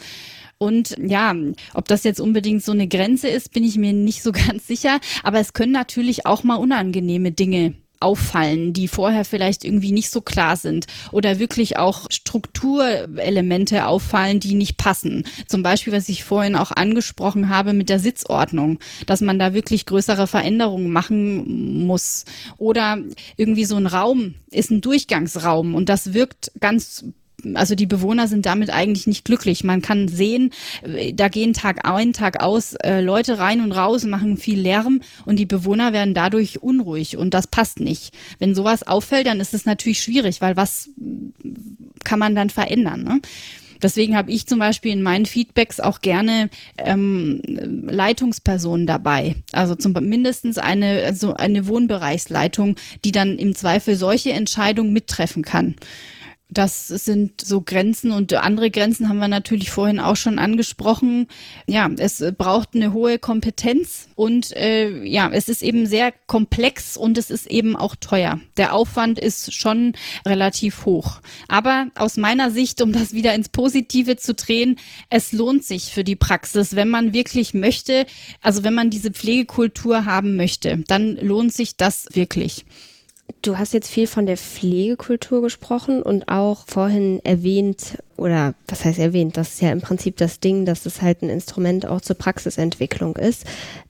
Und 0.58 0.96
ja, 0.98 1.36
ob 1.74 1.88
das 1.88 2.04
jetzt 2.04 2.22
unbedingt 2.22 2.64
so 2.64 2.72
eine 2.72 2.88
Grenze 2.88 3.28
ist, 3.28 3.52
bin 3.52 3.64
ich 3.64 3.78
mir 3.78 3.94
nicht 3.94 4.24
so 4.24 4.32
ganz 4.48 4.68
sicher. 4.68 5.00
Aber 5.24 5.40
es 5.40 5.54
können 5.54 5.72
natürlich 5.72 6.26
auch 6.26 6.44
mal 6.44 6.56
unangenehme 6.56 7.32
Dinge 7.32 7.76
auffallen, 8.00 8.74
die 8.74 8.88
vorher 8.88 9.26
vielleicht 9.26 9.64
irgendwie 9.64 9.92
nicht 9.92 10.10
so 10.10 10.22
klar 10.22 10.58
sind 10.58 10.86
oder 11.12 11.40
wirklich 11.40 11.78
auch 11.78 12.08
Strukturelemente 12.12 13.88
auffallen, 13.88 14.40
die 14.40 14.54
nicht 14.54 14.78
passen. 14.78 15.24
Zum 15.48 15.64
Beispiel, 15.64 15.94
was 15.94 16.10
ich 16.10 16.24
vorhin 16.24 16.56
auch 16.56 16.72
angesprochen 16.72 17.50
habe 17.50 17.74
mit 17.74 17.90
der 17.90 18.00
Sitzordnung, 18.00 18.80
dass 19.06 19.22
man 19.22 19.40
da 19.40 19.54
wirklich 19.54 19.86
größere 19.86 20.28
Veränderungen 20.28 20.92
machen 20.92 21.86
muss. 21.86 22.26
Oder 22.58 23.00
irgendwie 23.38 23.66
so 23.66 23.76
ein 23.76 23.88
Raum 23.88 24.36
ist 24.52 24.72
ein 24.72 24.82
Durchgangsraum 24.82 25.74
und 25.74 25.90
das 25.90 26.14
wirkt 26.14 26.52
ganz 26.60 27.06
also 27.54 27.76
die 27.76 27.86
Bewohner 27.86 28.28
sind 28.28 28.46
damit 28.46 28.70
eigentlich 28.70 29.08
nicht 29.08 29.26
glücklich. 29.26 29.64
Man 29.64 29.82
kann 29.82 30.08
sehen, 30.08 30.52
äh, 30.84 31.14
da 31.14 31.28
gehen 31.28 31.54
Tag 31.54 31.88
ein, 31.88 32.14
Tag 32.14 32.42
aus 32.42 32.74
äh, 32.76 33.02
Leute 33.02 33.40
rein 33.40 33.62
und 33.62 33.72
raus, 33.72 34.04
machen 34.06 34.38
viel 34.38 34.60
Lärm 34.60 35.02
und 35.26 35.38
die 35.38 35.46
Bewohner 35.46 35.94
werden 35.94 36.14
dadurch 36.14 36.62
unruhig 36.62 37.18
und 37.18 37.34
das 37.34 37.48
passt 37.48 37.80
nicht. 37.80 38.14
Wenn 38.40 38.56
sowas 38.56 38.84
auffällt, 38.84 39.28
dann 39.28 39.40
ist 39.40 39.54
es 39.54 39.66
natürlich 39.66 40.02
schwierig, 40.02 40.42
weil 40.42 40.56
was 40.56 40.90
kann 42.04 42.20
man 42.20 42.36
dann 42.36 42.50
verändern? 42.50 43.04
Ne? 43.04 43.22
Deswegen 43.82 44.16
habe 44.16 44.32
ich 44.32 44.48
zum 44.48 44.60
Beispiel 44.60 44.92
in 44.92 45.04
meinen 45.04 45.26
Feedbacks 45.26 45.80
auch 45.80 46.02
gerne 46.02 46.50
ähm, 46.78 47.42
Leitungspersonen 47.46 48.88
dabei. 48.88 49.36
Also 49.52 49.76
zum 49.76 49.94
mindestens 49.94 50.58
eine, 50.58 51.04
also 51.06 51.36
eine 51.36 51.68
Wohnbereichsleitung, 51.68 52.78
die 53.04 53.12
dann 53.12 53.38
im 53.38 53.56
Zweifel 53.56 53.96
solche 53.96 54.32
Entscheidungen 54.32 54.92
mittreffen 54.92 55.44
kann. 55.44 55.76
Das 56.50 56.88
sind 56.88 57.42
so 57.42 57.62
Grenzen 57.62 58.12
und 58.12 58.32
andere 58.34 58.70
Grenzen 58.70 59.10
haben 59.10 59.18
wir 59.18 59.28
natürlich 59.28 59.72
vorhin 59.72 60.00
auch 60.00 60.16
schon 60.16 60.38
angesprochen. 60.38 61.28
Ja, 61.66 61.90
es 61.98 62.24
braucht 62.38 62.76
eine 62.76 62.94
hohe 62.94 63.18
Kompetenz 63.18 64.10
und 64.14 64.56
äh, 64.56 65.04
ja, 65.04 65.30
es 65.34 65.50
ist 65.50 65.64
eben 65.64 65.88
sehr 65.88 66.14
komplex 66.28 66.98
und 66.98 67.18
es 67.18 67.32
ist 67.32 67.48
eben 67.48 67.76
auch 67.76 67.96
teuer. 67.96 68.40
Der 68.58 68.74
Aufwand 68.74 69.18
ist 69.18 69.54
schon 69.54 69.94
relativ 70.24 70.86
hoch. 70.86 71.20
Aber 71.48 71.88
aus 71.96 72.16
meiner 72.16 72.52
Sicht, 72.52 72.80
um 72.80 72.94
das 72.94 73.14
wieder 73.14 73.34
ins 73.34 73.50
Positive 73.50 74.16
zu 74.16 74.36
drehen, 74.36 74.78
es 75.10 75.32
lohnt 75.32 75.64
sich 75.64 75.94
für 75.94 76.04
die 76.04 76.16
Praxis, 76.16 76.76
wenn 76.76 76.90
man 76.90 77.12
wirklich 77.12 77.56
möchte, 77.56 78.06
also 78.42 78.64
wenn 78.64 78.76
man 78.76 78.92
diese 78.92 79.10
Pflegekultur 79.12 80.06
haben 80.06 80.36
möchte, 80.36 80.84
dann 80.88 81.16
lohnt 81.16 81.54
sich 81.54 81.76
das 81.76 82.06
wirklich. 82.14 82.66
Du 83.42 83.58
hast 83.58 83.74
jetzt 83.74 83.90
viel 83.90 84.08
von 84.08 84.26
der 84.26 84.38
Pflegekultur 84.38 85.42
gesprochen 85.42 86.02
und 86.02 86.28
auch 86.28 86.66
vorhin 86.68 87.24
erwähnt, 87.24 87.98
oder 88.18 88.56
was 88.68 88.86
heißt 88.86 88.98
erwähnt, 88.98 89.38
das 89.38 89.54
ist 89.54 89.62
ja 89.62 89.72
im 89.72 89.82
Prinzip 89.82 90.18
das 90.18 90.40
Ding, 90.40 90.66
dass 90.66 90.86
es 90.86 91.02
halt 91.02 91.22
ein 91.22 91.30
Instrument 91.30 91.86
auch 91.86 92.02
zur 92.02 92.16
Praxisentwicklung 92.16 93.16
ist. 93.16 93.46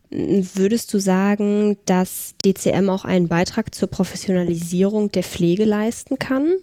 Würdest 0.09 0.93
du 0.93 0.99
sagen, 0.99 1.77
dass 1.85 2.35
DCM 2.45 2.89
auch 2.89 3.05
einen 3.05 3.27
Beitrag 3.27 3.73
zur 3.73 3.89
Professionalisierung 3.89 5.11
der 5.11 5.23
Pflege 5.23 5.65
leisten 5.65 6.19
kann? 6.19 6.53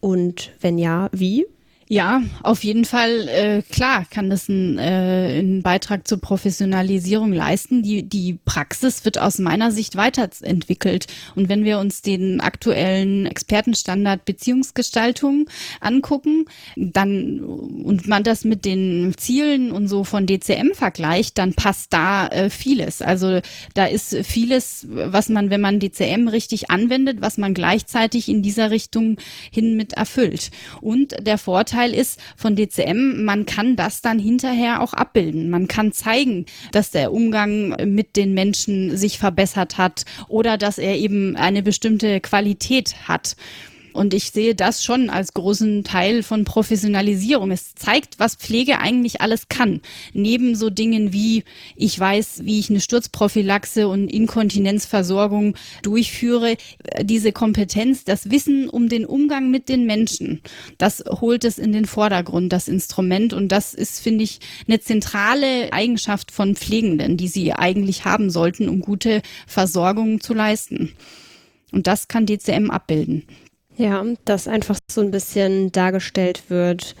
Und 0.00 0.52
wenn 0.60 0.78
ja, 0.78 1.08
wie? 1.12 1.46
Ja, 1.88 2.20
auf 2.42 2.64
jeden 2.64 2.84
Fall, 2.84 3.28
äh, 3.28 3.62
klar, 3.62 4.06
kann 4.10 4.28
das 4.28 4.48
ein, 4.48 4.76
äh, 4.76 5.38
einen 5.38 5.62
Beitrag 5.62 6.08
zur 6.08 6.20
Professionalisierung 6.20 7.32
leisten. 7.32 7.84
Die, 7.84 8.02
die 8.02 8.40
Praxis 8.44 9.04
wird 9.04 9.18
aus 9.18 9.38
meiner 9.38 9.70
Sicht 9.70 9.94
weiterentwickelt. 9.94 11.06
Und 11.36 11.48
wenn 11.48 11.64
wir 11.64 11.78
uns 11.78 12.02
den 12.02 12.40
aktuellen 12.40 13.26
Expertenstandard 13.26 14.24
Beziehungsgestaltung 14.24 15.48
angucken, 15.80 16.46
dann 16.74 17.38
und 17.38 18.08
man 18.08 18.24
das 18.24 18.44
mit 18.44 18.64
den 18.64 19.14
Zielen 19.16 19.70
und 19.70 19.86
so 19.86 20.02
von 20.02 20.26
DCM 20.26 20.74
vergleicht, 20.74 21.38
dann 21.38 21.54
passt 21.54 21.92
da 21.92 22.26
äh, 22.26 22.50
vieles. 22.50 23.00
Also 23.00 23.38
da 23.74 23.86
ist 23.86 24.16
vieles, 24.24 24.88
was 24.90 25.28
man, 25.28 25.50
wenn 25.50 25.60
man 25.60 25.78
DCM 25.78 26.26
richtig 26.26 26.68
anwendet, 26.68 27.18
was 27.20 27.38
man 27.38 27.54
gleichzeitig 27.54 28.28
in 28.28 28.42
dieser 28.42 28.72
Richtung 28.72 29.18
hin 29.52 29.76
mit 29.76 29.92
erfüllt. 29.92 30.50
Und 30.80 31.14
der 31.24 31.38
Vorteil 31.38 31.75
Vorteil 31.76 31.94
ist 31.94 32.18
von 32.36 32.56
DCM, 32.56 33.22
man 33.24 33.44
kann 33.44 33.76
das 33.76 34.00
dann 34.00 34.18
hinterher 34.18 34.80
auch 34.80 34.94
abbilden. 34.94 35.50
Man 35.50 35.68
kann 35.68 35.92
zeigen, 35.92 36.46
dass 36.72 36.90
der 36.90 37.12
Umgang 37.12 37.76
mit 37.84 38.16
den 38.16 38.32
Menschen 38.32 38.96
sich 38.96 39.18
verbessert 39.18 39.76
hat 39.76 40.06
oder 40.26 40.56
dass 40.56 40.78
er 40.78 40.96
eben 40.96 41.36
eine 41.36 41.62
bestimmte 41.62 42.20
Qualität 42.20 43.06
hat. 43.06 43.36
Und 43.96 44.14
ich 44.14 44.30
sehe 44.30 44.54
das 44.54 44.84
schon 44.84 45.10
als 45.10 45.34
großen 45.34 45.82
Teil 45.82 46.22
von 46.22 46.44
Professionalisierung. 46.44 47.50
Es 47.50 47.74
zeigt, 47.74 48.18
was 48.18 48.36
Pflege 48.36 48.78
eigentlich 48.78 49.20
alles 49.20 49.48
kann. 49.48 49.80
Neben 50.12 50.54
so 50.54 50.70
Dingen 50.70 51.12
wie, 51.12 51.44
ich 51.74 51.98
weiß, 51.98 52.42
wie 52.44 52.58
ich 52.58 52.70
eine 52.70 52.80
Sturzprophylaxe 52.80 53.88
und 53.88 54.08
Inkontinenzversorgung 54.08 55.56
durchführe, 55.82 56.56
diese 57.02 57.32
Kompetenz, 57.32 58.04
das 58.04 58.30
Wissen 58.30 58.68
um 58.68 58.88
den 58.88 59.06
Umgang 59.06 59.50
mit 59.50 59.68
den 59.68 59.86
Menschen, 59.86 60.42
das 60.78 61.02
holt 61.08 61.44
es 61.44 61.58
in 61.58 61.72
den 61.72 61.86
Vordergrund, 61.86 62.52
das 62.52 62.68
Instrument. 62.68 63.32
Und 63.32 63.48
das 63.48 63.74
ist, 63.74 64.00
finde 64.00 64.24
ich, 64.24 64.40
eine 64.68 64.80
zentrale 64.80 65.72
Eigenschaft 65.72 66.30
von 66.30 66.54
Pflegenden, 66.54 67.16
die 67.16 67.28
sie 67.28 67.52
eigentlich 67.52 68.04
haben 68.04 68.30
sollten, 68.30 68.68
um 68.68 68.80
gute 68.80 69.22
Versorgung 69.46 70.20
zu 70.20 70.34
leisten. 70.34 70.92
Und 71.72 71.86
das 71.86 72.08
kann 72.08 72.26
DCM 72.26 72.70
abbilden. 72.70 73.24
Ja, 73.76 74.02
dass 74.24 74.48
einfach 74.48 74.78
so 74.90 75.02
ein 75.02 75.10
bisschen 75.10 75.70
dargestellt 75.70 76.44
wird, 76.48 76.96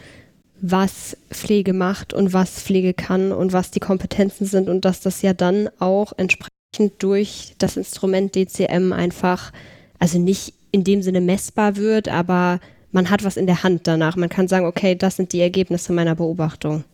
was 0.60 1.16
Pflege 1.30 1.72
macht 1.72 2.12
und 2.12 2.32
was 2.32 2.62
Pflege 2.62 2.94
kann 2.94 3.32
und 3.32 3.52
was 3.52 3.70
die 3.70 3.80
Kompetenzen 3.80 4.46
sind 4.46 4.68
und 4.68 4.84
dass 4.84 5.00
das 5.00 5.22
ja 5.22 5.32
dann 5.32 5.70
auch 5.78 6.12
entsprechend 6.16 6.52
durch 6.98 7.54
das 7.58 7.76
Instrument 7.76 8.34
DCM 8.34 8.92
einfach, 8.92 9.52
also 9.98 10.18
nicht 10.18 10.54
in 10.70 10.84
dem 10.84 11.02
Sinne 11.02 11.20
messbar 11.22 11.76
wird, 11.76 12.08
aber 12.08 12.60
man 12.92 13.10
hat 13.10 13.24
was 13.24 13.36
in 13.36 13.46
der 13.46 13.62
Hand 13.62 13.86
danach. 13.86 14.16
Man 14.16 14.28
kann 14.28 14.48
sagen, 14.48 14.66
okay, 14.66 14.94
das 14.94 15.16
sind 15.16 15.32
die 15.32 15.40
Ergebnisse 15.40 15.92
meiner 15.92 16.14
Beobachtung. 16.14 16.84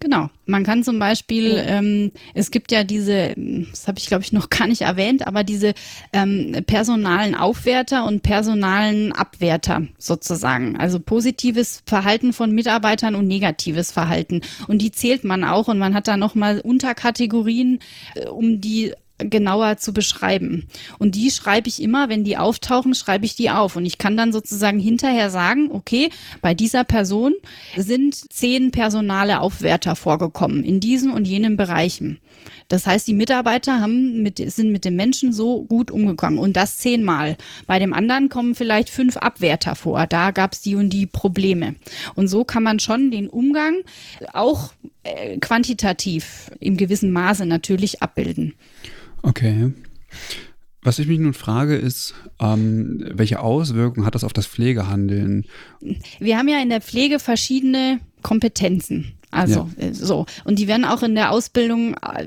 Genau. 0.00 0.30
Man 0.46 0.62
kann 0.62 0.84
zum 0.84 0.98
Beispiel, 0.98 1.60
ähm, 1.66 2.12
es 2.32 2.50
gibt 2.52 2.70
ja 2.70 2.84
diese, 2.84 3.34
das 3.70 3.88
habe 3.88 3.98
ich 3.98 4.06
glaube 4.06 4.22
ich 4.22 4.32
noch 4.32 4.48
gar 4.48 4.68
nicht 4.68 4.82
erwähnt, 4.82 5.26
aber 5.26 5.42
diese 5.42 5.74
ähm, 6.12 6.62
personalen 6.66 7.34
Aufwerter 7.34 8.04
und 8.04 8.22
personalen 8.22 9.12
Abwerter 9.12 9.82
sozusagen. 9.98 10.76
Also 10.76 11.00
positives 11.00 11.82
Verhalten 11.84 12.32
von 12.32 12.52
Mitarbeitern 12.52 13.16
und 13.16 13.26
negatives 13.26 13.90
Verhalten. 13.90 14.42
Und 14.68 14.82
die 14.82 14.92
zählt 14.92 15.24
man 15.24 15.42
auch 15.42 15.66
und 15.66 15.78
man 15.78 15.94
hat 15.94 16.06
da 16.06 16.16
nochmal 16.16 16.60
Unterkategorien, 16.60 17.80
äh, 18.14 18.26
um 18.26 18.60
die 18.60 18.92
genauer 19.18 19.76
zu 19.78 19.92
beschreiben. 19.92 20.68
Und 20.98 21.14
die 21.14 21.30
schreibe 21.30 21.68
ich 21.68 21.82
immer, 21.82 22.08
wenn 22.08 22.24
die 22.24 22.36
auftauchen, 22.36 22.94
schreibe 22.94 23.24
ich 23.24 23.34
die 23.34 23.50
auf. 23.50 23.76
Und 23.76 23.84
ich 23.86 23.98
kann 23.98 24.16
dann 24.16 24.32
sozusagen 24.32 24.78
hinterher 24.78 25.30
sagen, 25.30 25.70
okay, 25.72 26.10
bei 26.40 26.54
dieser 26.54 26.84
Person 26.84 27.34
sind 27.76 28.14
zehn 28.32 28.70
personale 28.70 29.40
Aufwärter 29.40 29.96
vorgekommen 29.96 30.64
in 30.64 30.80
diesen 30.80 31.10
und 31.10 31.26
jenen 31.26 31.56
Bereichen. 31.56 32.18
Das 32.68 32.86
heißt, 32.86 33.08
die 33.08 33.14
Mitarbeiter 33.14 33.80
haben 33.80 34.22
mit, 34.22 34.38
sind 34.52 34.70
mit 34.70 34.84
den 34.84 34.94
Menschen 34.94 35.32
so 35.32 35.64
gut 35.64 35.90
umgegangen 35.90 36.38
und 36.38 36.56
das 36.56 36.76
zehnmal. 36.78 37.36
Bei 37.66 37.78
dem 37.78 37.94
anderen 37.94 38.28
kommen 38.28 38.54
vielleicht 38.54 38.90
fünf 38.90 39.16
Abwärter 39.16 39.74
vor. 39.74 40.06
Da 40.06 40.30
gab 40.30 40.52
es 40.52 40.60
die 40.60 40.74
und 40.74 40.90
die 40.90 41.06
Probleme. 41.06 41.76
Und 42.14 42.28
so 42.28 42.44
kann 42.44 42.62
man 42.62 42.78
schon 42.78 43.10
den 43.10 43.28
Umgang 43.28 43.76
auch 44.34 44.72
äh, 45.02 45.38
quantitativ 45.38 46.50
im 46.60 46.76
gewissen 46.76 47.10
Maße 47.10 47.46
natürlich 47.46 48.02
abbilden. 48.02 48.54
Okay. 49.22 49.72
Was 50.82 50.98
ich 50.98 51.06
mich 51.06 51.18
nun 51.18 51.34
frage, 51.34 51.76
ist, 51.76 52.14
ähm, 52.40 53.04
welche 53.12 53.40
Auswirkungen 53.40 54.06
hat 54.06 54.14
das 54.14 54.24
auf 54.24 54.32
das 54.32 54.46
Pflegehandeln? 54.46 55.44
Wir 56.20 56.38
haben 56.38 56.48
ja 56.48 56.62
in 56.62 56.70
der 56.70 56.80
Pflege 56.80 57.18
verschiedene 57.18 58.00
Kompetenzen. 58.22 59.17
Also 59.30 59.68
ja. 59.78 59.86
Äh, 59.86 59.94
so. 59.94 60.26
Und 60.44 60.58
die 60.58 60.68
werden 60.68 60.84
auch 60.84 61.02
in 61.02 61.14
der 61.14 61.30
Ausbildung 61.30 61.94
äh, 61.94 62.26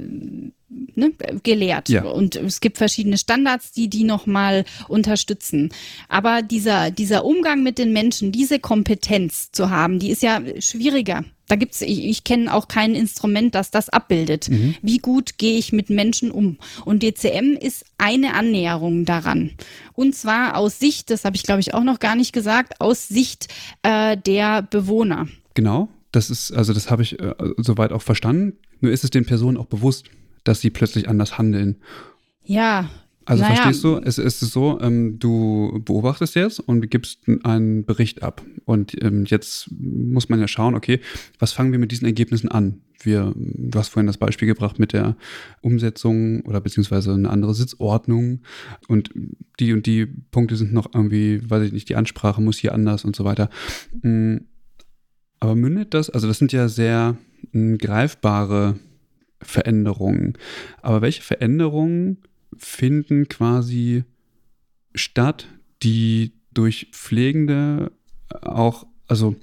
ne, 0.96 1.12
gelehrt. 1.44 1.90
Ja. 1.90 2.04
Und 2.04 2.36
es 2.36 2.60
gibt 2.60 2.78
verschiedene 2.78 3.18
Standards, 3.18 3.72
die 3.72 3.90
die 3.90 4.04
nochmal 4.04 4.66
unterstützen. 4.88 5.70
Aber 6.10 6.42
dieser, 6.42 6.92
dieser 6.92 7.26
Umgang 7.26 7.64
mit 7.64 7.78
den 7.78 7.94
Menschen, 7.94 8.32
diese 8.32 8.60
Kompetenz 8.60 9.52
zu 9.52 9.70
haben, 9.70 10.00
die 10.00 10.12
ist 10.12 10.22
ja 10.22 10.42
schwieriger. 10.60 11.24
Da 11.48 11.58
gibt's, 11.58 11.82
ich, 11.82 12.06
ich 12.06 12.24
kenne 12.24 12.54
auch 12.54 12.70
kein 12.70 12.96
Instrument, 12.96 13.56
das 13.56 13.72
das 13.72 13.90
abbildet. 13.90 14.48
Mhm. 14.50 14.76
Wie 14.82 15.00
gut 15.00 15.38
gehe 15.38 15.58
ich 15.58 15.74
mit 15.74 15.90
Menschen 15.90 16.32
um? 16.32 16.58
Und 16.86 17.04
DCM 17.04 17.58
ist 17.60 17.84
eine 17.98 18.36
Annäherung 18.36 19.04
daran. 19.04 19.52
Und 19.92 20.16
zwar 20.16 20.56
aus 20.56 20.80
Sicht, 20.80 21.10
das 21.10 21.26
habe 21.26 21.36
ich 21.36 21.44
glaube 21.44 21.60
ich 21.60 21.74
auch 21.74 21.84
noch 21.84 22.00
gar 22.00 22.16
nicht 22.16 22.32
gesagt, 22.32 22.80
aus 22.80 23.10
Sicht 23.10 23.50
äh, 23.84 24.16
der 24.16 24.62
Bewohner. 24.62 25.28
Genau. 25.54 25.90
Das 26.12 26.30
ist, 26.30 26.52
also 26.52 26.74
das 26.74 26.90
habe 26.92 27.04
ich 27.04 27.20
äh, 27.20 27.34
soweit 27.58 27.92
auch 27.92 28.02
verstanden. 28.02 28.58
Nur 28.80 28.92
ist 28.92 29.04
es 29.04 29.10
den 29.10 29.26
Personen 29.26 29.58
auch 29.58 29.68
bewusst, 29.68 30.06
dass 30.44 30.60
sie 30.62 30.70
plötzlich 30.70 31.08
anders 31.08 31.38
handeln. 31.38 31.78
Ja, 32.44 32.90
Also 33.26 33.44
naja. 33.44 33.56
verstehst 33.56 33.84
du, 33.84 33.98
es, 33.98 34.18
es 34.18 34.42
ist 34.42 34.52
so, 34.52 34.80
ähm, 34.82 35.20
du 35.20 35.80
beobachtest 35.86 36.36
jetzt 36.36 36.60
und 36.60 36.90
gibst 36.90 37.20
einen 37.44 37.86
Bericht 37.86 38.24
ab. 38.24 38.42
Und 38.66 39.02
ähm, 39.04 39.26
jetzt 39.26 39.70
muss 39.80 40.28
man 40.28 40.40
ja 40.40 40.48
schauen, 40.48 40.76
okay, 40.76 41.00
was 41.40 41.54
fangen 41.54 41.72
wir 41.72 41.80
mit 41.80 41.92
diesen 41.92 42.06
Ergebnissen 42.06 42.50
an? 42.50 42.82
Wir, 43.04 43.32
du 43.36 43.80
hast 43.80 43.90
vorhin 43.90 44.08
das 44.08 44.18
Beispiel 44.18 44.48
gebracht 44.48 44.80
mit 44.80 44.94
der 44.94 45.16
Umsetzung 45.62 46.42
oder 46.42 46.62
beziehungsweise 46.62 47.14
eine 47.14 47.30
andere 47.30 47.54
Sitzordnung 47.56 48.42
und 48.88 49.12
die 49.60 49.74
und 49.74 49.86
die 49.88 50.06
Punkte 50.06 50.56
sind 50.56 50.74
noch 50.74 50.94
irgendwie, 50.94 51.42
weiß 51.50 51.64
ich 51.64 51.74
nicht, 51.74 51.90
die 51.90 51.96
Ansprache 51.96 52.42
muss 52.42 52.58
hier 52.58 52.74
anders 52.74 53.04
und 53.06 53.16
so 53.16 53.24
weiter. 53.24 53.50
Mm, 54.02 54.38
aber 55.42 55.56
mündet 55.56 55.94
das, 55.94 56.10
also 56.10 56.28
das 56.28 56.38
sind 56.38 56.54
ja 56.54 56.70
sehr 56.70 57.18
mm, 57.52 57.76
greifbare 57.76 58.80
Veränderungen. 59.42 60.38
Aber 60.82 61.02
welche 61.02 61.24
Veränderungen 61.24 62.20
finden 62.56 63.28
quasi 63.28 64.06
statt, 64.96 65.48
die 65.84 66.32
durch 66.54 66.88
Pflegende 66.92 67.92
auch, 68.42 68.86
also 69.08 69.36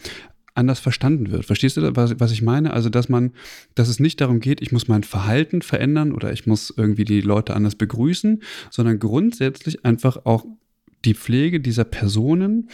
anders 0.55 0.81
verstanden 0.81 1.31
wird. 1.31 1.45
Verstehst 1.45 1.77
du, 1.77 1.97
was, 1.97 2.19
was 2.19 2.33
ich 2.33 2.43
meine? 2.43 2.73
Also, 2.73 2.91
dass 2.91 3.09
man, 3.09 3.33
dass 3.75 3.89
es 3.89 4.01
nicht 4.01 4.21
darum 4.21 4.41
geht, 4.41 4.61
ich 4.61 4.73
muss 4.73 4.89
mein 4.89 5.05
Verhalten 5.05 5.63
verändern 5.63 6.13
oder 6.13 6.33
ich 6.33 6.47
muss 6.47 6.73
irgendwie 6.77 7.05
die 7.05 7.21
Leute 7.21 7.55
anders 7.55 7.77
begrüßen, 7.77 8.43
sondern 8.71 8.99
grundsätzlich 8.99 9.85
einfach 9.85 10.25
auch 10.27 10.45
die 11.05 11.15
Pflege 11.15 11.61
dieser 11.61 11.85
Personen 11.85 12.71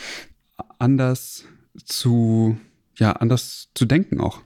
anders 0.78 1.44
zu, 1.84 2.56
ja, 2.98 3.12
anders 3.12 3.68
zu 3.74 3.84
denken 3.84 4.20
auch. 4.20 4.40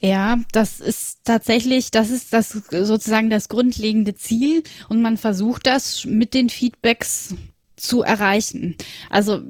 Ja, 0.00 0.38
das 0.52 0.80
ist 0.80 1.24
tatsächlich, 1.24 1.90
das 1.90 2.10
ist 2.10 2.32
das 2.32 2.50
sozusagen 2.70 3.30
das 3.30 3.48
grundlegende 3.48 4.14
Ziel 4.14 4.62
und 4.88 5.02
man 5.02 5.16
versucht 5.16 5.66
das 5.66 6.04
mit 6.04 6.34
den 6.34 6.50
Feedbacks 6.50 7.34
zu 7.76 8.02
erreichen. 8.02 8.76
Also 9.10 9.42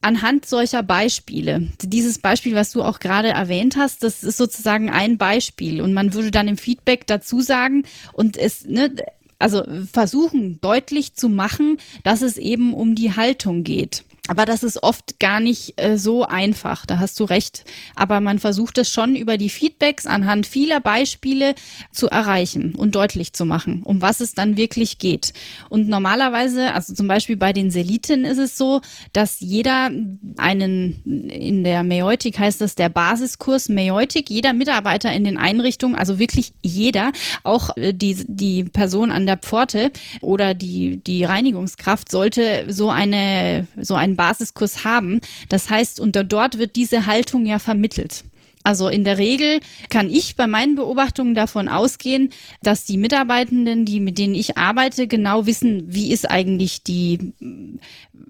anhand 0.00 0.46
solcher 0.46 0.82
Beispiele, 0.82 1.68
dieses 1.82 2.18
Beispiel, 2.18 2.54
was 2.54 2.72
du 2.72 2.82
auch 2.82 2.98
gerade 2.98 3.28
erwähnt 3.28 3.76
hast, 3.76 4.02
das 4.02 4.24
ist 4.24 4.36
sozusagen 4.36 4.90
ein 4.90 5.18
Beispiel 5.18 5.82
und 5.82 5.92
man 5.92 6.14
würde 6.14 6.30
dann 6.30 6.48
im 6.48 6.56
Feedback 6.56 7.06
dazu 7.06 7.40
sagen 7.40 7.84
und 8.12 8.36
es, 8.36 8.64
ne, 8.64 8.92
also 9.38 9.62
versuchen 9.92 10.60
deutlich 10.60 11.14
zu 11.14 11.28
machen, 11.28 11.78
dass 12.02 12.22
es 12.22 12.38
eben 12.38 12.74
um 12.74 12.96
die 12.96 13.14
Haltung 13.14 13.62
geht. 13.62 14.04
Aber 14.28 14.44
das 14.44 14.62
ist 14.62 14.82
oft 14.82 15.18
gar 15.18 15.40
nicht 15.40 15.80
äh, 15.80 15.96
so 15.96 16.24
einfach, 16.24 16.86
da 16.86 16.98
hast 16.98 17.18
du 17.18 17.24
recht. 17.24 17.64
Aber 17.96 18.20
man 18.20 18.38
versucht 18.38 18.78
es 18.78 18.90
schon 18.90 19.16
über 19.16 19.38
die 19.38 19.48
Feedbacks 19.48 20.06
anhand 20.06 20.46
vieler 20.46 20.80
Beispiele 20.80 21.54
zu 21.92 22.08
erreichen 22.08 22.74
und 22.74 22.94
deutlich 22.94 23.32
zu 23.32 23.46
machen, 23.46 23.82
um 23.82 24.02
was 24.02 24.20
es 24.20 24.34
dann 24.34 24.56
wirklich 24.56 24.98
geht. 24.98 25.32
Und 25.70 25.88
normalerweise, 25.88 26.74
also 26.74 26.94
zum 26.94 27.08
Beispiel 27.08 27.38
bei 27.38 27.54
den 27.54 27.70
Seliten 27.70 28.24
ist 28.24 28.38
es 28.38 28.58
so, 28.58 28.82
dass 29.14 29.40
jeder 29.40 29.90
einen, 30.36 31.28
in 31.30 31.64
der 31.64 31.82
Meutik 31.82 32.38
heißt 32.38 32.60
das 32.60 32.74
der 32.74 32.90
Basiskurs 32.90 33.70
Meutik, 33.70 34.28
jeder 34.28 34.52
Mitarbeiter 34.52 35.10
in 35.10 35.24
den 35.24 35.38
Einrichtungen, 35.38 35.96
also 35.96 36.18
wirklich 36.18 36.52
jeder, 36.62 37.12
auch 37.44 37.74
äh, 37.78 37.94
die, 37.94 38.26
die 38.28 38.64
Person 38.64 39.10
an 39.10 39.24
der 39.24 39.38
Pforte 39.38 39.90
oder 40.20 40.52
die, 40.52 40.98
die 40.98 41.24
Reinigungskraft 41.24 42.10
sollte 42.10 42.66
so 42.68 42.90
eine, 42.90 43.66
so 43.80 43.94
ein 43.94 44.17
Basiskurs 44.18 44.84
haben. 44.84 45.22
Das 45.48 45.70
heißt, 45.70 45.98
unter 46.00 46.24
dort 46.24 46.58
wird 46.58 46.76
diese 46.76 47.06
Haltung 47.06 47.46
ja 47.46 47.58
vermittelt. 47.58 48.24
Also 48.64 48.88
in 48.88 49.04
der 49.04 49.16
Regel 49.16 49.60
kann 49.88 50.10
ich 50.10 50.36
bei 50.36 50.46
meinen 50.46 50.74
Beobachtungen 50.74 51.34
davon 51.34 51.68
ausgehen, 51.68 52.30
dass 52.62 52.84
die 52.84 52.98
Mitarbeitenden, 52.98 53.86
die 53.86 53.98
mit 53.98 54.18
denen 54.18 54.34
ich 54.34 54.58
arbeite, 54.58 55.06
genau 55.06 55.46
wissen, 55.46 55.84
wie 55.86 56.12
ist 56.12 56.30
eigentlich 56.30 56.82
die, 56.82 57.32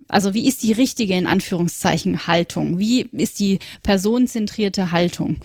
also 0.07 0.35
wie 0.35 0.47
ist 0.47 0.63
die 0.63 0.73
richtige 0.73 1.15
in 1.15 1.27
Anführungszeichen 1.27 2.29
Haltung? 2.29 2.79
Wie 2.79 3.09
ist 3.11 3.41
die 3.41 3.59
personenzentrierte 3.83 4.93
Haltung? 4.93 5.39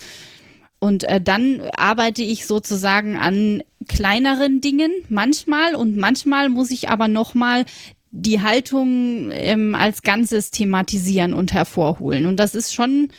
Und 0.83 1.05
äh, 1.05 1.21
dann 1.21 1.61
arbeite 1.77 2.23
ich 2.23 2.45
sozusagen 2.45 3.15
an 3.15 3.63
kleineren 3.87 4.59
Dingen 4.59 4.91
manchmal 5.07 5.75
und 5.75 5.95
manchmal 5.95 6.49
muss 6.49 6.71
ich 6.71 6.89
aber 6.89 7.07
nochmal 7.07 7.63
die 8.15 8.41
Haltung 8.41 9.31
ähm, 9.31 9.73
als 9.73 10.03
Ganzes 10.03 10.51
thematisieren 10.51 11.33
und 11.33 11.51
hervorholen. 11.51 12.27
Und 12.27 12.37
das 12.37 12.53
ist 12.53 12.73
schon 12.73 13.09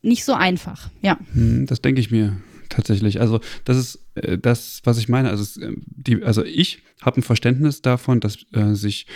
nicht 0.00 0.24
so 0.24 0.32
einfach, 0.32 0.90
ja. 1.02 1.18
Hm, 1.32 1.66
das 1.66 1.82
denke 1.82 2.00
ich 2.00 2.12
mir 2.12 2.36
tatsächlich. 2.68 3.20
Also 3.20 3.40
das 3.64 3.76
ist 3.76 4.04
äh, 4.14 4.38
das, 4.38 4.80
was 4.84 4.98
ich 4.98 5.08
meine. 5.08 5.30
Also, 5.30 5.60
äh, 5.60 5.74
die, 5.86 6.22
also 6.22 6.44
ich 6.44 6.82
habe 7.02 7.20
ein 7.20 7.24
Verständnis 7.24 7.82
davon, 7.82 8.20
dass 8.20 8.38
äh, 8.52 8.74
sich 8.74 9.06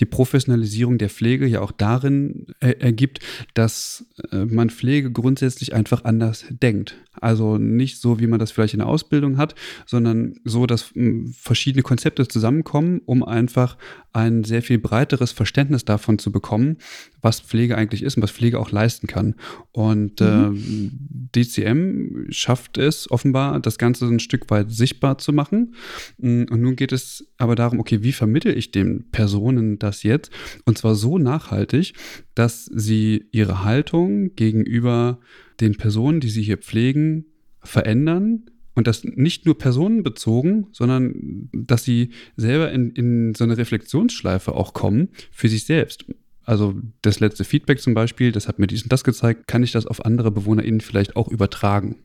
die 0.00 0.06
Professionalisierung 0.06 0.98
der 0.98 1.08
Pflege 1.08 1.46
ja 1.46 1.60
auch 1.60 1.70
darin 1.70 2.46
äh, 2.60 2.70
ergibt, 2.80 3.20
dass 3.54 4.06
äh, 4.32 4.44
man 4.44 4.70
Pflege 4.70 5.12
grundsätzlich 5.12 5.72
einfach 5.72 6.04
anders 6.04 6.46
denkt. 6.50 6.96
Also 7.20 7.58
nicht 7.58 8.00
so, 8.00 8.18
wie 8.18 8.26
man 8.26 8.40
das 8.40 8.50
vielleicht 8.50 8.74
in 8.74 8.80
der 8.80 8.88
Ausbildung 8.88 9.36
hat, 9.36 9.54
sondern 9.86 10.34
so, 10.44 10.66
dass 10.66 10.90
hm, 10.94 11.32
verschiedene 11.32 11.82
Konzepte 11.82 12.26
zusammenkommen, 12.26 13.02
um 13.04 13.22
einfach 13.22 13.76
ein 14.14 14.44
sehr 14.44 14.62
viel 14.62 14.78
breiteres 14.78 15.32
Verständnis 15.32 15.84
davon 15.84 16.18
zu 16.18 16.30
bekommen, 16.30 16.78
was 17.20 17.40
Pflege 17.40 17.76
eigentlich 17.76 18.02
ist 18.02 18.16
und 18.16 18.22
was 18.22 18.30
Pflege 18.30 18.60
auch 18.60 18.70
leisten 18.70 19.08
kann. 19.08 19.34
Und 19.72 20.20
mhm. 20.20 20.90
äh, 21.34 21.40
DCM 21.42 22.26
schafft 22.30 22.78
es 22.78 23.10
offenbar, 23.10 23.58
das 23.60 23.76
Ganze 23.76 24.06
ein 24.06 24.20
Stück 24.20 24.48
weit 24.50 24.70
sichtbar 24.70 25.18
zu 25.18 25.32
machen. 25.32 25.74
Hm, 26.20 26.46
und 26.48 26.60
nun 26.62 26.76
geht 26.76 26.92
es 26.92 27.26
aber 27.38 27.56
darum, 27.56 27.80
okay, 27.80 28.02
wie 28.02 28.12
vermittle 28.12 28.52
ich 28.52 28.70
den 28.70 29.10
Personen 29.10 29.80
das 29.80 30.04
jetzt? 30.04 30.30
Und 30.64 30.78
zwar 30.78 30.94
so 30.94 31.18
nachhaltig, 31.18 31.94
dass 32.36 32.66
sie 32.66 33.26
ihre 33.32 33.64
Haltung 33.64 34.36
gegenüber 34.36 35.18
den 35.60 35.76
Personen, 35.76 36.20
die 36.20 36.30
sie 36.30 36.42
hier 36.42 36.58
pflegen, 36.58 37.26
verändern 37.62 38.44
und 38.74 38.86
das 38.86 39.04
nicht 39.04 39.46
nur 39.46 39.56
personenbezogen, 39.56 40.66
sondern 40.72 41.48
dass 41.52 41.84
sie 41.84 42.10
selber 42.36 42.72
in, 42.72 42.90
in 42.90 43.34
so 43.34 43.44
eine 43.44 43.56
Reflexionsschleife 43.56 44.52
auch 44.52 44.72
kommen 44.72 45.08
für 45.30 45.48
sich 45.48 45.64
selbst. 45.64 46.04
Also 46.44 46.74
das 47.02 47.20
letzte 47.20 47.44
Feedback 47.44 47.80
zum 47.80 47.94
Beispiel, 47.94 48.32
das 48.32 48.48
hat 48.48 48.58
mir 48.58 48.66
dies 48.66 48.82
und 48.82 48.92
das 48.92 49.04
gezeigt, 49.04 49.46
kann 49.46 49.62
ich 49.62 49.72
das 49.72 49.86
auf 49.86 50.04
andere 50.04 50.30
BewohnerInnen 50.30 50.80
vielleicht 50.80 51.16
auch 51.16 51.28
übertragen? 51.28 51.96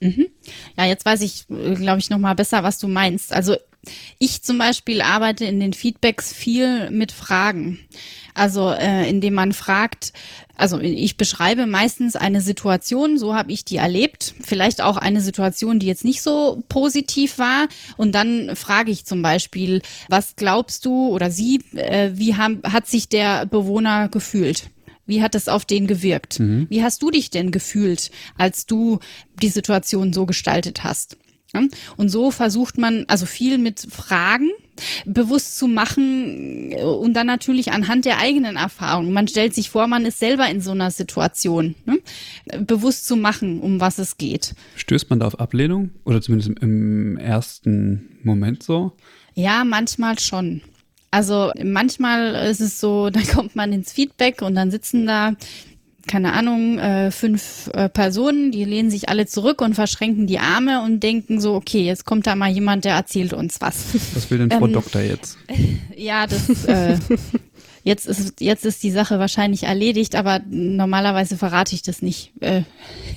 Mhm. 0.00 0.26
Ja, 0.76 0.84
jetzt 0.84 1.06
weiß 1.06 1.22
ich, 1.22 1.46
glaube 1.46 2.00
ich, 2.00 2.10
noch 2.10 2.18
mal 2.18 2.34
besser, 2.34 2.62
was 2.62 2.78
du 2.78 2.88
meinst. 2.88 3.32
Also 3.32 3.56
ich 4.18 4.42
zum 4.42 4.58
Beispiel 4.58 5.00
arbeite 5.00 5.44
in 5.44 5.60
den 5.60 5.72
Feedbacks 5.72 6.32
viel 6.32 6.90
mit 6.90 7.12
Fragen. 7.12 7.78
Also 8.34 8.70
äh, 8.70 9.08
indem 9.08 9.34
man 9.34 9.52
fragt, 9.52 10.12
also 10.56 10.78
ich 10.78 11.16
beschreibe 11.16 11.66
meistens 11.66 12.16
eine 12.16 12.40
Situation, 12.40 13.18
so 13.18 13.34
habe 13.34 13.52
ich 13.52 13.64
die 13.64 13.76
erlebt, 13.76 14.34
vielleicht 14.40 14.82
auch 14.82 14.96
eine 14.96 15.20
Situation, 15.20 15.78
die 15.78 15.86
jetzt 15.86 16.04
nicht 16.04 16.22
so 16.22 16.62
positiv 16.68 17.38
war. 17.38 17.68
Und 17.96 18.14
dann 18.14 18.54
frage 18.54 18.90
ich 18.90 19.06
zum 19.06 19.22
Beispiel, 19.22 19.82
was 20.08 20.36
glaubst 20.36 20.84
du 20.84 21.08
oder 21.08 21.30
sie, 21.30 21.60
äh, 21.74 22.10
wie 22.14 22.36
haben, 22.36 22.60
hat 22.64 22.86
sich 22.86 23.08
der 23.08 23.46
Bewohner 23.46 24.08
gefühlt? 24.08 24.70
Wie 25.06 25.22
hat 25.22 25.34
es 25.34 25.48
auf 25.48 25.64
den 25.64 25.86
gewirkt? 25.86 26.40
Mhm. 26.40 26.66
Wie 26.68 26.82
hast 26.82 27.02
du 27.02 27.10
dich 27.10 27.30
denn 27.30 27.52
gefühlt, 27.52 28.10
als 28.36 28.66
du 28.66 28.98
die 29.40 29.48
Situation 29.48 30.12
so 30.12 30.26
gestaltet 30.26 30.84
hast? 30.84 31.16
Und 31.96 32.08
so 32.08 32.30
versucht 32.30 32.78
man 32.78 33.04
also 33.08 33.26
viel 33.26 33.58
mit 33.58 33.86
Fragen 33.90 34.50
bewusst 35.06 35.56
zu 35.56 35.68
machen 35.68 36.74
und 36.74 37.14
dann 37.14 37.26
natürlich 37.26 37.72
anhand 37.72 38.04
der 38.04 38.18
eigenen 38.18 38.56
Erfahrung. 38.56 39.12
Man 39.12 39.28
stellt 39.28 39.54
sich 39.54 39.70
vor, 39.70 39.86
man 39.86 40.04
ist 40.04 40.18
selber 40.18 40.48
in 40.48 40.60
so 40.60 40.72
einer 40.72 40.90
Situation, 40.90 41.74
ne? 41.86 41.98
bewusst 42.58 43.06
zu 43.06 43.16
machen, 43.16 43.60
um 43.60 43.80
was 43.80 43.98
es 43.98 44.18
geht. 44.18 44.54
Stößt 44.76 45.08
man 45.08 45.20
da 45.20 45.26
auf 45.26 45.40
Ablehnung 45.40 45.90
oder 46.04 46.20
zumindest 46.20 46.58
im 46.60 47.16
ersten 47.16 48.18
Moment 48.22 48.62
so? 48.62 48.92
Ja, 49.34 49.64
manchmal 49.64 50.18
schon. 50.18 50.62
Also 51.10 51.52
manchmal 51.62 52.34
ist 52.50 52.60
es 52.60 52.80
so, 52.80 53.10
da 53.10 53.20
kommt 53.20 53.56
man 53.56 53.72
ins 53.72 53.92
Feedback 53.92 54.42
und 54.42 54.54
dann 54.54 54.70
sitzen 54.70 55.06
da 55.06 55.34
keine 56.06 56.32
Ahnung, 56.32 56.78
äh, 56.78 57.10
fünf 57.10 57.70
äh, 57.74 57.88
Personen, 57.88 58.52
die 58.52 58.64
lehnen 58.64 58.90
sich 58.90 59.08
alle 59.08 59.26
zurück 59.26 59.60
und 59.60 59.74
verschränken 59.74 60.26
die 60.26 60.38
Arme 60.38 60.82
und 60.82 61.00
denken 61.02 61.40
so, 61.40 61.54
okay, 61.54 61.84
jetzt 61.84 62.04
kommt 62.04 62.26
da 62.26 62.34
mal 62.34 62.50
jemand, 62.50 62.84
der 62.84 62.94
erzählt 62.94 63.32
uns 63.32 63.60
was. 63.60 63.94
Was 64.14 64.30
will 64.30 64.38
denn 64.38 64.50
Frau 64.50 64.66
ähm, 64.66 64.72
Doktor 64.72 65.00
jetzt? 65.00 65.38
Ja, 65.96 66.26
das 66.26 66.64
äh, 66.66 66.98
Jetzt 67.86 68.08
ist, 68.08 68.40
jetzt 68.40 68.66
ist 68.66 68.82
die 68.82 68.90
Sache 68.90 69.20
wahrscheinlich 69.20 69.62
erledigt, 69.62 70.16
aber 70.16 70.40
normalerweise 70.50 71.36
verrate 71.36 71.72
ich 71.72 71.82
das 71.82 72.02
nicht, 72.02 72.32
äh, 72.40 72.62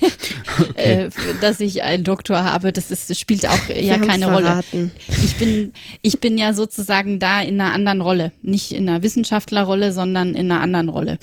okay. 0.60 1.06
äh, 1.06 1.10
dass 1.40 1.58
ich 1.58 1.82
einen 1.82 2.04
Doktor 2.04 2.44
habe. 2.44 2.72
Das 2.72 2.92
ist, 2.92 3.18
spielt 3.18 3.48
auch 3.48 3.68
ja 3.68 3.98
keine 3.98 4.26
verraten. 4.26 4.92
Rolle. 5.08 5.24
Ich 5.24 5.36
bin, 5.38 5.72
ich 6.02 6.20
bin 6.20 6.38
ja 6.38 6.52
sozusagen 6.54 7.18
da 7.18 7.40
in 7.40 7.60
einer 7.60 7.72
anderen 7.72 8.00
Rolle. 8.00 8.30
Nicht 8.42 8.70
in 8.70 8.88
einer 8.88 9.02
Wissenschaftlerrolle, 9.02 9.92
sondern 9.92 10.36
in 10.36 10.52
einer 10.52 10.60
anderen 10.60 10.88
Rolle. 10.88 11.18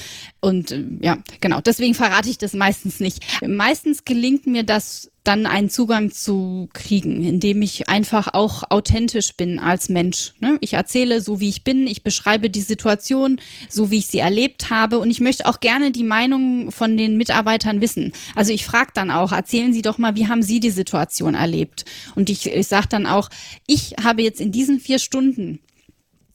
Und 0.47 0.71
äh, 0.71 0.81
ja, 1.01 1.17
genau, 1.41 1.59
deswegen 1.59 1.93
verrate 1.93 2.29
ich 2.29 2.37
das 2.37 2.53
meistens 2.53 3.01
nicht. 3.01 3.21
Meistens 3.45 4.05
gelingt 4.05 4.47
mir 4.47 4.63
das 4.63 5.11
dann 5.25 5.45
einen 5.45 5.69
Zugang 5.69 6.09
zu 6.09 6.69
kriegen, 6.71 7.21
indem 7.21 7.61
ich 7.61 7.89
einfach 7.89 8.33
auch 8.33 8.63
authentisch 8.69 9.35
bin 9.35 9.59
als 9.59 9.89
Mensch. 9.89 10.35
Ne? 10.39 10.57
Ich 10.61 10.75
erzähle 10.75 11.19
so, 11.19 11.41
wie 11.41 11.49
ich 11.49 11.65
bin, 11.65 11.85
ich 11.85 12.01
beschreibe 12.01 12.49
die 12.49 12.61
Situation, 12.61 13.41
so 13.67 13.91
wie 13.91 13.97
ich 13.97 14.07
sie 14.07 14.19
erlebt 14.19 14.69
habe 14.69 14.99
und 14.99 15.11
ich 15.11 15.19
möchte 15.19 15.47
auch 15.47 15.59
gerne 15.59 15.91
die 15.91 16.05
Meinung 16.05 16.71
von 16.71 16.95
den 16.95 17.17
Mitarbeitern 17.17 17.81
wissen. 17.81 18.13
Also 18.33 18.53
ich 18.53 18.65
frage 18.65 18.91
dann 18.93 19.11
auch, 19.11 19.33
erzählen 19.33 19.73
Sie 19.73 19.81
doch 19.81 19.97
mal, 19.97 20.15
wie 20.15 20.29
haben 20.29 20.43
Sie 20.43 20.61
die 20.61 20.71
Situation 20.71 21.35
erlebt? 21.35 21.83
Und 22.15 22.29
ich, 22.29 22.45
ich 22.45 22.67
sage 22.67 22.87
dann 22.89 23.05
auch, 23.05 23.27
ich 23.65 23.95
habe 24.01 24.21
jetzt 24.21 24.39
in 24.39 24.53
diesen 24.53 24.79
vier 24.79 24.99
Stunden 24.99 25.59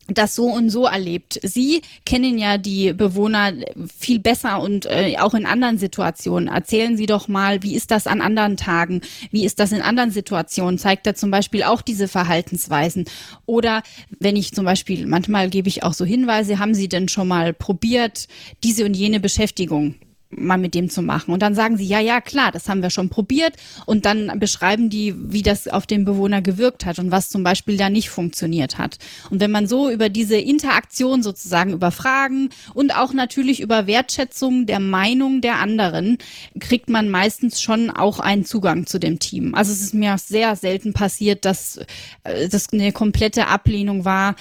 das 0.08 0.34
so 0.34 0.46
und 0.46 0.70
so 0.70 0.86
erlebt. 0.86 1.38
Sie 1.42 1.82
kennen 2.04 2.38
ja 2.38 2.58
die 2.58 2.92
Bewohner 2.92 3.52
viel 3.98 4.18
besser 4.18 4.60
und 4.60 4.86
äh, 4.86 5.16
auch 5.18 5.34
in 5.34 5.46
anderen 5.46 5.78
Situationen. 5.78 6.48
Erzählen 6.48 6.96
Sie 6.96 7.06
doch 7.06 7.28
mal, 7.28 7.62
wie 7.62 7.74
ist 7.74 7.90
das 7.90 8.06
an 8.06 8.20
anderen 8.20 8.56
Tagen? 8.56 9.00
Wie 9.30 9.44
ist 9.44 9.60
das 9.60 9.72
in 9.72 9.82
anderen 9.82 10.10
Situationen? 10.10 10.78
Zeigt 10.78 11.06
er 11.06 11.14
zum 11.14 11.30
Beispiel 11.30 11.62
auch 11.62 11.82
diese 11.82 12.08
Verhaltensweisen? 12.08 13.04
Oder 13.46 13.82
wenn 14.18 14.36
ich 14.36 14.52
zum 14.52 14.64
Beispiel, 14.64 15.06
manchmal 15.06 15.50
gebe 15.50 15.68
ich 15.68 15.82
auch 15.82 15.94
so 15.94 16.04
Hinweise, 16.04 16.58
haben 16.58 16.74
Sie 16.74 16.88
denn 16.88 17.08
schon 17.08 17.28
mal 17.28 17.52
probiert, 17.52 18.28
diese 18.62 18.84
und 18.84 18.94
jene 18.94 19.20
Beschäftigung? 19.20 19.94
Mal 20.36 20.58
mit 20.58 20.74
dem 20.74 20.90
zu 20.90 21.02
machen. 21.02 21.32
Und 21.32 21.42
dann 21.42 21.54
sagen 21.54 21.76
sie, 21.76 21.84
ja, 21.84 22.00
ja, 22.00 22.20
klar, 22.20 22.52
das 22.52 22.68
haben 22.68 22.82
wir 22.82 22.90
schon 22.90 23.08
probiert. 23.08 23.54
Und 23.86 24.04
dann 24.04 24.38
beschreiben 24.38 24.90
die, 24.90 25.14
wie 25.16 25.42
das 25.42 25.68
auf 25.68 25.86
den 25.86 26.04
Bewohner 26.04 26.42
gewirkt 26.42 26.86
hat 26.86 26.98
und 26.98 27.10
was 27.10 27.28
zum 27.28 27.42
Beispiel 27.42 27.76
da 27.76 27.90
nicht 27.90 28.10
funktioniert 28.10 28.78
hat. 28.78 28.98
Und 29.30 29.40
wenn 29.40 29.50
man 29.50 29.66
so 29.66 29.90
über 29.90 30.08
diese 30.08 30.36
Interaktion 30.36 31.22
sozusagen 31.22 31.72
über 31.72 31.90
Fragen 31.90 32.50
und 32.74 32.96
auch 32.96 33.12
natürlich 33.12 33.60
über 33.60 33.86
Wertschätzung 33.86 34.66
der 34.66 34.80
Meinung 34.80 35.40
der 35.40 35.56
anderen, 35.56 36.18
kriegt 36.60 36.88
man 36.88 37.08
meistens 37.08 37.60
schon 37.60 37.90
auch 37.90 38.20
einen 38.20 38.44
Zugang 38.44 38.86
zu 38.86 38.98
dem 38.98 39.18
Team. 39.18 39.54
Also 39.54 39.72
es 39.72 39.80
ist 39.80 39.94
mir 39.94 40.16
sehr 40.18 40.56
selten 40.56 40.92
passiert, 40.92 41.44
dass 41.44 41.78
äh, 42.24 42.48
das 42.48 42.72
eine 42.72 42.92
komplette 42.92 43.46
Ablehnung 43.46 44.04
war 44.04 44.36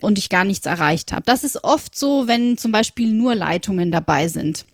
und 0.00 0.18
ich 0.18 0.28
gar 0.28 0.44
nichts 0.44 0.66
erreicht 0.66 1.12
habe. 1.12 1.22
Das 1.26 1.44
ist 1.44 1.64
oft 1.64 1.96
so, 1.96 2.26
wenn 2.26 2.56
zum 2.56 2.72
Beispiel 2.72 3.12
nur 3.12 3.34
Leitungen 3.34 3.90
dabei 3.90 4.28
sind. 4.28 4.64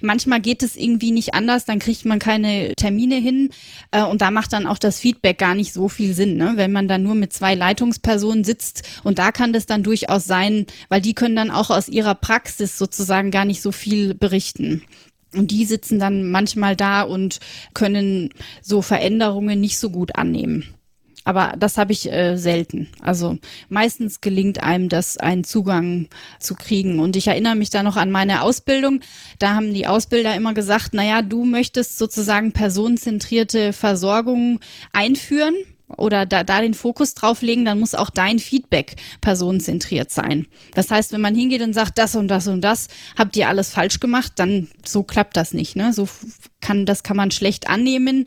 Manchmal 0.00 0.40
geht 0.40 0.62
es 0.62 0.76
irgendwie 0.76 1.10
nicht 1.10 1.34
anders, 1.34 1.64
dann 1.64 1.78
kriegt 1.78 2.04
man 2.04 2.18
keine 2.18 2.74
Termine 2.74 3.16
hin 3.16 3.50
äh, 3.90 4.02
und 4.02 4.20
da 4.20 4.30
macht 4.30 4.52
dann 4.52 4.66
auch 4.66 4.78
das 4.78 4.98
Feedback 4.98 5.38
gar 5.38 5.54
nicht 5.54 5.72
so 5.72 5.88
viel 5.88 6.14
Sinn, 6.14 6.36
ne? 6.36 6.52
wenn 6.56 6.72
man 6.72 6.88
dann 6.88 7.02
nur 7.02 7.14
mit 7.14 7.32
zwei 7.32 7.54
Leitungspersonen 7.54 8.44
sitzt 8.44 8.82
und 9.02 9.18
da 9.18 9.32
kann 9.32 9.52
das 9.52 9.66
dann 9.66 9.82
durchaus 9.82 10.24
sein, 10.24 10.66
weil 10.88 11.00
die 11.00 11.14
können 11.14 11.36
dann 11.36 11.50
auch 11.50 11.70
aus 11.70 11.88
ihrer 11.88 12.14
Praxis 12.14 12.78
sozusagen 12.78 13.30
gar 13.30 13.44
nicht 13.44 13.62
so 13.62 13.72
viel 13.72 14.14
berichten. 14.14 14.82
Und 15.34 15.50
die 15.50 15.64
sitzen 15.64 15.98
dann 15.98 16.30
manchmal 16.30 16.76
da 16.76 17.02
und 17.02 17.40
können 17.74 18.30
so 18.62 18.82
Veränderungen 18.82 19.60
nicht 19.60 19.78
so 19.78 19.90
gut 19.90 20.16
annehmen. 20.16 20.73
Aber 21.24 21.54
das 21.58 21.78
habe 21.78 21.92
ich 21.92 22.10
äh, 22.12 22.36
selten. 22.36 22.88
Also 23.00 23.38
meistens 23.68 24.20
gelingt 24.20 24.62
einem 24.62 24.88
das, 24.88 25.16
einen 25.16 25.44
Zugang 25.44 26.08
zu 26.38 26.54
kriegen. 26.54 27.00
Und 27.00 27.16
ich 27.16 27.28
erinnere 27.28 27.54
mich 27.56 27.70
da 27.70 27.82
noch 27.82 27.96
an 27.96 28.10
meine 28.10 28.42
Ausbildung. 28.42 29.00
Da 29.38 29.54
haben 29.54 29.72
die 29.72 29.86
Ausbilder 29.86 30.34
immer 30.34 30.54
gesagt, 30.54 30.92
naja, 30.92 31.22
du 31.22 31.44
möchtest 31.44 31.98
sozusagen 31.98 32.52
personenzentrierte 32.52 33.72
Versorgung 33.72 34.60
einführen 34.92 35.54
oder 35.96 36.26
da, 36.26 36.44
da 36.44 36.60
den 36.60 36.74
Fokus 36.74 37.14
drauf 37.14 37.42
legen, 37.42 37.64
dann 37.64 37.80
muss 37.80 37.94
auch 37.94 38.10
dein 38.10 38.38
Feedback 38.38 38.96
personenzentriert 39.20 40.10
sein. 40.10 40.46
Das 40.74 40.90
heißt, 40.90 41.12
wenn 41.12 41.20
man 41.20 41.34
hingeht 41.34 41.62
und 41.62 41.72
sagt, 41.72 41.98
das 41.98 42.16
und 42.16 42.28
das 42.28 42.48
und 42.48 42.62
das 42.62 42.88
habt 43.16 43.36
ihr 43.36 43.48
alles 43.48 43.70
falsch 43.70 44.00
gemacht, 44.00 44.32
dann 44.36 44.68
so 44.84 45.02
klappt 45.02 45.36
das 45.36 45.52
nicht. 45.52 45.76
Ne? 45.76 45.92
So 45.92 46.08
kann 46.60 46.86
das 46.86 47.02
kann 47.02 47.16
man 47.16 47.30
schlecht 47.30 47.68
annehmen. 47.68 48.26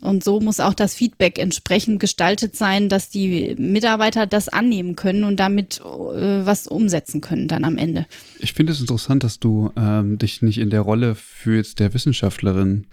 Und 0.00 0.24
so 0.24 0.40
muss 0.40 0.60
auch 0.60 0.72
das 0.72 0.94
Feedback 0.94 1.38
entsprechend 1.38 2.00
gestaltet 2.00 2.56
sein, 2.56 2.88
dass 2.88 3.10
die 3.10 3.54
Mitarbeiter 3.58 4.26
das 4.26 4.48
annehmen 4.48 4.96
können 4.96 5.24
und 5.24 5.38
damit 5.38 5.80
äh, 5.80 6.46
was 6.46 6.66
umsetzen 6.66 7.20
können 7.20 7.48
dann 7.48 7.64
am 7.64 7.76
Ende. 7.76 8.06
Ich 8.38 8.54
finde 8.54 8.72
es 8.72 8.80
interessant, 8.80 9.24
dass 9.24 9.40
du 9.40 9.70
ähm, 9.76 10.18
dich 10.18 10.40
nicht 10.40 10.58
in 10.58 10.70
der 10.70 10.80
Rolle 10.80 11.14
fühlst 11.14 11.80
der 11.80 11.92
Wissenschaftlerin, 11.92 12.86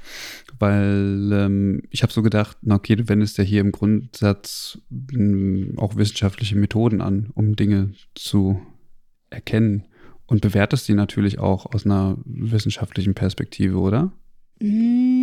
weil 0.60 1.30
ähm, 1.32 1.84
ich 1.92 2.04
habe 2.04 2.12
so 2.12 2.22
gedacht, 2.22 2.58
na 2.62 2.76
okay, 2.76 2.96
du 2.96 3.08
wendest 3.08 3.38
ja 3.38 3.44
hier 3.44 3.62
im 3.62 3.72
Grundsatz 3.72 4.80
ähm, 5.14 5.76
auch 5.78 5.96
wissenschaftliche 5.96 6.58
Methoden 6.58 7.02
an, 7.02 7.30
um 7.36 7.56
Dinge 7.56 7.94
zu 8.16 8.60
erkennen 9.30 9.86
und 10.26 10.42
bewertest 10.42 10.86
sie 10.86 10.94
natürlich 10.94 11.40
auch 11.40 11.74
aus 11.74 11.86
einer 11.86 12.18
wissenschaftlichen 12.26 13.14
Perspektive, 13.14 13.78
oder? 13.78 14.12
Mm, 14.60 15.17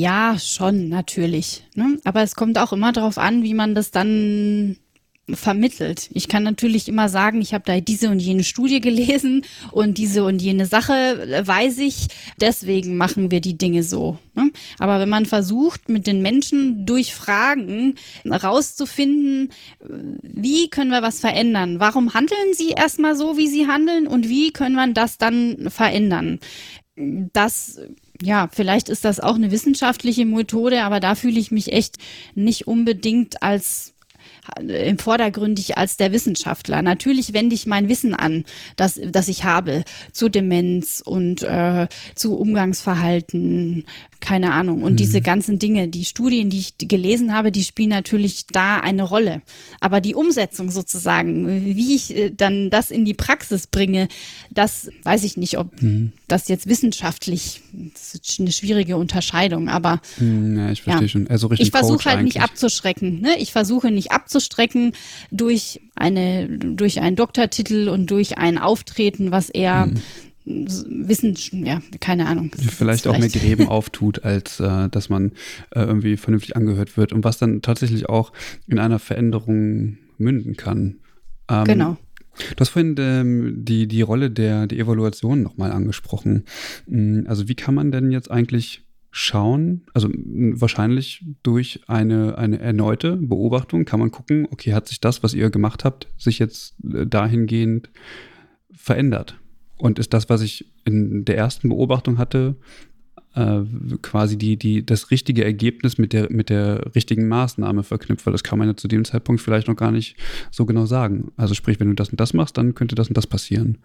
ja, 0.00 0.38
schon, 0.38 0.88
natürlich. 0.88 1.62
Ne? 1.74 1.98
Aber 2.04 2.22
es 2.22 2.34
kommt 2.34 2.58
auch 2.58 2.72
immer 2.72 2.92
darauf 2.92 3.18
an, 3.18 3.42
wie 3.42 3.54
man 3.54 3.74
das 3.74 3.90
dann 3.90 4.76
vermittelt. 5.34 6.08
Ich 6.12 6.28
kann 6.28 6.42
natürlich 6.42 6.88
immer 6.88 7.08
sagen, 7.08 7.40
ich 7.40 7.54
habe 7.54 7.64
da 7.66 7.80
diese 7.80 8.10
und 8.10 8.18
jene 8.18 8.44
Studie 8.44 8.80
gelesen 8.80 9.44
und 9.70 9.98
diese 9.98 10.24
und 10.24 10.40
jene 10.40 10.66
Sache 10.66 10.92
äh, 10.92 11.46
weiß 11.46 11.78
ich, 11.78 12.08
deswegen 12.40 12.96
machen 12.96 13.30
wir 13.30 13.40
die 13.40 13.56
Dinge 13.56 13.82
so. 13.82 14.18
Ne? 14.34 14.50
Aber 14.78 15.00
wenn 15.00 15.08
man 15.08 15.26
versucht, 15.26 15.88
mit 15.88 16.06
den 16.06 16.22
Menschen 16.22 16.86
durch 16.86 17.14
Fragen 17.14 17.94
rauszufinden, 18.26 19.50
wie 20.22 20.68
können 20.68 20.90
wir 20.90 21.02
was 21.02 21.20
verändern? 21.20 21.80
Warum 21.80 22.14
handeln 22.14 22.54
sie 22.54 22.70
erstmal 22.70 23.16
so, 23.16 23.36
wie 23.36 23.48
sie 23.48 23.66
handeln 23.66 24.06
und 24.06 24.28
wie 24.28 24.52
können 24.52 24.74
wir 24.74 24.88
das 24.88 25.18
dann 25.18 25.70
verändern? 25.70 26.40
Das 27.32 27.80
ja, 28.22 28.48
vielleicht 28.52 28.88
ist 28.88 29.04
das 29.04 29.20
auch 29.20 29.34
eine 29.34 29.50
wissenschaftliche 29.50 30.26
Methode, 30.26 30.82
aber 30.82 31.00
da 31.00 31.14
fühle 31.14 31.40
ich 31.40 31.50
mich 31.50 31.72
echt 31.72 31.96
nicht 32.34 32.66
unbedingt 32.66 33.42
als 33.42 33.94
im 34.58 34.98
vordergründig 34.98 35.78
als 35.78 35.96
der 35.96 36.12
Wissenschaftler. 36.12 36.82
Natürlich 36.82 37.32
wende 37.32 37.54
ich 37.54 37.66
mein 37.66 37.88
Wissen 37.88 38.14
an, 38.14 38.44
das, 38.76 39.00
das 39.04 39.28
ich 39.28 39.44
habe 39.44 39.84
zu 40.12 40.28
Demenz 40.28 41.02
und 41.04 41.42
äh, 41.42 41.88
zu 42.14 42.36
Umgangsverhalten, 42.36 43.84
keine 44.20 44.52
Ahnung. 44.52 44.82
Und 44.82 44.92
mhm. 44.92 44.96
diese 44.96 45.20
ganzen 45.20 45.58
Dinge, 45.58 45.88
die 45.88 46.04
Studien, 46.04 46.50
die 46.50 46.58
ich 46.58 46.74
gelesen 46.78 47.34
habe, 47.34 47.50
die 47.52 47.64
spielen 47.64 47.90
natürlich 47.90 48.46
da 48.46 48.78
eine 48.78 49.02
Rolle. 49.02 49.42
Aber 49.80 50.00
die 50.00 50.14
Umsetzung 50.14 50.70
sozusagen, 50.70 51.64
wie 51.64 51.94
ich 51.94 52.16
äh, 52.16 52.30
dann 52.30 52.70
das 52.70 52.90
in 52.90 53.04
die 53.04 53.14
Praxis 53.14 53.66
bringe, 53.66 54.08
das 54.50 54.90
weiß 55.02 55.24
ich 55.24 55.36
nicht, 55.36 55.58
ob 55.58 55.82
mhm. 55.82 56.12
das 56.28 56.48
jetzt 56.48 56.66
wissenschaftlich, 56.66 57.62
das 57.72 58.14
ist 58.14 58.40
eine 58.40 58.52
schwierige 58.52 58.96
Unterscheidung, 58.96 59.68
aber 59.68 60.00
mhm, 60.18 60.58
ja, 60.58 60.70
ich 60.70 60.82
verstehe 60.82 61.06
ja. 61.06 61.08
schon. 61.08 61.26
Also 61.28 61.48
richtig 61.48 61.68
ich 61.68 61.72
versuche 61.72 62.04
halt 62.04 62.18
eigentlich. 62.18 62.34
nicht 62.34 62.42
abzuschrecken. 62.42 63.20
Ne? 63.20 63.38
Ich 63.38 63.52
versuche 63.52 63.90
nicht 63.90 64.12
abzustrecken 64.12 64.92
durch 65.30 65.80
eine, 65.94 66.48
durch 66.48 67.00
einen 67.00 67.16
Doktortitel 67.16 67.88
und 67.88 68.10
durch 68.10 68.38
ein 68.38 68.58
Auftreten, 68.58 69.30
was 69.30 69.50
eher 69.50 69.86
mhm 69.86 70.00
Wissen, 70.50 71.36
ja, 71.64 71.80
keine 72.00 72.26
Ahnung. 72.26 72.50
Vielleicht 72.56 73.06
auch 73.06 73.18
mehr 73.18 73.28
Gräben 73.28 73.68
auftut, 73.68 74.24
als 74.24 74.60
äh, 74.60 74.88
dass 74.88 75.08
man 75.08 75.32
äh, 75.70 75.80
irgendwie 75.80 76.16
vernünftig 76.16 76.56
angehört 76.56 76.96
wird 76.96 77.12
und 77.12 77.24
was 77.24 77.38
dann 77.38 77.62
tatsächlich 77.62 78.08
auch 78.08 78.32
in 78.66 78.78
einer 78.78 78.98
Veränderung 78.98 79.98
münden 80.18 80.56
kann. 80.56 80.96
Ähm, 81.48 81.64
genau. 81.64 81.96
Du 82.38 82.60
hast 82.60 82.70
vorhin 82.70 82.94
ähm, 82.98 83.64
die, 83.64 83.86
die 83.86 84.02
Rolle 84.02 84.30
der, 84.30 84.66
der 84.66 84.78
Evaluation 84.78 85.42
nochmal 85.42 85.72
angesprochen. 85.72 86.44
Hm, 86.86 87.24
also 87.28 87.48
wie 87.48 87.54
kann 87.54 87.74
man 87.74 87.90
denn 87.90 88.10
jetzt 88.12 88.30
eigentlich 88.30 88.84
schauen, 89.10 89.82
also 89.92 90.08
wahrscheinlich 90.08 91.24
durch 91.42 91.80
eine, 91.88 92.38
eine 92.38 92.60
erneute 92.60 93.16
Beobachtung 93.16 93.84
kann 93.84 93.98
man 93.98 94.12
gucken, 94.12 94.46
okay, 94.50 94.72
hat 94.72 94.86
sich 94.86 95.00
das, 95.00 95.22
was 95.22 95.34
ihr 95.34 95.50
gemacht 95.50 95.84
habt, 95.84 96.08
sich 96.16 96.38
jetzt 96.38 96.76
äh, 96.84 97.06
dahingehend 97.06 97.90
verändert? 98.72 99.39
Und 99.80 99.98
ist 99.98 100.12
das, 100.12 100.28
was 100.28 100.42
ich 100.42 100.66
in 100.84 101.24
der 101.24 101.36
ersten 101.36 101.68
Beobachtung 101.70 102.18
hatte, 102.18 102.56
äh, 103.34 103.60
quasi 104.02 104.36
die, 104.36 104.56
die, 104.56 104.84
das 104.84 105.10
richtige 105.10 105.44
Ergebnis 105.44 105.98
mit 105.98 106.12
der, 106.12 106.30
mit 106.30 106.50
der 106.50 106.94
richtigen 106.94 107.28
Maßnahme 107.28 107.82
verknüpft, 107.82 108.26
weil 108.26 108.32
das 108.32 108.42
kann 108.42 108.58
man 108.58 108.68
ja 108.68 108.76
zu 108.76 108.88
dem 108.88 109.04
Zeitpunkt 109.04 109.40
vielleicht 109.40 109.68
noch 109.68 109.76
gar 109.76 109.92
nicht 109.92 110.16
so 110.50 110.66
genau 110.66 110.86
sagen. 110.86 111.32
Also 111.36 111.54
sprich, 111.54 111.80
wenn 111.80 111.88
du 111.88 111.94
das 111.94 112.10
und 112.10 112.20
das 112.20 112.34
machst, 112.34 112.58
dann 112.58 112.74
könnte 112.74 112.94
das 112.94 113.08
und 113.08 113.16
das 113.16 113.26
passieren. 113.26 113.78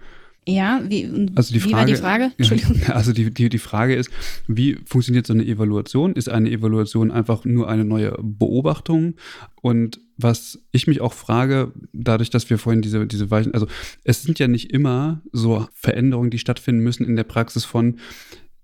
Ja, 0.47 0.81
wie, 0.87 1.29
also 1.35 1.53
die 1.53 1.59
Frage, 1.59 1.73
wie 1.73 1.77
war 1.77 1.85
die 1.85 1.95
Frage? 1.95 2.31
Entschuldigung. 2.37 2.81
Also 2.89 3.13
die, 3.13 3.33
die, 3.33 3.49
die 3.49 3.57
Frage 3.57 3.95
ist, 3.95 4.11
wie 4.47 4.77
funktioniert 4.85 5.25
so 5.25 5.33
eine 5.33 5.45
Evaluation? 5.45 6.13
Ist 6.13 6.29
eine 6.29 6.51
Evaluation 6.51 7.09
einfach 7.09 7.45
nur 7.45 7.67
eine 7.67 7.83
neue 7.83 8.15
Beobachtung? 8.21 9.15
Und 9.61 9.99
was 10.17 10.59
ich 10.71 10.87
mich 10.87 11.01
auch 11.01 11.13
frage, 11.13 11.71
dadurch, 11.93 12.29
dass 12.29 12.49
wir 12.49 12.57
vorhin 12.57 12.81
diese, 12.81 13.05
diese 13.05 13.31
Weichen, 13.31 13.53
also 13.53 13.67
es 14.03 14.23
sind 14.23 14.39
ja 14.39 14.47
nicht 14.47 14.71
immer 14.71 15.21
so 15.31 15.67
Veränderungen, 15.73 16.29
die 16.29 16.39
stattfinden 16.39 16.81
müssen 16.81 17.05
in 17.05 17.15
der 17.15 17.23
Praxis 17.23 17.65
von, 17.65 17.99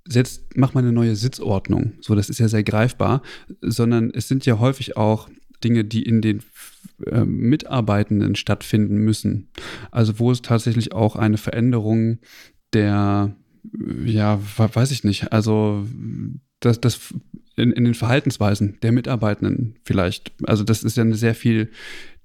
setzt, 0.07 0.57
mach 0.57 0.73
mal 0.73 0.81
eine 0.81 0.93
neue 0.93 1.15
Sitzordnung. 1.15 1.93
So, 2.01 2.15
das 2.15 2.29
ist 2.29 2.39
ja 2.39 2.47
sehr 2.47 2.63
greifbar, 2.63 3.21
sondern 3.61 4.11
es 4.13 4.27
sind 4.27 4.45
ja 4.45 4.59
häufig 4.59 4.97
auch 4.97 5.29
Dinge, 5.63 5.83
die 5.85 6.03
in 6.03 6.21
den 6.21 6.41
äh, 7.05 7.23
Mitarbeitenden 7.23 8.35
stattfinden 8.35 8.97
müssen. 8.97 9.49
Also 9.91 10.19
wo 10.19 10.31
es 10.31 10.41
tatsächlich 10.41 10.93
auch 10.93 11.15
eine 11.15 11.37
Veränderung 11.37 12.19
der 12.73 13.35
ja, 14.05 14.39
weiß 14.57 14.91
ich 14.91 15.03
nicht. 15.03 15.31
Also 15.31 15.85
das, 16.61 16.79
das 16.79 17.13
in, 17.57 17.71
in 17.71 17.83
den 17.83 17.93
Verhaltensweisen 17.93 18.77
der 18.81 18.93
Mitarbeitenden 18.93 19.75
vielleicht. 19.83 20.31
Also 20.43 20.63
das 20.63 20.83
ist 20.83 20.95
ja 20.95 21.03
eine 21.03 21.15
sehr 21.15 21.35
viel 21.35 21.69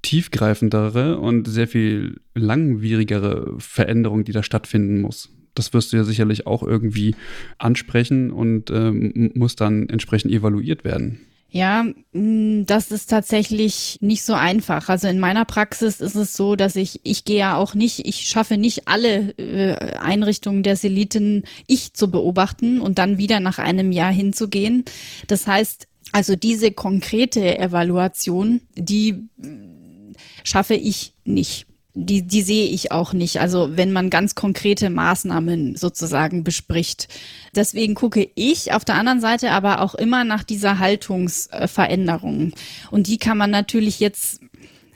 tiefgreifendere 0.02 1.18
und 1.18 1.48
sehr 1.48 1.66
viel 1.66 2.20
langwierigere 2.34 3.56
Veränderung, 3.58 4.24
die 4.24 4.32
da 4.32 4.42
stattfinden 4.42 5.00
muss. 5.00 5.30
Das 5.54 5.72
wirst 5.72 5.92
du 5.92 5.96
ja 5.96 6.04
sicherlich 6.04 6.46
auch 6.46 6.62
irgendwie 6.62 7.16
ansprechen 7.58 8.30
und 8.30 8.70
ähm, 8.70 9.32
muss 9.34 9.56
dann 9.56 9.88
entsprechend 9.88 10.32
evaluiert 10.32 10.84
werden. 10.84 11.20
Ja, 11.48 11.84
mm, 12.12 12.64
das 12.66 12.90
ist 12.90 13.08
tatsächlich 13.08 13.98
nicht 14.00 14.24
so 14.24 14.34
einfach. 14.34 14.88
Also 14.88 15.08
in 15.08 15.18
meiner 15.18 15.44
Praxis 15.44 16.00
ist 16.00 16.16
es 16.16 16.36
so, 16.36 16.56
dass 16.56 16.76
ich, 16.76 17.00
ich 17.04 17.24
gehe 17.24 17.38
ja 17.38 17.56
auch 17.56 17.74
nicht, 17.74 18.06
ich 18.06 18.28
schaffe 18.28 18.56
nicht 18.56 18.88
alle 18.88 19.30
äh, 19.38 19.96
Einrichtungen 19.96 20.62
der 20.62 20.76
Seliten 20.76 21.44
ich 21.66 21.94
zu 21.94 22.10
beobachten 22.10 22.80
und 22.80 22.98
dann 22.98 23.18
wieder 23.18 23.40
nach 23.40 23.58
einem 23.58 23.92
Jahr 23.92 24.12
hinzugehen. 24.12 24.84
Das 25.28 25.46
heißt, 25.46 25.86
also 26.12 26.36
diese 26.36 26.72
konkrete 26.72 27.58
Evaluation, 27.58 28.60
die 28.74 29.12
mm, 29.36 30.14
schaffe 30.44 30.74
ich 30.74 31.14
nicht 31.24 31.66
die, 31.98 32.22
die 32.22 32.42
sehe 32.42 32.66
ich 32.66 32.92
auch 32.92 33.14
nicht. 33.14 33.40
Also 33.40 33.70
wenn 33.76 33.90
man 33.90 34.10
ganz 34.10 34.34
konkrete 34.34 34.90
Maßnahmen 34.90 35.76
sozusagen 35.76 36.44
bespricht. 36.44 37.08
Deswegen 37.54 37.94
gucke 37.94 38.28
ich 38.34 38.74
auf 38.74 38.84
der 38.84 38.96
anderen 38.96 39.20
Seite 39.20 39.50
aber 39.50 39.80
auch 39.80 39.94
immer 39.94 40.24
nach 40.24 40.44
dieser 40.44 40.78
Haltungsveränderung. 40.78 42.52
Und 42.90 43.06
die 43.06 43.16
kann 43.16 43.38
man 43.38 43.50
natürlich 43.50 43.98
jetzt 43.98 44.40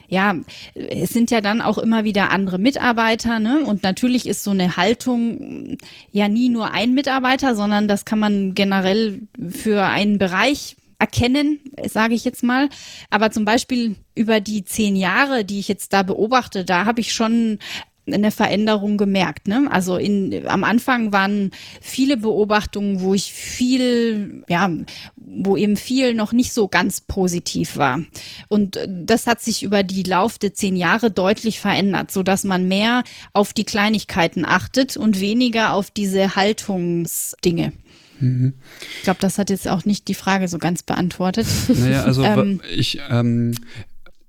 ja, 0.09 0.35
es 0.75 1.11
sind 1.11 1.31
ja 1.31 1.41
dann 1.41 1.61
auch 1.61 1.79
immer 1.79 2.03
wieder 2.03 2.33
andere 2.33 2.59
Mitarbeiter, 2.59 3.39
ne? 3.39 3.61
Und 3.65 3.85
natürlich 3.85 4.27
ist 4.27 4.43
so 4.43 4.51
eine 4.51 4.77
Haltung 4.77 5.79
ja 6.11 6.29
nie 6.29 6.49
nur 6.49 6.73
ein 6.73 6.95
Mitarbeiter, 6.95 7.55
sondern 7.55 7.87
das 7.87 8.05
kann 8.05 8.19
man 8.19 8.55
generell 8.55 9.21
für 9.49 9.85
einen 9.85 10.19
Bereich 10.19 10.77
erkennen, 11.01 11.61
sage 11.89 12.15
ich 12.15 12.25
jetzt 12.25 12.43
mal. 12.43 12.69
Aber 13.09 13.31
zum 13.31 13.45
Beispiel 13.45 13.97
über 14.15 14.41
die 14.41 14.65
zehn 14.65 14.95
Jahre, 14.95 15.45
die 15.45 15.59
ich 15.59 15.69
jetzt 15.69 15.93
da 15.93 16.03
beobachte, 16.03 16.65
da 16.65 16.85
habe 16.85 17.01
ich 17.01 17.13
schon 17.13 17.59
eine 18.07 18.31
Veränderung 18.31 18.97
gemerkt. 18.97 19.49
Ne? 19.49 19.69
Also 19.71 19.97
in, 19.97 20.47
am 20.47 20.65
Anfang 20.65 21.13
waren 21.13 21.53
viele 21.81 22.17
Beobachtungen, 22.17 23.01
wo 23.01 23.15
ich 23.15 23.33
viel, 23.33 24.45
ja, 24.49 24.71
wo 25.17 25.57
eben 25.57 25.77
viel 25.77 26.15
noch 26.15 26.33
nicht 26.33 26.53
so 26.53 26.69
ganz 26.69 27.01
positiv 27.01 27.77
war. 27.77 28.01
Und 28.49 28.79
das 28.89 29.27
hat 29.27 29.41
sich 29.41 29.63
über 29.63 29.83
die 29.83 30.03
Lauf 30.03 30.39
der 30.39 30.55
zehn 30.55 30.77
Jahre 30.77 31.11
deutlich 31.11 31.61
verändert, 31.61 32.11
so 32.11 32.23
dass 32.23 32.45
man 32.45 32.69
mehr 32.69 33.05
auf 33.33 33.53
die 33.53 33.65
Kleinigkeiten 33.65 34.45
achtet 34.45 34.97
und 34.97 35.21
weniger 35.21 35.75
auf 35.75 35.91
diese 35.91 36.35
Haltungsdinge. 36.37 37.73
Mhm. 38.21 38.55
Ich 38.99 39.03
glaube, 39.03 39.21
das 39.21 39.39
hat 39.39 39.51
jetzt 39.51 39.69
auch 39.69 39.85
nicht 39.85 40.09
die 40.09 40.15
Frage 40.15 40.49
so 40.49 40.59
ganz 40.59 40.83
beantwortet. 40.83 41.47
Naja, 41.69 42.05
also 42.05 42.23
ähm, 42.23 42.61
ich 42.75 43.01
ähm, 43.09 43.55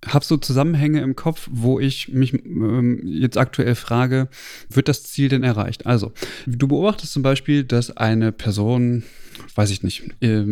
habe 0.06 0.26
so 0.26 0.38
Zusammenhänge 0.38 1.02
im 1.02 1.16
Kopf, 1.16 1.48
wo 1.52 1.80
ich 1.80 2.10
mich 2.10 2.34
ähm, 2.34 3.02
jetzt 3.06 3.38
aktuell 3.38 3.76
frage, 3.76 4.30
wird 4.70 4.88
das 4.88 5.04
Ziel 5.04 5.30
denn 5.30 5.44
erreicht? 5.44 5.86
Also, 5.86 6.12
du 6.48 6.68
beobachtest 6.68 7.14
zum 7.14 7.24
Beispiel, 7.24 7.64
dass 7.64 7.96
eine 7.96 8.32
Person 8.32 9.04
weiß 9.56 9.72
ich 9.72 9.84
nicht, 9.84 10.04
äh, 10.22 10.46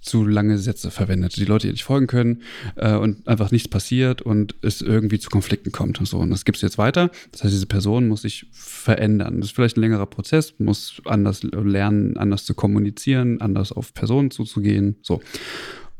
zu 0.00 0.26
lange 0.26 0.58
Sätze 0.58 0.90
verwendet, 0.90 1.36
die 1.36 1.44
Leute 1.44 1.66
ihr 1.66 1.72
nicht 1.72 1.84
folgen 1.84 2.06
können 2.06 2.42
äh, 2.76 2.94
und 2.94 3.26
einfach 3.28 3.50
nichts 3.50 3.68
passiert 3.68 4.22
und 4.22 4.54
es 4.62 4.80
irgendwie 4.80 5.18
zu 5.18 5.30
Konflikten 5.30 5.72
kommt 5.72 6.00
und 6.00 6.06
so. 6.06 6.18
Und 6.18 6.30
das 6.30 6.44
gibst 6.44 6.62
du 6.62 6.66
jetzt 6.66 6.78
weiter. 6.78 7.10
Das 7.32 7.44
heißt, 7.44 7.52
diese 7.52 7.66
Person 7.66 8.08
muss 8.08 8.22
sich 8.22 8.46
verändern. 8.52 9.40
Das 9.40 9.50
ist 9.50 9.54
vielleicht 9.54 9.76
ein 9.76 9.82
längerer 9.82 10.06
Prozess, 10.06 10.54
muss 10.58 11.00
anders 11.04 11.42
lernen, 11.42 12.16
anders 12.16 12.44
zu 12.44 12.54
kommunizieren, 12.54 13.40
anders 13.40 13.72
auf 13.72 13.94
Personen 13.94 14.30
zuzugehen. 14.30 14.96
So. 15.02 15.20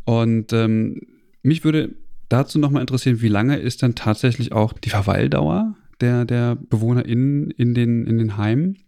Und 0.04 0.52
ähm, 0.52 1.02
mich 1.42 1.64
würde 1.64 1.94
dazu 2.28 2.58
nochmal 2.58 2.82
interessieren, 2.82 3.20
wie 3.20 3.28
lange 3.28 3.58
ist 3.58 3.82
dann 3.82 3.94
tatsächlich 3.94 4.52
auch 4.52 4.72
die 4.72 4.90
Verweildauer 4.90 5.76
der, 6.00 6.24
der 6.24 6.56
BewohnerInnen 6.56 7.50
in 7.50 7.74
den, 7.74 8.06
in 8.06 8.18
den 8.18 8.36
Heimen? 8.36 8.78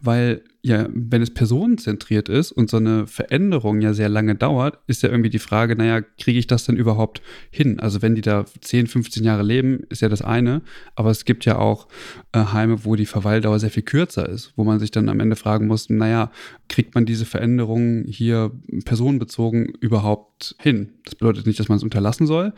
Weil 0.00 0.42
ja, 0.66 0.88
wenn 0.92 1.22
es 1.22 1.30
personenzentriert 1.30 2.28
ist 2.28 2.50
und 2.50 2.68
so 2.68 2.78
eine 2.78 3.06
Veränderung 3.06 3.80
ja 3.80 3.94
sehr 3.94 4.08
lange 4.08 4.34
dauert, 4.34 4.80
ist 4.88 5.00
ja 5.04 5.08
irgendwie 5.10 5.30
die 5.30 5.38
Frage, 5.38 5.76
naja, 5.76 6.00
kriege 6.00 6.40
ich 6.40 6.48
das 6.48 6.64
denn 6.64 6.76
überhaupt 6.76 7.22
hin? 7.52 7.78
Also 7.78 8.02
wenn 8.02 8.16
die 8.16 8.20
da 8.20 8.44
10, 8.62 8.88
15 8.88 9.22
Jahre 9.22 9.44
leben, 9.44 9.84
ist 9.90 10.02
ja 10.02 10.08
das 10.08 10.22
eine, 10.22 10.62
aber 10.96 11.10
es 11.10 11.24
gibt 11.24 11.44
ja 11.44 11.56
auch 11.58 11.86
äh, 12.32 12.46
Heime, 12.52 12.84
wo 12.84 12.96
die 12.96 13.06
Verweildauer 13.06 13.60
sehr 13.60 13.70
viel 13.70 13.84
kürzer 13.84 14.28
ist, 14.28 14.54
wo 14.56 14.64
man 14.64 14.80
sich 14.80 14.90
dann 14.90 15.08
am 15.08 15.20
Ende 15.20 15.36
fragen 15.36 15.68
muss, 15.68 15.88
naja, 15.88 16.32
kriegt 16.68 16.96
man 16.96 17.06
diese 17.06 17.26
Veränderungen 17.26 18.04
hier 18.08 18.50
personenbezogen 18.84 19.66
überhaupt 19.66 20.56
hin? 20.58 20.94
Das 21.04 21.14
bedeutet 21.14 21.46
nicht, 21.46 21.60
dass 21.60 21.68
man 21.68 21.76
es 21.76 21.84
unterlassen 21.84 22.26
soll, 22.26 22.52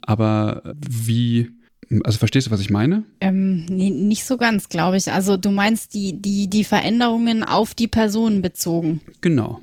aber 0.00 0.62
wie 0.88 1.59
also 2.04 2.18
verstehst 2.18 2.46
du, 2.46 2.50
was 2.50 2.60
ich 2.60 2.70
meine? 2.70 3.04
Ähm, 3.20 3.66
nee, 3.66 3.90
nicht 3.90 4.24
so 4.24 4.36
ganz, 4.36 4.68
glaube 4.68 4.96
ich. 4.96 5.10
Also 5.10 5.36
du 5.36 5.50
meinst 5.50 5.94
die, 5.94 6.20
die, 6.20 6.48
die 6.48 6.64
Veränderungen 6.64 7.42
auf 7.42 7.74
die 7.74 7.88
Personen 7.88 8.42
bezogen. 8.42 9.00
Genau. 9.20 9.60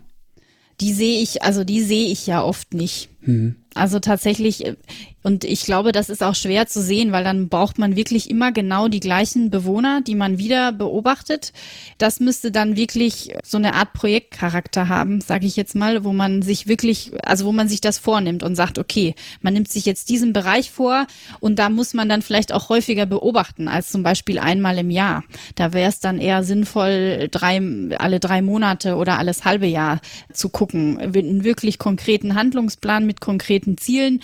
Die 0.82 0.94
sehe 0.94 1.22
ich, 1.22 1.44
also 1.44 1.64
die 1.64 1.82
sehe 1.82 2.12
ich 2.12 2.28
ja 2.28 2.44
oft 2.44 2.74
nicht. 2.74 3.10
Mhm. 3.28 3.56
Also 3.78 4.00
tatsächlich, 4.00 4.66
äh, 4.66 4.76
und 5.22 5.44
ich 5.44 5.62
glaube, 5.64 5.92
das 5.92 6.10
ist 6.10 6.24
auch 6.24 6.36
schwer 6.36 6.68
zu 6.68 6.82
sehen, 6.82 7.12
weil 7.12 7.24
dann 7.24 7.50
braucht 7.50 7.78
man 7.78 7.96
wirklich 7.96 8.30
immer 8.30 8.52
genau 8.52 8.88
die 8.88 9.02
gleichen 9.02 9.50
Bewohner, 9.50 10.02
die 10.02 10.16
man 10.16 10.38
wieder 10.38 10.72
beobachtet. 10.72 11.52
Das 11.98 12.20
müsste 12.20 12.50
dann 12.50 12.78
wirklich 12.78 13.34
so 13.44 13.58
eine 13.58 13.74
Art 13.74 13.94
Projektcharakter 13.94 14.88
haben, 14.88 15.20
sage 15.22 15.46
ich 15.46 15.58
jetzt 15.58 15.76
mal, 15.76 16.06
wo 16.06 16.14
man 16.14 16.42
sich 16.42 16.68
wirklich, 16.68 17.12
also 17.24 17.46
wo 17.46 17.52
man 17.52 17.68
sich 17.68 17.82
das 17.82 18.00
vornimmt 18.00 18.42
und 18.42 18.56
sagt, 18.56 18.80
okay, 18.80 19.16
man 19.42 19.54
nimmt 19.54 19.70
sich 19.70 19.86
jetzt 19.86 20.10
diesen 20.10 20.32
Bereich 20.34 20.72
vor 20.72 21.06
und 21.42 21.60
da 21.60 21.70
muss 21.70 21.94
man 21.94 22.08
dann 22.08 22.22
vielleicht 22.22 22.54
auch 22.54 22.70
häufiger 22.70 23.06
beobachten 23.06 23.68
als 23.68 23.92
zum 23.92 24.02
Beispiel 24.02 24.40
einmal 24.40 24.78
im 24.78 24.90
Jahr. 24.90 25.24
Da 25.56 25.74
wäre 25.74 25.90
es 25.90 26.00
dann 26.00 26.20
eher 26.20 26.44
sinnvoll, 26.44 27.28
drei, 27.30 27.62
alle 27.98 28.22
drei 28.22 28.42
Monate 28.42 28.96
oder 28.96 29.20
alles 29.20 29.44
halbe 29.44 29.68
Jahr 29.68 30.00
zu 30.32 30.48
gucken, 30.48 30.98
einen 31.00 31.44
wirklich 31.44 31.80
konkreten 31.80 32.34
Handlungsplan 32.34 33.06
mit 33.06 33.17
konkreten 33.20 33.78
Zielen 33.78 34.22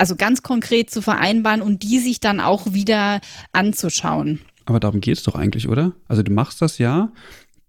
also 0.00 0.16
ganz 0.16 0.42
konkret 0.42 0.90
zu 0.90 1.02
vereinbaren 1.02 1.60
und 1.60 1.82
die 1.82 1.98
sich 1.98 2.20
dann 2.20 2.40
auch 2.40 2.72
wieder 2.72 3.20
anzuschauen. 3.52 4.40
Aber 4.64 4.80
darum 4.80 5.00
geht 5.00 5.18
es 5.18 5.22
doch 5.24 5.34
eigentlich, 5.34 5.68
oder? 5.68 5.92
Also 6.08 6.22
du 6.22 6.32
machst 6.32 6.62
das 6.62 6.78
ja, 6.78 7.12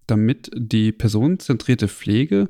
damit 0.06 0.50
die 0.54 0.92
personenzentrierte 0.92 1.88
Pflege 1.88 2.48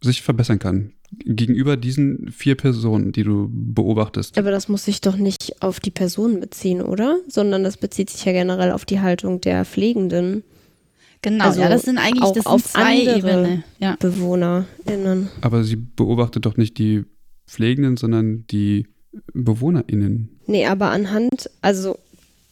sich 0.00 0.22
verbessern 0.22 0.58
kann 0.58 0.92
gegenüber 1.24 1.76
diesen 1.76 2.32
vier 2.32 2.56
Personen, 2.56 3.12
die 3.12 3.22
du 3.22 3.48
beobachtest. 3.52 4.38
Aber 4.38 4.50
das 4.50 4.68
muss 4.68 4.86
sich 4.86 5.02
doch 5.02 5.16
nicht 5.16 5.62
auf 5.62 5.78
die 5.78 5.90
Personen 5.90 6.40
beziehen, 6.40 6.80
oder? 6.80 7.18
Sondern 7.28 7.64
das 7.64 7.76
bezieht 7.76 8.08
sich 8.10 8.24
ja 8.24 8.32
generell 8.32 8.72
auf 8.72 8.86
die 8.86 9.00
Haltung 9.00 9.40
der 9.40 9.64
Pflegenden. 9.66 10.42
Genau, 11.20 11.44
also 11.44 11.60
ja, 11.60 11.68
das 11.68 11.82
sind 11.82 11.98
eigentlich 11.98 12.32
das 12.32 12.44
sind 12.44 12.66
zwei 12.66 13.16
Ebenen. 13.18 13.62
Ja. 13.78 13.96
BewohnerInnen. 14.00 15.28
Aber 15.42 15.64
sie 15.64 15.76
beobachtet 15.76 16.46
doch 16.46 16.56
nicht 16.56 16.78
die 16.78 17.04
Pflegenden, 17.52 17.96
sondern 17.96 18.46
die 18.50 18.86
BewohnerInnen. 19.34 20.40
Nee, 20.46 20.66
aber 20.66 20.90
anhand, 20.90 21.50
also, 21.60 21.98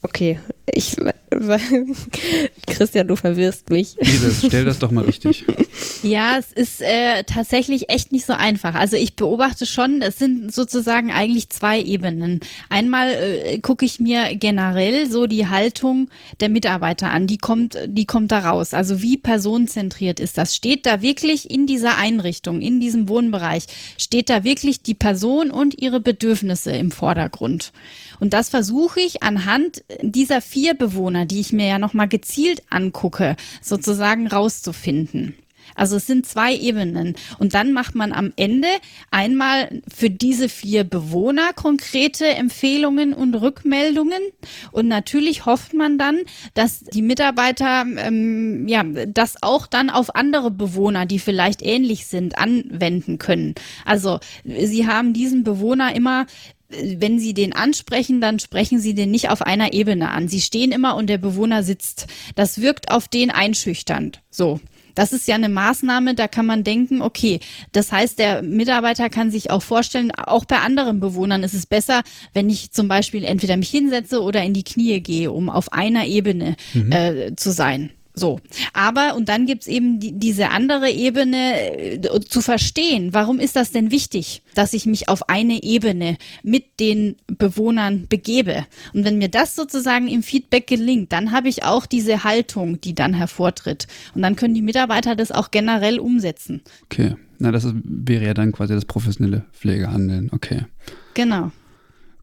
okay, 0.03 0.38
ich, 0.72 0.96
Christian, 2.66 3.09
du 3.09 3.16
verwirrst 3.16 3.70
mich. 3.70 3.96
Iris, 3.98 4.44
stell 4.46 4.64
das 4.64 4.78
doch 4.78 4.90
mal 4.90 5.05
richtig. 5.05 5.44
Ja, 6.03 6.38
es 6.38 6.53
ist 6.53 6.80
äh, 6.80 7.24
tatsächlich 7.24 7.90
echt 7.90 8.11
nicht 8.11 8.24
so 8.24 8.32
einfach. 8.32 8.74
Also 8.74 8.96
ich 8.96 9.16
beobachte 9.16 9.66
schon, 9.66 10.01
es 10.03 10.18
sind 10.18 10.53
sozusagen 10.53 11.11
eigentlich 11.11 11.51
zwei 11.51 11.80
Ebenen. 11.80 12.40
Einmal 12.70 13.11
äh, 13.11 13.59
gucke 13.59 13.84
ich 13.84 14.01
mir 14.01 14.34
generell 14.34 15.11
so 15.11 15.26
die 15.26 15.48
Haltung 15.48 16.09
der 16.40 16.48
Mitarbeiter 16.48 17.11
an. 17.11 17.26
Die 17.26 17.36
kommt, 17.36 17.78
die 17.86 18.07
kommt 18.07 18.32
da 18.32 18.51
raus. 18.51 18.72
Also 18.72 19.03
wie 19.03 19.18
personenzentriert 19.18 20.20
ist 20.20 20.38
das? 20.38 20.55
Steht 20.55 20.86
da 20.86 21.03
wirklich 21.03 21.51
in 21.51 21.66
dieser 21.66 21.98
Einrichtung, 21.98 22.62
in 22.62 22.80
diesem 22.80 23.09
Wohnbereich, 23.09 23.64
steht 23.98 24.30
da 24.30 24.42
wirklich 24.42 24.82
die 24.82 24.94
Person 24.94 25.51
und 25.51 25.80
ihre 25.80 26.01
Bedürfnisse 26.01 26.72
im 26.72 26.90
Vordergrund? 26.90 27.72
Und 28.20 28.34
das 28.34 28.51
versuche 28.51 29.01
ich 29.01 29.22
anhand 29.22 29.82
dieser 30.03 30.41
vier 30.41 30.74
Bewohner, 30.74 31.26
die 31.26 31.41
ich 31.41 31.53
mir 31.53 31.66
ja 31.66 31.78
nochmal 31.78 32.09
gezielt 32.09 32.62
angucke, 32.70 33.36
sozusagen 33.62 34.26
rauszufinden. 34.26 35.34
Also 35.75 35.97
es 35.97 36.07
sind 36.07 36.27
zwei 36.27 36.55
Ebenen. 36.55 37.16
Und 37.39 37.55
dann 37.55 37.73
macht 37.73 37.95
man 37.95 38.12
am 38.12 38.33
Ende 38.37 38.68
einmal 39.11 39.83
für 39.93 40.11
diese 40.11 40.49
vier 40.49 40.85
Bewohner 40.85 41.53
konkrete 41.55 42.27
Empfehlungen 42.27 43.12
und 43.12 43.35
Rückmeldungen. 43.35 44.21
Und 44.73 44.89
natürlich 44.89 45.47
hofft 45.47 45.75
man 45.75 45.99
dann, 45.99 46.18
dass 46.55 46.81
die 46.81 47.03
Mitarbeiter 47.03 47.85
ähm, 47.99 48.68
ja 48.68 48.85
das 48.85 49.43
auch 49.43 49.66
dann 49.66 49.91
auf 49.91 50.14
andere 50.14 50.51
Bewohner, 50.51 51.07
die 51.07 51.18
vielleicht 51.18 51.62
ähnlich 51.62 52.07
sind, 52.07 52.39
anwenden 52.39 53.18
können. 53.18 53.55
Also 53.85 54.21
sie 54.45 54.87
haben 54.87 55.12
diesen 55.12 55.45
Bewohner 55.45 55.95
immer 55.95 56.27
wenn 56.71 57.18
Sie 57.18 57.35
den 57.35 57.53
ansprechen, 57.53 58.21
dann 58.21 58.39
sprechen 58.39 58.79
Sie 58.79 58.95
den 58.95 59.11
nicht 59.11 59.31
auf 59.31 59.43
einer 59.43 59.73
Ebene 59.73 60.11
an. 60.11 60.29
Sie 60.29 60.41
stehen 60.41 60.73
immer 60.73 60.97
und 60.97 61.09
der 61.09 61.18
Bewohner 61.18 61.62
sitzt. 61.62 62.07
Das 62.35 62.61
wirkt 62.61 62.91
auf 62.91 63.09
den 63.09 63.31
einschüchternd. 63.31 64.23
So. 64.31 64.61
Das 64.95 65.12
ist 65.12 65.28
ja 65.28 65.34
eine 65.34 65.49
Maßnahme, 65.49 66.14
da 66.14 66.28
kann 66.28 66.47
man 66.47 66.64
denken, 66.64 67.03
okay, 67.03 67.41
das 67.72 67.93
heißt, 67.93 68.18
der 68.18 68.43
Mitarbeiter 68.43 69.09
kann 69.11 69.30
sich 69.30 69.51
auch 69.51 69.62
vorstellen, 69.62 70.11
auch 70.12 70.45
bei 70.45 70.59
anderen 70.59 71.01
Bewohnern 71.01 71.43
ist 71.43 71.55
es 71.55 71.66
besser, 71.66 72.03
wenn 72.34 72.51
ich 72.51 72.72
zum 72.72 72.88
Beispiel 72.88 73.24
entweder 73.24 73.57
mich 73.57 73.70
hinsetze 73.70 74.22
oder 74.22 74.43
in 74.43 74.55
die 74.55 74.64
Knie 74.64 75.01
gehe, 75.01 75.30
um 75.30 75.51
auf 75.51 75.72
einer 75.72 76.07
Ebene 76.07 76.57
mhm. 76.74 76.93
äh, 76.93 77.36
zu 77.36 77.53
sein. 77.53 77.91
So, 78.13 78.41
aber 78.73 79.15
und 79.15 79.29
dann 79.29 79.47
gibt's 79.47 79.69
eben 79.69 80.01
die, 80.01 80.13
diese 80.13 80.51
andere 80.51 80.91
Ebene 80.91 82.03
äh, 82.03 82.21
zu 82.21 82.43
verstehen, 82.43 83.15
warum 83.15 83.39
ist 83.39 83.55
das 83.55 83.71
denn 83.71 83.93
wichtig, 83.93 84.43
dass 84.55 84.73
ich 84.73 84.85
mich 84.85 85.09
auf 85.09 85.29
eine 85.29 85.63
Ebene 85.63 86.17
mit 86.43 86.81
den 86.81 87.17
Bewohnern 87.29 88.07
begebe. 88.09 88.67
Und 88.93 89.05
wenn 89.05 89.19
mir 89.19 89.29
das 89.29 89.55
sozusagen 89.55 90.09
im 90.09 90.25
Feedback 90.25 90.67
gelingt, 90.67 91.13
dann 91.13 91.31
habe 91.31 91.49
ich 91.49 91.63
auch 91.65 91.87
diese 91.87 92.25
Haltung, 92.25 92.81
die 92.81 92.95
dann 92.95 93.15
hervortritt. 93.15 93.87
Und 94.15 94.23
dann 94.23 94.35
können 94.35 94.55
die 94.55 94.63
Mitarbeiter 94.63 95.15
das 95.15 95.31
auch 95.31 95.53
generell 95.53 96.01
umsetzen. 96.01 96.63
Okay, 96.85 97.15
na 97.39 97.53
das 97.53 97.65
ist, 97.65 97.75
wäre 97.85 98.25
ja 98.27 98.35
dann 98.35 98.51
quasi 98.53 98.75
das 98.75 98.85
professionelle 98.85 99.45
Pflegehandeln. 99.53 100.31
Okay. 100.33 100.67
Genau. 101.15 101.53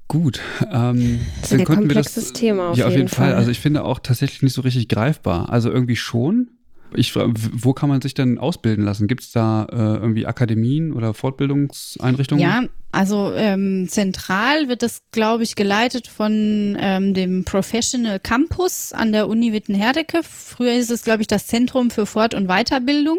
Gut. 0.08 0.40
Ähm, 0.72 1.20
das 1.42 1.52
ist 1.52 1.60
ein 1.60 1.66
komplexes 1.66 2.32
das, 2.32 2.34
Thema 2.34 2.70
auf 2.70 2.78
ja, 2.78 2.88
auf 2.88 2.94
jeden, 2.94 3.10
Fall. 3.10 3.32
Fall. 3.32 3.36
Also 3.36 3.52
ich 3.52 3.60
finde 3.60 3.84
auch 3.84 4.00
tatsächlich 4.00 4.42
nicht 4.42 4.54
so 4.54 4.62
richtig 4.62 4.88
greifbar. 4.88 5.50
Also 5.50 5.70
irgendwie 5.70 5.98
schon. 5.98 6.50
Ich, 6.94 7.14
wo 7.16 7.74
kann 7.74 7.90
man 7.90 8.02
sich 8.02 8.14
denn 8.14 8.38
ausbilden 8.38 8.86
lassen? 8.86 9.08
Gibt 9.08 9.22
es 9.22 9.32
da 9.32 9.66
äh, 9.66 9.76
irgendwie 9.76 10.26
Akademien 10.26 10.94
oder 10.94 11.14
Fortbildungseinrichtungen? 11.14 12.42
Ja, 12.42 12.64
also 12.94 13.34
ähm, 13.36 13.90
zentral 13.90 14.70
wird 14.70 14.84
das, 14.84 15.02
glaube 15.12 15.44
ich, 15.44 15.56
geleitet 15.56 16.08
von 16.08 16.78
ähm, 16.80 17.14
dem 17.14 17.44
Professional 17.44 18.22
Campus 18.22 18.94
an 18.94 19.12
der 19.12 19.28
Uni 19.28 19.52
Witten-Herdecke. 19.52 20.22
Früher 20.24 20.74
ist 20.76 20.90
es, 20.90 21.04
glaube 21.04 21.22
ich, 21.22 21.28
das 21.28 21.48
Zentrum 21.48 21.92
für 21.92 22.06
Fort- 22.06 22.34
und 22.34 22.48
Weiterbildung. 22.48 23.18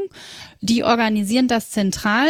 Die 0.61 0.82
organisieren 0.82 1.46
das 1.46 1.70
zentral 1.70 2.26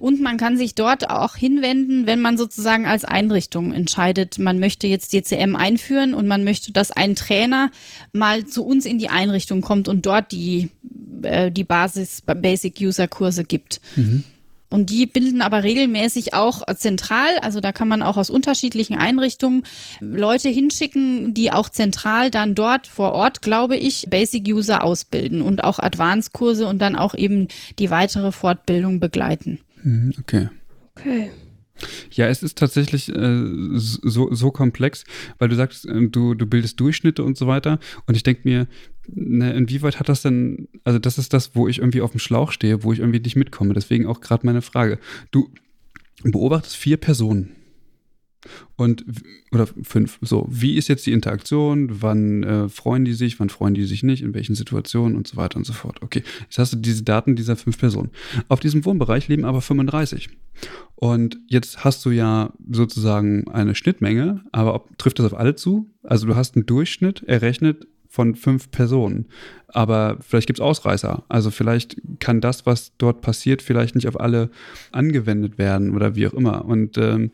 und 0.00 0.20
man 0.20 0.36
kann 0.36 0.56
sich 0.56 0.74
dort 0.74 1.10
auch 1.10 1.36
hinwenden, 1.36 2.06
wenn 2.06 2.20
man 2.20 2.36
sozusagen 2.36 2.86
als 2.86 3.04
Einrichtung 3.04 3.72
entscheidet, 3.72 4.38
man 4.38 4.58
möchte 4.58 4.86
jetzt 4.86 5.12
DCM 5.12 5.54
einführen 5.54 6.14
und 6.14 6.26
man 6.26 6.42
möchte, 6.44 6.72
dass 6.72 6.90
ein 6.90 7.14
Trainer 7.14 7.70
mal 8.12 8.46
zu 8.46 8.64
uns 8.64 8.84
in 8.84 8.98
die 8.98 9.10
Einrichtung 9.10 9.60
kommt 9.60 9.88
und 9.88 10.06
dort 10.06 10.32
die, 10.32 10.70
äh, 11.22 11.52
die 11.52 11.64
Basis, 11.64 12.22
Basic 12.22 12.80
User 12.80 13.06
Kurse 13.06 13.44
gibt. 13.44 13.80
Mhm. 13.96 14.24
Und 14.70 14.90
die 14.90 15.06
bilden 15.06 15.40
aber 15.40 15.62
regelmäßig 15.62 16.34
auch 16.34 16.62
zentral, 16.76 17.38
also 17.40 17.60
da 17.60 17.72
kann 17.72 17.88
man 17.88 18.02
auch 18.02 18.16
aus 18.16 18.28
unterschiedlichen 18.28 18.96
Einrichtungen 18.96 19.62
Leute 20.00 20.48
hinschicken, 20.48 21.32
die 21.32 21.50
auch 21.52 21.68
zentral 21.68 22.30
dann 22.30 22.54
dort 22.54 22.86
vor 22.86 23.12
Ort, 23.12 23.40
glaube 23.40 23.76
ich, 23.76 24.06
Basic 24.10 24.46
User 24.46 24.84
ausbilden 24.84 25.40
und 25.40 25.64
auch 25.64 25.78
Advanced 25.78 26.32
Kurse 26.32 26.66
und 26.66 26.80
dann 26.80 26.96
auch 26.96 27.14
eben 27.14 27.48
die 27.78 27.90
weitere 27.90 28.30
Fortbildung 28.30 29.00
begleiten. 29.00 29.60
Mhm, 29.82 30.12
okay. 30.20 30.48
Okay. 30.96 31.30
Ja, 32.10 32.26
es 32.26 32.42
ist 32.42 32.58
tatsächlich 32.58 33.08
äh, 33.08 33.42
so, 33.74 34.34
so 34.34 34.50
komplex, 34.50 35.04
weil 35.38 35.48
du 35.48 35.54
sagst, 35.54 35.86
äh, 35.86 36.08
du, 36.08 36.34
du 36.34 36.46
bildest 36.46 36.80
Durchschnitte 36.80 37.22
und 37.22 37.36
so 37.36 37.46
weiter. 37.46 37.78
Und 38.06 38.16
ich 38.16 38.22
denke 38.22 38.42
mir, 38.44 38.66
ne, 39.08 39.52
inwieweit 39.52 39.98
hat 39.98 40.08
das 40.08 40.22
denn, 40.22 40.68
also 40.84 40.98
das 40.98 41.18
ist 41.18 41.32
das, 41.32 41.54
wo 41.54 41.68
ich 41.68 41.78
irgendwie 41.78 42.00
auf 42.00 42.12
dem 42.12 42.20
Schlauch 42.20 42.52
stehe, 42.52 42.82
wo 42.82 42.92
ich 42.92 43.00
irgendwie 43.00 43.20
nicht 43.20 43.36
mitkomme. 43.36 43.74
Deswegen 43.74 44.06
auch 44.06 44.20
gerade 44.20 44.46
meine 44.46 44.62
Frage. 44.62 44.98
Du 45.30 45.50
beobachtest 46.22 46.76
vier 46.76 46.96
Personen. 46.96 47.50
Und, 48.76 49.04
oder 49.50 49.66
fünf, 49.82 50.18
so, 50.22 50.46
wie 50.48 50.76
ist 50.76 50.88
jetzt 50.88 51.04
die 51.06 51.12
Interaktion? 51.12 52.00
Wann 52.00 52.44
äh, 52.44 52.68
freuen 52.68 53.04
die 53.04 53.12
sich, 53.12 53.40
wann 53.40 53.48
freuen 53.48 53.74
die 53.74 53.84
sich 53.84 54.04
nicht, 54.04 54.22
in 54.22 54.32
welchen 54.32 54.54
Situationen 54.54 55.16
und 55.16 55.26
so 55.26 55.36
weiter 55.36 55.56
und 55.56 55.64
so 55.64 55.72
fort. 55.72 56.00
Okay, 56.02 56.22
jetzt 56.42 56.58
hast 56.58 56.72
du 56.72 56.76
diese 56.76 57.02
Daten 57.02 57.34
dieser 57.34 57.56
fünf 57.56 57.78
Personen. 57.78 58.10
Auf 58.48 58.60
diesem 58.60 58.84
Wohnbereich 58.84 59.26
leben 59.26 59.44
aber 59.44 59.60
35. 59.60 60.28
Und 60.94 61.38
jetzt 61.48 61.84
hast 61.84 62.04
du 62.04 62.10
ja 62.10 62.52
sozusagen 62.70 63.48
eine 63.48 63.74
Schnittmenge, 63.74 64.44
aber 64.52 64.74
ob, 64.74 64.96
trifft 64.98 65.18
das 65.18 65.26
auf 65.26 65.38
alle 65.38 65.56
zu? 65.56 65.90
Also 66.04 66.26
du 66.26 66.36
hast 66.36 66.54
einen 66.54 66.66
Durchschnitt 66.66 67.24
errechnet 67.24 67.86
von 68.18 68.34
fünf 68.34 68.72
Personen. 68.72 69.26
Aber 69.68 70.16
vielleicht 70.26 70.48
gibt 70.48 70.58
es 70.58 70.64
Ausreißer. 70.64 71.22
Also 71.28 71.52
vielleicht 71.52 71.96
kann 72.18 72.40
das, 72.40 72.66
was 72.66 72.90
dort 72.98 73.20
passiert, 73.20 73.62
vielleicht 73.62 73.94
nicht 73.94 74.08
auf 74.08 74.18
alle 74.18 74.50
angewendet 74.90 75.56
werden 75.56 75.94
oder 75.94 76.16
wie 76.16 76.26
auch 76.26 76.32
immer. 76.32 76.64
Und 76.64 76.98
ähm, 76.98 77.30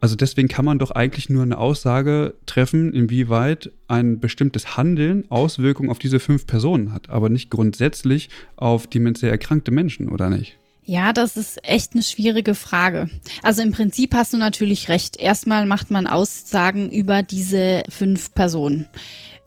also 0.00 0.16
deswegen 0.16 0.48
kann 0.48 0.64
man 0.64 0.80
doch 0.80 0.90
eigentlich 0.90 1.30
nur 1.30 1.44
eine 1.44 1.56
Aussage 1.56 2.34
treffen, 2.46 2.92
inwieweit 2.92 3.70
ein 3.86 4.18
bestimmtes 4.18 4.76
Handeln 4.76 5.24
Auswirkungen 5.30 5.88
auf 5.88 6.00
diese 6.00 6.18
fünf 6.18 6.48
Personen 6.48 6.92
hat, 6.92 7.10
aber 7.10 7.28
nicht 7.28 7.48
grundsätzlich 7.48 8.28
auf 8.56 8.88
demenziell 8.88 9.30
erkrankte 9.30 9.70
Menschen, 9.70 10.08
oder 10.08 10.30
nicht? 10.30 10.58
Ja, 10.86 11.14
das 11.14 11.38
ist 11.38 11.58
echt 11.66 11.94
eine 11.94 12.02
schwierige 12.02 12.54
Frage. 12.54 13.08
Also 13.42 13.62
im 13.62 13.72
Prinzip 13.72 14.14
hast 14.14 14.34
du 14.34 14.36
natürlich 14.36 14.90
recht. 14.90 15.16
Erstmal 15.16 15.64
macht 15.64 15.90
man 15.90 16.06
Aussagen 16.06 16.90
über 16.90 17.22
diese 17.22 17.84
fünf 17.88 18.34
Personen. 18.34 18.86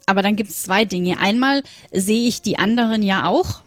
Aber 0.07 0.21
dann 0.21 0.37
gibt 0.37 0.49
es 0.49 0.63
zwei 0.63 0.85
Dinge. 0.85 1.19
Einmal 1.19 1.63
sehe 1.91 2.27
ich 2.27 2.41
die 2.41 2.57
anderen 2.57 3.03
ja 3.03 3.27
auch. 3.27 3.61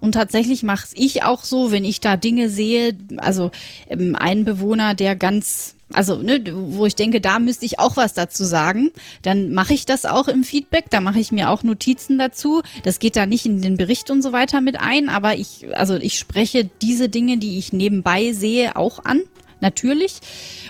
Und 0.00 0.12
tatsächlich 0.12 0.62
mache 0.62 0.86
ich 0.94 1.24
auch 1.24 1.44
so, 1.44 1.72
wenn 1.72 1.84
ich 1.84 2.00
da 2.00 2.16
Dinge 2.16 2.48
sehe, 2.48 2.96
also 3.18 3.50
ähm, 3.88 4.16
ein 4.16 4.46
Bewohner, 4.46 4.94
der 4.94 5.14
ganz 5.14 5.74
also 5.92 6.16
ne, 6.16 6.40
wo 6.52 6.86
ich 6.86 6.94
denke, 6.94 7.20
da 7.20 7.40
müsste 7.40 7.66
ich 7.66 7.80
auch 7.80 7.96
was 7.96 8.14
dazu 8.14 8.44
sagen, 8.44 8.92
dann 9.22 9.52
mache 9.52 9.74
ich 9.74 9.86
das 9.86 10.04
auch 10.04 10.28
im 10.28 10.44
Feedback, 10.44 10.84
da 10.90 11.00
mache 11.00 11.18
ich 11.18 11.32
mir 11.32 11.50
auch 11.50 11.64
Notizen 11.64 12.16
dazu. 12.16 12.62
Das 12.84 13.00
geht 13.00 13.16
da 13.16 13.26
nicht 13.26 13.44
in 13.44 13.60
den 13.60 13.76
Bericht 13.76 14.08
und 14.08 14.22
so 14.22 14.32
weiter 14.32 14.60
mit 14.60 14.78
ein, 14.78 15.08
aber 15.08 15.34
ich, 15.34 15.66
also 15.72 15.96
ich 15.96 16.16
spreche 16.16 16.70
diese 16.80 17.08
Dinge, 17.08 17.38
die 17.38 17.58
ich 17.58 17.72
nebenbei 17.72 18.32
sehe, 18.32 18.76
auch 18.76 19.04
an. 19.04 19.22
Natürlich. 19.60 20.14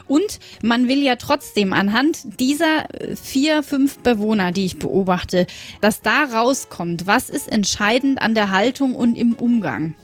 Und 0.09 0.41
man 0.63 0.89
will 0.89 1.03
ja 1.03 1.17
trotzdem 1.17 1.73
anhand 1.73 2.41
dieser 2.41 2.87
vier, 3.23 3.63
fünf 3.63 3.99
Bewohner, 3.99 4.53
die 4.53 4.65
ich 4.65 4.79
beobachte, 4.79 5.47
dass 5.81 6.03
da 6.03 6.25
rauskommt, 6.25 7.07
was 7.07 7.31
ist 7.31 7.51
entscheidend 7.51 8.21
an 8.21 8.35
der 8.35 8.51
Haltung 8.51 8.95
und 8.95 9.17
im 9.17 9.35
Umgang. 9.35 9.95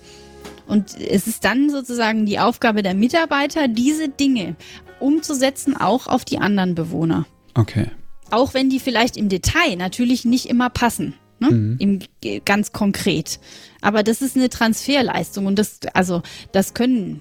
Und 0.66 0.98
es 1.00 1.26
ist 1.26 1.44
dann 1.44 1.70
sozusagen 1.70 2.26
die 2.26 2.38
Aufgabe 2.38 2.82
der 2.82 2.94
Mitarbeiter, 2.94 3.68
diese 3.68 4.08
Dinge 4.08 4.56
umzusetzen, 4.98 5.76
auch 5.76 6.06
auf 6.06 6.24
die 6.24 6.38
anderen 6.38 6.74
Bewohner. 6.74 7.26
Okay. 7.54 7.90
Auch 8.30 8.54
wenn 8.54 8.70
die 8.70 8.80
vielleicht 8.80 9.16
im 9.16 9.28
Detail 9.28 9.76
natürlich 9.76 10.24
nicht 10.24 10.46
immer 10.46 10.70
passen. 10.70 11.14
Ne? 11.38 11.50
Mhm. 11.50 11.76
Im, 11.78 12.40
ganz 12.44 12.72
konkret. 12.72 13.38
Aber 13.80 14.02
das 14.02 14.22
ist 14.22 14.36
eine 14.36 14.48
Transferleistung 14.48 15.46
und 15.46 15.58
das, 15.58 15.80
also, 15.92 16.22
das 16.52 16.74
können 16.74 17.20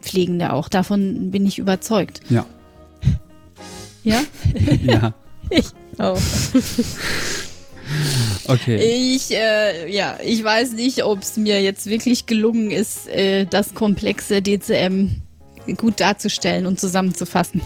Pflegende 0.00 0.52
auch. 0.52 0.68
Davon 0.68 1.30
bin 1.30 1.46
ich 1.46 1.58
überzeugt. 1.58 2.20
Ja. 2.28 2.46
Ja? 4.04 4.20
ja. 4.82 5.14
Ich 5.50 5.66
auch. 5.98 6.18
Okay. 8.46 9.14
Ich, 9.14 9.32
äh, 9.32 9.92
ja, 9.92 10.18
ich 10.24 10.42
weiß 10.42 10.72
nicht, 10.72 11.04
ob 11.04 11.22
es 11.22 11.36
mir 11.36 11.60
jetzt 11.62 11.86
wirklich 11.86 12.26
gelungen 12.26 12.70
ist, 12.70 13.08
äh, 13.08 13.44
das 13.44 13.74
komplexe 13.74 14.40
DCM 14.40 15.22
gut 15.76 16.00
darzustellen 16.00 16.66
und 16.66 16.80
zusammenzufassen. 16.80 17.60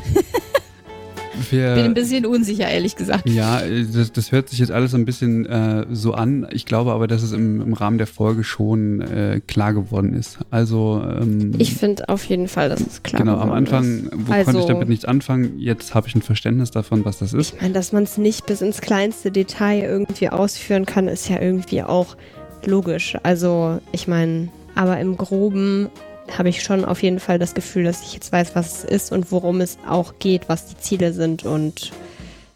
Wir, 1.50 1.74
bin 1.74 1.84
ein 1.84 1.94
bisschen 1.94 2.26
unsicher, 2.26 2.68
ehrlich 2.68 2.96
gesagt. 2.96 3.28
Ja, 3.28 3.60
das, 3.92 4.12
das 4.12 4.32
hört 4.32 4.48
sich 4.48 4.58
jetzt 4.58 4.70
alles 4.70 4.94
ein 4.94 5.04
bisschen 5.04 5.46
äh, 5.46 5.86
so 5.90 6.14
an. 6.14 6.46
Ich 6.50 6.66
glaube 6.66 6.92
aber, 6.92 7.06
dass 7.06 7.22
es 7.22 7.32
im, 7.32 7.60
im 7.60 7.72
Rahmen 7.72 7.98
der 7.98 8.06
Folge 8.06 8.44
schon 8.44 9.00
äh, 9.00 9.40
klar 9.46 9.74
geworden 9.74 10.14
ist. 10.14 10.38
Also 10.50 11.02
ähm, 11.04 11.52
ich 11.58 11.74
finde 11.74 12.08
auf 12.08 12.24
jeden 12.24 12.48
Fall, 12.48 12.68
dass 12.68 12.80
es 12.80 13.02
klar 13.02 13.20
genau, 13.20 13.34
ist. 13.34 13.40
Genau, 13.40 13.52
am 13.52 13.56
Anfang 13.56 14.08
wo 14.12 14.32
also, 14.32 14.44
konnte 14.44 14.60
ich 14.60 14.66
damit 14.66 14.88
nichts 14.88 15.04
anfangen. 15.04 15.58
Jetzt 15.58 15.94
habe 15.94 16.08
ich 16.08 16.14
ein 16.14 16.22
Verständnis 16.22 16.70
davon, 16.70 17.04
was 17.04 17.18
das 17.18 17.32
ist. 17.32 17.54
Ich 17.54 17.60
meine, 17.60 17.74
dass 17.74 17.92
man 17.92 18.04
es 18.04 18.18
nicht 18.18 18.46
bis 18.46 18.60
ins 18.60 18.80
kleinste 18.80 19.30
Detail 19.30 19.82
irgendwie 19.82 20.28
ausführen 20.28 20.86
kann, 20.86 21.08
ist 21.08 21.28
ja 21.28 21.40
irgendwie 21.40 21.82
auch 21.82 22.16
logisch. 22.64 23.16
Also 23.22 23.80
ich 23.92 24.08
meine, 24.08 24.48
aber 24.74 24.98
im 25.00 25.16
Groben 25.16 25.88
habe 26.36 26.48
ich 26.48 26.62
schon 26.62 26.84
auf 26.84 27.02
jeden 27.02 27.20
Fall 27.20 27.38
das 27.38 27.54
Gefühl, 27.54 27.84
dass 27.84 28.02
ich 28.02 28.14
jetzt 28.14 28.32
weiß, 28.32 28.54
was 28.54 28.84
es 28.84 28.84
ist 28.84 29.12
und 29.12 29.30
worum 29.32 29.60
es 29.60 29.78
auch 29.88 30.14
geht, 30.18 30.48
was 30.48 30.66
die 30.66 30.76
Ziele 30.78 31.12
sind 31.12 31.44
und 31.44 31.92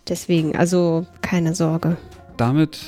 deswegen, 0.09 0.57
also 0.57 1.07
keine 1.23 1.55
Sorge. 1.55 1.97
Damit 2.37 2.81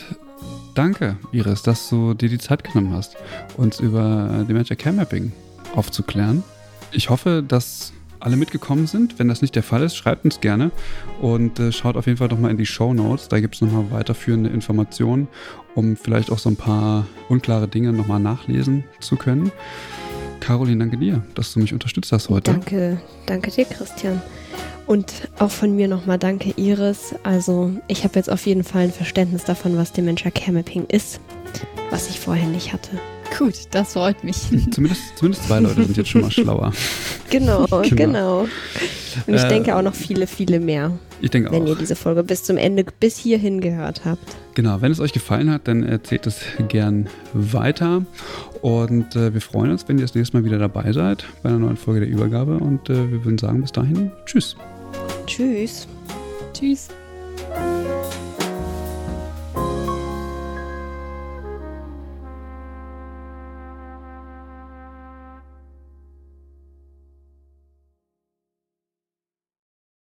Danke, 0.74 1.16
Iris, 1.32 1.62
dass 1.62 1.90
du 1.90 2.14
dir 2.14 2.30
die 2.30 2.38
Zeit 2.38 2.64
genommen 2.64 2.94
hast, 2.94 3.16
uns 3.58 3.78
über 3.78 4.44
Dementia 4.48 4.74
Care 4.74 4.94
Mapping 4.94 5.32
aufzuklären. 5.74 6.42
Ich 6.92 7.10
hoffe, 7.10 7.44
dass 7.46 7.92
alle 8.20 8.36
mitgekommen 8.36 8.86
sind. 8.86 9.18
Wenn 9.18 9.28
das 9.28 9.42
nicht 9.42 9.54
der 9.54 9.62
Fall 9.62 9.82
ist, 9.82 9.96
schreibt 9.96 10.24
uns 10.24 10.40
gerne 10.40 10.70
und 11.20 11.58
äh, 11.58 11.72
schaut 11.72 11.96
auf 11.96 12.06
jeden 12.06 12.18
Fall 12.18 12.28
doch 12.28 12.38
mal 12.38 12.50
in 12.50 12.56
die 12.56 12.66
Show 12.66 12.94
Notes. 12.94 13.28
Da 13.28 13.40
gibt 13.40 13.56
es 13.56 13.60
nochmal 13.60 13.90
weiterführende 13.90 14.48
Informationen, 14.48 15.28
um 15.74 15.96
vielleicht 15.96 16.30
auch 16.30 16.38
so 16.38 16.48
ein 16.48 16.56
paar 16.56 17.06
unklare 17.28 17.68
Dinge 17.68 17.92
nochmal 17.92 18.20
nachlesen 18.20 18.84
zu 19.00 19.16
können. 19.16 19.52
Caroline, 20.42 20.78
danke 20.78 20.96
dir, 20.96 21.22
dass 21.36 21.52
du 21.52 21.60
mich 21.60 21.72
unterstützt 21.72 22.10
hast 22.10 22.28
heute. 22.28 22.50
Danke, 22.50 23.00
danke 23.26 23.52
dir, 23.52 23.64
Christian. 23.64 24.20
Und 24.88 25.28
auch 25.38 25.52
von 25.52 25.76
mir 25.76 25.86
nochmal 25.86 26.18
danke, 26.18 26.52
Iris. 26.56 27.14
Also, 27.22 27.70
ich 27.86 28.02
habe 28.02 28.16
jetzt 28.16 28.28
auf 28.28 28.44
jeden 28.44 28.64
Fall 28.64 28.82
ein 28.82 28.92
Verständnis 28.92 29.44
davon, 29.44 29.76
was 29.76 29.92
Dementia 29.92 30.32
Care 30.32 30.50
Mapping 30.50 30.86
ist, 30.86 31.20
was 31.90 32.10
ich 32.10 32.18
vorher 32.18 32.48
nicht 32.48 32.72
hatte. 32.72 32.90
Gut, 33.38 33.54
das 33.70 33.92
freut 33.92 34.24
mich. 34.24 34.36
Zumindest, 34.72 35.16
zumindest 35.16 35.46
zwei 35.46 35.60
Leute 35.60 35.84
sind 35.84 35.96
jetzt 35.96 36.10
schon 36.10 36.22
mal 36.22 36.30
schlauer. 36.32 36.72
Genau, 37.30 37.64
genau. 37.82 37.94
genau. 37.94 38.38
Und 39.28 39.34
ich 39.34 39.44
äh, 39.44 39.48
denke 39.48 39.76
auch 39.76 39.82
noch 39.82 39.94
viele, 39.94 40.26
viele 40.26 40.58
mehr. 40.58 40.90
Ich 41.22 41.30
denke 41.30 41.52
wenn 41.52 41.62
auch. 41.62 41.68
ihr 41.68 41.74
diese 41.76 41.94
Folge 41.94 42.24
bis 42.24 42.42
zum 42.42 42.56
Ende, 42.56 42.84
bis 42.98 43.16
hierhin 43.16 43.60
gehört 43.60 44.04
habt. 44.04 44.24
Genau, 44.54 44.80
wenn 44.80 44.90
es 44.90 44.98
euch 44.98 45.12
gefallen 45.12 45.50
hat, 45.50 45.68
dann 45.68 45.84
erzählt 45.84 46.26
es 46.26 46.40
gern 46.68 47.08
weiter. 47.32 48.04
Und 48.60 49.14
äh, 49.14 49.32
wir 49.32 49.40
freuen 49.40 49.70
uns, 49.70 49.88
wenn 49.88 49.98
ihr 49.98 50.02
das 50.02 50.16
nächste 50.16 50.36
Mal 50.36 50.44
wieder 50.44 50.58
dabei 50.58 50.92
seid 50.92 51.24
bei 51.42 51.48
einer 51.48 51.60
neuen 51.60 51.76
Folge 51.76 52.00
der 52.00 52.08
Übergabe. 52.08 52.58
Und 52.58 52.90
äh, 52.90 53.10
wir 53.10 53.24
würden 53.24 53.38
sagen, 53.38 53.62
bis 53.62 53.70
dahin, 53.70 54.10
tschüss. 54.26 54.56
Tschüss. 55.26 55.86
Tschüss. 56.52 56.88